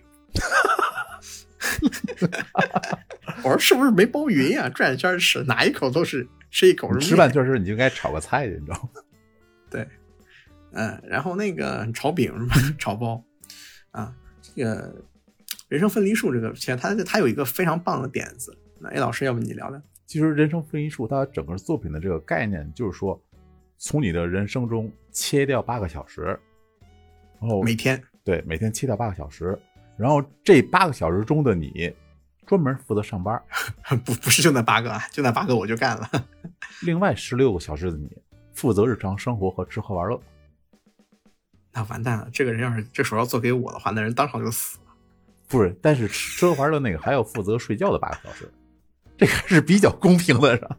[3.43, 9.01] 我说是不是没包匀呀、转着圈吃，哪一口都是吃一口是面吃饭就是你就该炒个菜去，你知道吗？
[9.71, 9.87] 对，
[10.73, 12.55] 嗯，然后那个炒饼是吧？
[12.77, 13.23] 炒包
[13.91, 14.93] 啊，这个
[15.67, 18.57] 人生分离术这个，其实他他有一个非常棒的点子。
[18.79, 19.81] 那 A 老师，要不你聊聊？
[20.07, 23.21] 其实人生分离术它整个作品的这个概念就是说，
[23.77, 26.37] 从你的人生中切掉八个小时，
[27.39, 29.57] 然后每天对每天切掉八个小时，
[29.97, 31.93] 然后这八个小时中的你
[32.45, 33.41] 专门负责上班，
[34.03, 36.09] 不不是就那八个啊，就那八个我就干了。
[36.83, 38.09] 另外十六个小时的你
[38.53, 40.19] 负责日常生活和吃喝玩乐。
[41.73, 44.83] 那完蛋了，这个人要是这手要做给我的话，那人当场就死了。
[45.47, 48.51] 不是，但是吃喝玩乐那个还要负责睡觉的八个小时，
[49.17, 50.77] 这个还是比较公平的，是吧？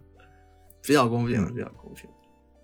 [0.82, 2.08] 比较公平，嗯比较公平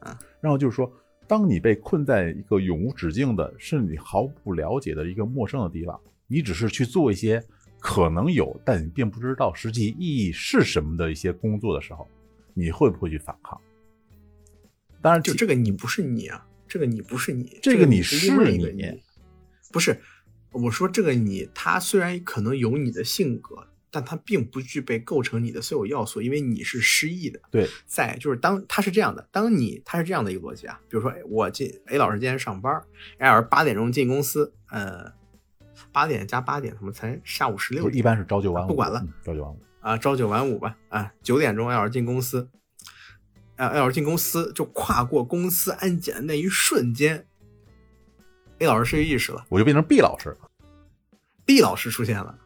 [0.01, 0.19] 啊。
[0.41, 0.91] 然后就是说，
[1.27, 7.43] 当你被困在一个永无止境的，甚至你毫不了解的一个陌生的地方，你只是去做一些
[7.79, 12.09] 可能有，但你并不知道实际意义是什么的一些工作的时候，
[12.55, 13.61] 你会不会去反抗？
[15.03, 19.03] 当然，就这个你不是你啊，这个你不是你，这个你是另外一个你你，
[19.73, 20.01] 不是。
[20.51, 27.39] 我说这个你，他虽然可能有你的性格，但他并不具备构成你的所有要素，因为你是失忆的。
[27.51, 32.83] 对，在就是当他是这样的，当你他是这样的一个逻辑啊，比如说，哎，我进 A 老师今天上班
[33.19, 35.13] ，A 老师八点钟进公司，呃，
[35.93, 37.97] 八点加八点，怎么才下午十六点？
[37.97, 39.61] 一般是朝九晚五，不管了嗯朝九晚五。
[39.81, 42.49] 啊，朝九晚五吧，啊，九点钟 A 老师进公司，
[43.59, 47.27] 啊，A 老师进公司就跨过公司安检的那一瞬间
[48.61, 50.51] ，A 老师失去意识了我就变成 B 老师了。
[51.45, 52.39] ，B 老师出现了，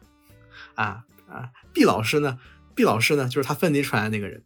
[0.75, 2.39] 啊啊，B 老师呢
[2.75, 4.43] ，B 老师呢就是他分离出来的那个人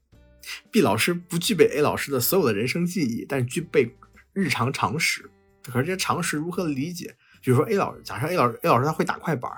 [0.69, 3.95] ，B 老师不具备 A 老师的所有的人生记忆，但是具备
[4.34, 5.30] 日常常识，
[5.64, 7.15] 可是这些常识如何理解？
[7.41, 9.49] 比如说 A 老师，假设 A 老师 A 老师他会打快板，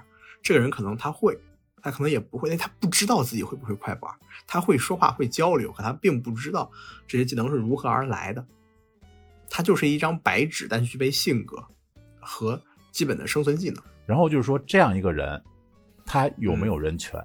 [0.44, 1.40] 这个人可能他会，
[1.82, 4.12] 他可能也不会，因为他不知道自己会不会快板，
[4.48, 6.70] 他会说话会交流，可他并不知道
[7.08, 8.46] 这些技能是如何而来的。
[9.50, 11.64] 他就是一张白纸，但具备性格
[12.20, 12.62] 和
[12.92, 13.84] 基本的生存技能。
[14.06, 15.42] 然后就是说，这样一个人，
[16.06, 17.20] 他有没有人权？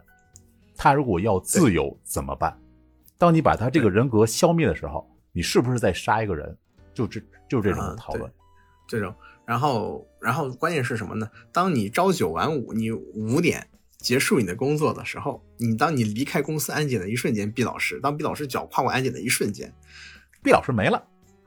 [0.76, 2.58] 他如果要自由怎么办？
[3.16, 6.56] 当你把他这个人格消灭的时候，你是不是在杀一个人？
[6.92, 8.30] 就这就这种啊讨论。
[8.86, 9.14] 这种，
[9.46, 11.30] 然后，然后关键是什么呢？
[11.52, 13.66] 当你朝九晚五，你五点
[14.04, 19.72] 结束你的工作的时候，你当你离开公司安检的一瞬间毕老师，当毕老师脚跨过安检的一瞬间，
[20.42, 21.02] 毕老师没了，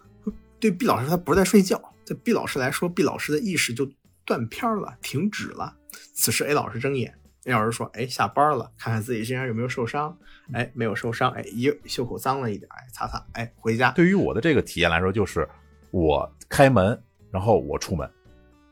[0.60, 3.88] 对毕老师他不是在睡觉，对毕老师来说毕老师的意识就
[4.26, 5.78] 断片儿了，停止了。
[6.14, 7.14] 此时 A 老师睁眼
[7.46, 10.18] ，A 老师说：“哎，下班了，看看自己身上有没有受伤。
[10.52, 11.30] 哎，没有受伤。
[11.34, 13.24] 哎，一，袖口脏了一点，哎，擦擦。
[13.34, 13.92] 哎，回家。
[13.92, 15.48] 对于我的这个体验来说，就是
[15.92, 18.10] 我开门，然后我出门，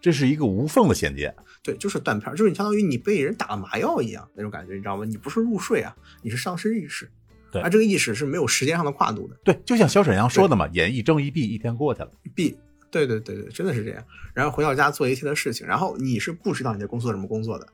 [0.02, 1.34] 这是一个无缝的衔接。
[1.66, 5.04] 对，就是断片儿，就是你相当于你被人打了麻药一样那种感觉，你知道吗？
[5.04, 7.10] 你不是入睡啊，你是丧失意识。
[7.52, 9.36] 对而这个意识是没有时间上的跨度的。
[9.44, 12.12] 对，就像小沈阳说的嘛，眼一睁一闭，一天过去了。
[12.36, 12.56] 闭
[12.92, 14.04] 对对对对，真的是这样。
[14.36, 17.68] 然后回到家做一切的事情，然后你是不知道你在公司做什么工作的，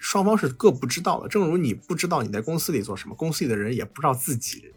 [0.00, 1.28] 双方是各不知道的。
[1.28, 4.72] 正如你不知道你在公司里做什么，公司里的人也不知道自己，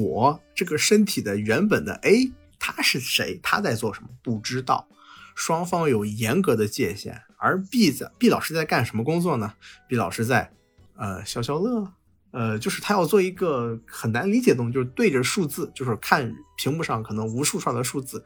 [0.00, 4.88] 我这个身体的原本的 A 他是谁，他在做什么，不知道。
[5.34, 9.54] 双方有严格的界限，而 B 在 B 老师在干什么工作呢
[9.88, 10.52] ？B 老师在
[10.96, 11.92] 呃消消乐，
[12.30, 18.24] 呃，就是他要做一个很难理解的东西，就是对着数字，就是看屏幕上可能无数串的数字，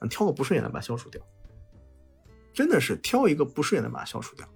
[0.00, 1.20] 嗯挑个不顺眼的把它消除掉，
[2.52, 4.48] 真的是挑一个不顺眼的把它消除掉，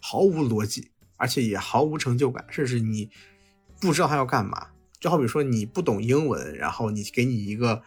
[0.00, 3.10] 毫无逻辑，而且也毫无成就感，甚至你
[3.80, 4.68] 不知道他要干嘛，
[4.98, 7.82] 就好比说你不懂英文，然后你给你一个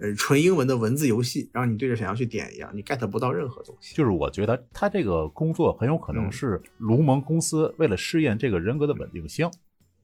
[0.00, 3.94] 呃纯英文的文字游戏，然后你对着选项去点一样，你 get 不到任何东西。
[3.94, 9.50] 就是我觉得他这个工作很有可能是卢蒙公司为了试验这个人格的稳定性。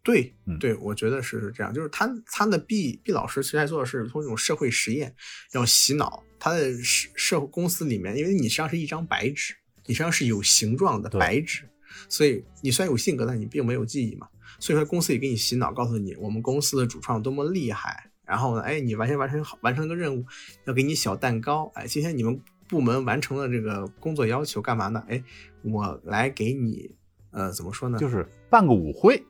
[0.03, 5.15] 对嗯，对，我觉得是是这样，就是他他的毕毕老师其实在做的是通过这种社会实验，
[5.55, 6.23] 要洗脑。
[6.39, 9.55] 他的社社会公司里面，因为你实际上是一张白纸，
[9.87, 11.67] 你实际上是有形状的白纸，
[12.11, 14.29] 所以你虽然有性格，但你并没有记忆嘛。
[14.61, 20.25] 所以说公司也给你洗脑，告诉你我们公司的主创多么厉害，然后呢，哎，你完全完成好完成一个任务，
[20.65, 25.05] 要给你小蛋糕，哎，今天你们部门完成了这个工作要求，干嘛呢？
[25.09, 25.23] 哎，
[25.63, 26.95] 我来给你，
[27.31, 27.99] 呃，怎么说呢？
[27.99, 29.23] 就是办个舞会，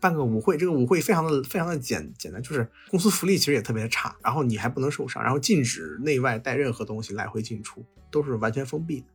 [0.00, 9.06] 办个舞会，这个舞会非常的非常的简简单，就是公司福利其实也特别差，然后你还不能受伤，然后禁止内外带任何东西来回进出，都是完全封闭的。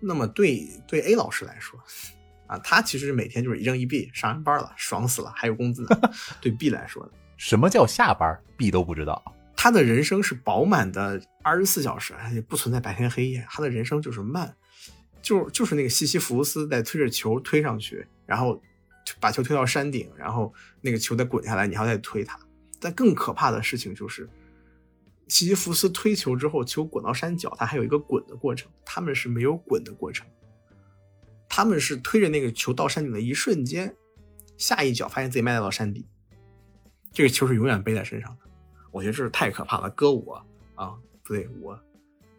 [0.00, 1.78] 那么对对 A 老师来说，
[2.46, 5.88] 啊，他其实每天就是一正一闭，上完班了，爽死了，还有工资呢。
[6.40, 7.12] 对 B 来说呢，
[7.44, 9.20] 什么叫下班，B 都不知道。
[9.56, 14.54] 他的人生是饱满的二十四小时，也不存在白天黑夜，他的人生就是慢，
[15.20, 18.62] 就就是那个西西弗斯在推着球推上去，然后
[19.18, 22.38] 把球推到山顶，然后那个球再滚下来，你还要再推它。
[22.78, 24.30] 但更可怕的事情就是，
[25.26, 30.24] 西西弗斯推球之后，球滚到山脚，它还有一个滚的过程，他们是没有滚的过程，
[31.48, 33.96] 他们是推着那个球到山顶的一瞬间，
[34.56, 36.06] 下一脚发现自己迈到了山底，
[37.12, 38.50] 这个球是永远背在身上的。
[38.90, 40.34] 我觉得这是太可怕了，搁我
[40.74, 41.78] 啊，不对，我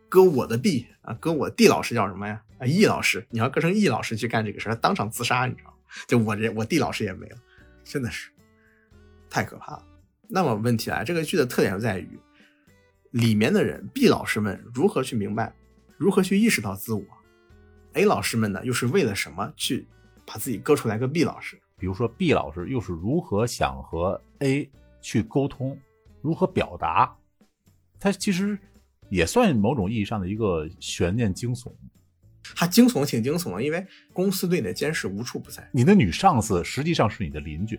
[0.09, 2.41] 搁我的 B 啊，搁我 D 老师叫什么呀？
[2.59, 5.75] 啊，E 老师，你要搁成 E 老师去干这个事，他当场自杀，你知道吗？
[6.07, 7.37] 就我这我 D 老师也没了，
[7.83, 8.29] 真的是
[9.29, 9.85] 太可怕了。
[10.27, 12.19] 那么问题来，这个剧的特点就在于
[13.11, 15.53] 里面的人 B 老师们如何去明白，
[15.97, 17.03] 如何去意识到自我
[17.93, 19.87] ，A 老师们呢又是为了什么去
[20.25, 21.59] 把自己割出来个 B 老师？
[21.83, 25.77] 比如说 B 老师又是如何想和 A 去沟通，
[26.21, 27.13] 如何表达，
[27.99, 28.57] 它其实
[29.09, 31.73] 也算某种意义上的一个悬念惊悚。
[32.55, 35.69] 他惊悚挺惊悚的，因为公司对你的监视无处不在。
[35.73, 37.77] 你的女上司实际上是你的邻居，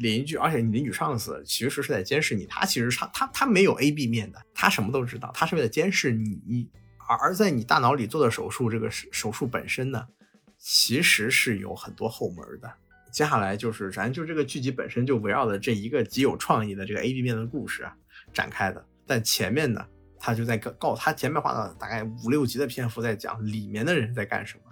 [0.00, 6.68] 邻居，而且你的女上司其实是在监视你，她其实是他他他没有 A B 面的，她什么都知道，她是为了监视你。
[7.20, 10.04] 而在你大脑里做的手术，这个手手术本身呢，
[10.58, 12.68] 其实是有很多后门的。
[13.12, 17.94] 接下来就是咱就这个剧集本身就围绕着这一个极有创意的这个 A B 面的故事啊
[18.32, 19.86] 展开的，但前面呢，
[20.18, 24.62] 他就在告告他前面花了大概五六集的篇幅在讲里面的人在干什么。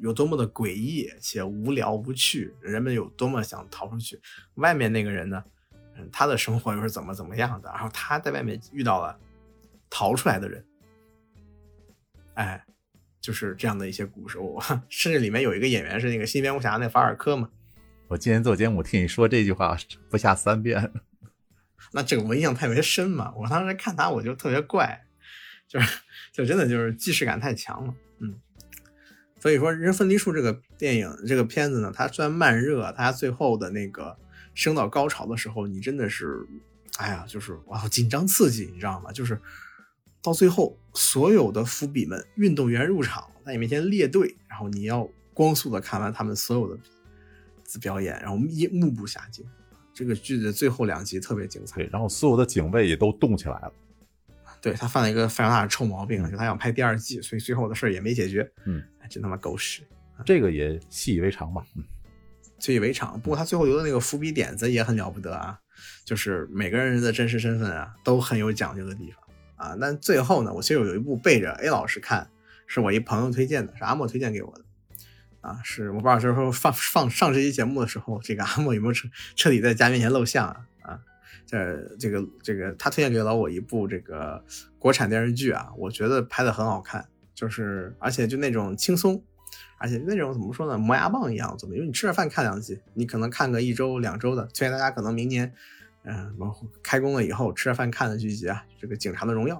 [0.00, 4.20] 有多么的诡异且无聊无趣，人们有多么想逃出去。
[4.54, 5.42] 外面那个人呢，
[5.96, 7.68] 嗯，他的生活又是怎么怎么样的？
[7.70, 9.18] 然后他在外面遇到了
[9.90, 10.64] 逃出来的人，
[12.34, 12.64] 哎，
[13.20, 14.38] 就是这样的一些故事。
[14.38, 17.50] 我 甚至里面有一个演员是那个新蝙蝠侠那法尔科嘛，
[18.12, 19.74] 我今天做节目听你说这句话
[20.10, 20.92] 不下三遍，
[21.92, 23.32] 那这个我印象特别深嘛。
[23.34, 25.06] 我当时看他我就特别怪，
[25.66, 25.98] 就是
[26.30, 28.38] 就真的就是既视感太强了，嗯。
[29.40, 34.14] 所以说，《人分离术》这个电影这个片子呢，它虽然慢热，它最后的那个
[34.52, 36.46] 升到高潮的时候，你真的是，
[36.98, 39.10] 哎呀，就是哇，紧张刺激，你知道吗？
[39.10, 39.40] 就是
[40.22, 46.78] 到最后，所有的伏笔们，运动员入场，在你面前列队，然后你要光速的看完他们所有的
[47.80, 49.42] 表演，然后一目不暇接。
[49.94, 53.72] 这个剧的最后两集特别精彩对，，然后所有的警卫也都动起来了。
[54.60, 58.48] 对他犯了一个非常大的臭毛病，就他想拍第二季，所以最后的事儿也没解决。
[58.64, 59.82] 嗯，哎，真他妈狗屎，
[60.24, 61.62] 这个也习以为常吧。
[61.76, 61.82] 嗯，
[62.58, 63.20] 习以为常。
[63.20, 65.58] 不过他最后留的那个伏笔点子也很了不得啊，
[66.04, 69.76] 就是每个人的真实身份啊都很有讲究的地方啊。
[69.80, 72.30] 但最后呢，我其实有一部背着 A 老师看，
[72.66, 74.64] 是我一朋友推荐的，是阿莫推荐给我的。
[75.42, 80.66] 啊，是我不知道这时候放放上这期节目的时候，这个阿莫有没有彻彻底在家面前露相啊？
[80.82, 81.00] 啊，
[81.44, 84.42] 这这个这个他推荐给了我一部这个
[84.78, 89.22] 国产电视剧啊，我觉得拍的很好看，就是而且就那种轻松，
[89.78, 91.74] 而且那种怎么说呢，磨牙棒一样怎么？
[91.74, 95.52] 因为你吃着饭看两集，你可能看个一周两周的，推荐大家可能明年，
[96.04, 99.56] 嗯、呃，开工了以后吃着饭看的剧集啊，这个《警察的荣耀》。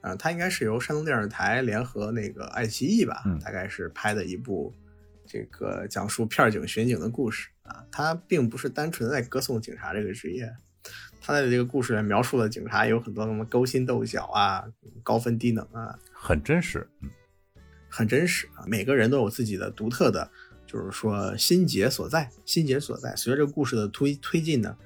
[0.00, 4.74] 啊，它应该是由山东电视台联合那个爱奇艺吧，嗯大概是拍的一部
[5.32, 7.82] 这个讲述片警巡警的故事啊。
[7.90, 10.54] 他并不是单纯的在歌颂警察这个职业，
[11.22, 14.62] 他在这个故事里描述了警察有很多什么勾心斗角啊、
[15.02, 16.86] 高分低能啊，很真实。
[17.00, 17.08] 嗯，
[17.88, 18.66] 很真实啊。
[18.66, 20.30] 每个人都有自己的独特的，
[20.66, 23.16] 就是说心结所在，心结所在。
[23.16, 24.76] 随着这个故事的推推进呢，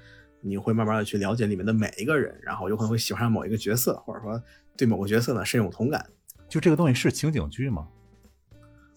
[0.41, 4.41] 你会慢慢的去了解里面的每一个人，然后有可能会喜欢上某一个角色，或者说
[4.77, 6.07] 对某个角色呢深有同感。
[6.49, 7.89] 就这个东西是情景剧吗？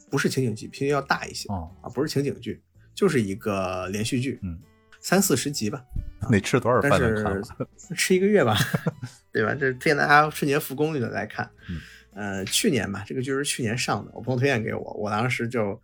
[0.10, 2.62] 不是情景剧，频率要大一些哦，啊，不是情景剧，
[2.94, 4.40] 就是一个连续剧。
[4.44, 4.60] 嗯，
[5.00, 5.84] 三四十集吧，
[6.30, 7.96] 那吃多少饭但能看是？
[7.96, 8.58] 吃一个月吧，
[9.32, 9.54] 对吧？
[9.54, 11.50] 这推荐大家春节复工就来看。
[11.70, 11.80] 嗯
[12.12, 15.80] 呃，去年吧，这个剧是去年上的，我朋友推荐给我，我当时就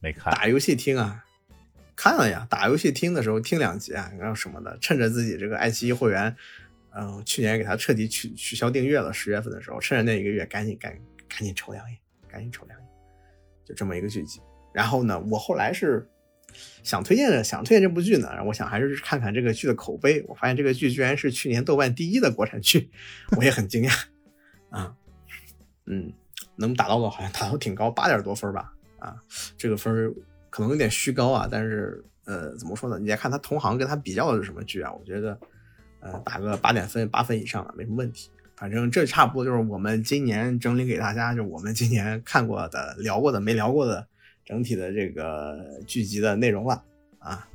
[0.00, 0.32] 没看。
[0.32, 1.22] 打游戏听啊，
[1.94, 6.34] 看了呀，打游戏听的时候听两集啊，然后什么的，趁着自己这个爱奇艺会员，
[6.94, 10.96] 嗯、去年给他彻底取取消订阅了，十月份的时候，趁着那一个月赶紧赶
[11.28, 11.98] 赶紧瞅两眼，
[12.30, 12.87] 赶紧瞅两眼，
[13.68, 14.40] 就这么一个剧集。
[14.72, 16.08] 然后呢，我后来是
[16.82, 22.90] 想推荐的，想推荐这部剧呢，我想还是看看这个剧的口碑，我发现这个剧居然是去年豆瓣第一的国产剧，
[23.36, 23.92] 我也很惊讶
[24.70, 24.94] 啊，
[25.84, 26.10] 嗯，
[26.56, 29.16] 能达到的好像达到挺高，八点多分吧，啊，
[29.58, 30.14] 这个分
[30.48, 32.98] 可能有点虚高啊，但是呃，怎么说呢？
[32.98, 34.92] 你再看他同行跟他比较的是什么剧啊？
[34.92, 35.38] 我觉得
[36.00, 38.30] 呃，打个八点分、八分以上啊，没什么问题。
[38.58, 44.04] 反正这差不多就是我们今年整理给大家，就我们今年看过的、聊过的、没聊过的
[44.44, 46.82] 整体的这个剧集的内容了
[47.20, 47.48] 啊。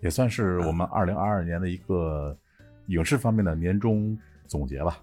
[0.00, 2.38] 也算是我们二零二二年的一个
[2.86, 4.16] 影视方面的年终
[4.46, 5.02] 总结吧。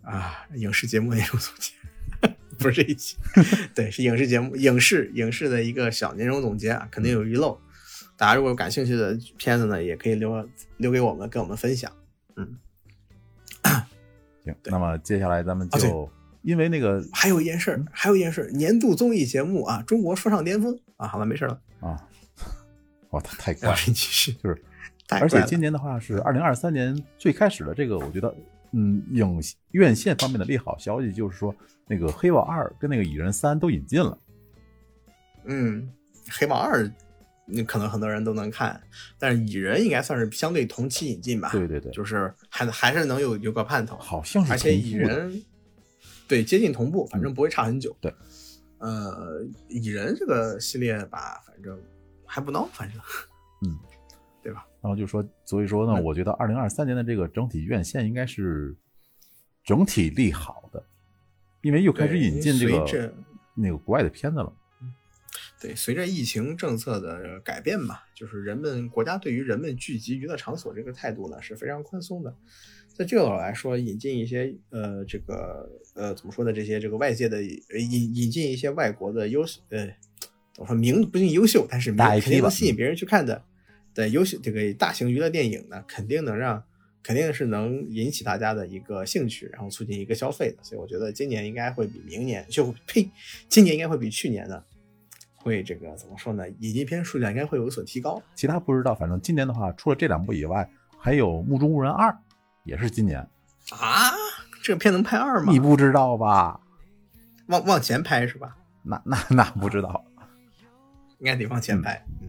[0.00, 1.74] 啊，影视节目年终总结，
[2.58, 3.18] 不是这一期，
[3.76, 7.60] 对，是影视节目、影视影视的一个小年终总结啊，肯定有遗漏。
[8.16, 10.48] 大家如果有感兴趣的片子呢，也可以留
[10.78, 11.92] 留给我们，跟我们分享。
[14.52, 16.10] 行，那么接下来咱们就
[16.42, 22.08] 因为那个还有一件事儿，还有一件事儿，年度综艺节目啊，《中国说唱巅峰》啊，好了，没事了，啊，
[23.10, 23.76] 哇，太太怪然了。
[23.76, 24.62] 后，你继续，就是
[25.10, 28.34] 而且今年的话是二零二三年最开始的这个，我觉得，
[28.72, 29.40] 嗯，影
[29.72, 31.54] 院线方面的利好消息就是说，
[31.86, 34.16] 那个《黑豹二》跟那个《蚁人三》都引进了。
[35.44, 35.90] 嗯，
[36.30, 36.90] 黑豹二，
[37.50, 38.78] 那可能很多人都能看，
[39.18, 45.42] 但是蚁人应该算是相对同期引进吧，对对对，就是还还是能有有个盼头，好像是而且蚁人
[46.28, 47.96] 对接近同步，反正不会差很久。
[48.00, 48.14] 对，
[48.78, 51.80] 呃，蚁人这个系列吧，反正
[52.26, 53.00] 还不孬，反正
[53.66, 53.74] 嗯，
[54.42, 54.66] 对吧？
[54.82, 58.76] 然后就说，所以说呢，嗯我觉得二零二三年的这个整体院线应该是
[59.64, 60.84] 整体利好的，
[61.62, 63.12] 因为又开始引进这个
[63.54, 64.52] 那个国外的片子了。
[65.60, 72.32] 对，随着疫情政策的改变吧，就是人们国家对于人们聚集娱乐场所这个态度呢是非常宽松的。
[72.94, 76.52] 在这个来说，引进一些呃这个呃怎么说呢？
[76.52, 79.86] 这些这个外界的呃引引进一些外国的优秀呃
[80.54, 83.42] 怎么说名不一定优秀，但是名肯定能吸引别人去看的
[83.94, 86.62] 的优秀这个大型娱乐电影呢，肯定能让
[87.02, 90.62] 肯定是能引起大家的一个兴趣，然后促进一个消费的。
[90.62, 93.10] 所以我觉得今年应该会比明年就呸，
[93.48, 94.62] 今年应该会比去年呢。
[95.48, 96.46] 会这个怎么说呢？
[96.60, 98.22] 引进片数量应该会有所提高。
[98.34, 100.68] 其他不知道，反正今年的话，除了这两部以外，
[100.98, 102.10] 还有《目中无人二》，
[102.64, 103.20] 也是今年。
[103.70, 104.12] 啊，
[104.62, 105.50] 这个片能拍二吗？
[105.50, 106.60] 你不知道吧？
[107.46, 108.56] 往往前拍是吧？
[108.82, 110.04] 那那那不知道。
[111.18, 112.00] 应该得往前拍。
[112.20, 112.28] 嗯，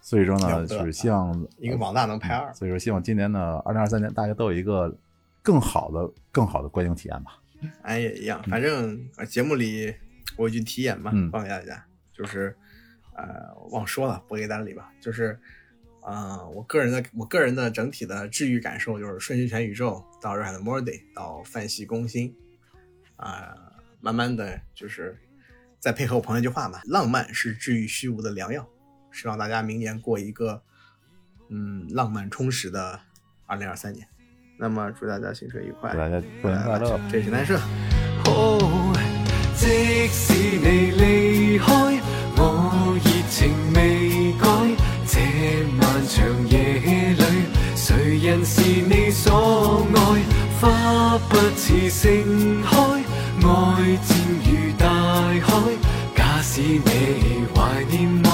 [0.00, 2.52] 所以说呢，就是希望一个网大能拍二。
[2.54, 4.96] 所以说希望今年呢，二零二三年大家都有一个
[5.42, 7.38] 更好的、更好的观影体验吧。
[7.82, 9.92] 俺也一样，反正呃节目里
[10.36, 11.84] 我有句题眼嘛，嗯放给大家，
[12.18, 12.54] 就是
[13.14, 15.38] 呃忘说了，播给单里吧，就是
[16.02, 22.34] 呃我个人的我个人的整体的治愈感受就是《瞬息全宇宙》到《热海的 Morday》到《范系攻心》
[23.24, 23.54] 啊、
[24.00, 25.16] 慢慢的就是
[25.78, 28.68] 再配合我朋友一句话嘛，浪漫是治愈虚无的良药，
[29.12, 30.62] 希望大家明年过一个
[31.50, 33.00] 嗯浪漫充实的
[33.46, 34.06] 二零二三年。
[34.60, 37.00] 那么祝大家新春愉快，祝大家新年快乐！
[37.10, 37.56] 这是南社。
[38.24, 38.58] 好，
[39.54, 42.00] 即使你離開，
[42.38, 44.46] 我热情未改。
[45.06, 45.18] 这
[45.76, 46.16] 漫长
[46.48, 46.56] 夜
[47.18, 47.22] 里，
[47.74, 49.98] 谁人是你所爱？
[50.60, 52.76] 花不似盛开，
[53.42, 53.48] 爱
[54.06, 54.10] 渐
[54.44, 54.48] 如
[54.78, 54.86] 大
[55.46, 55.48] 海。
[56.14, 56.86] 假使你
[57.54, 57.56] 怀
[57.90, 58.26] 念我，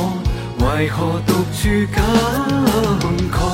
[0.59, 1.63] 为何独处
[1.93, 2.03] 感
[3.31, 3.54] 慨？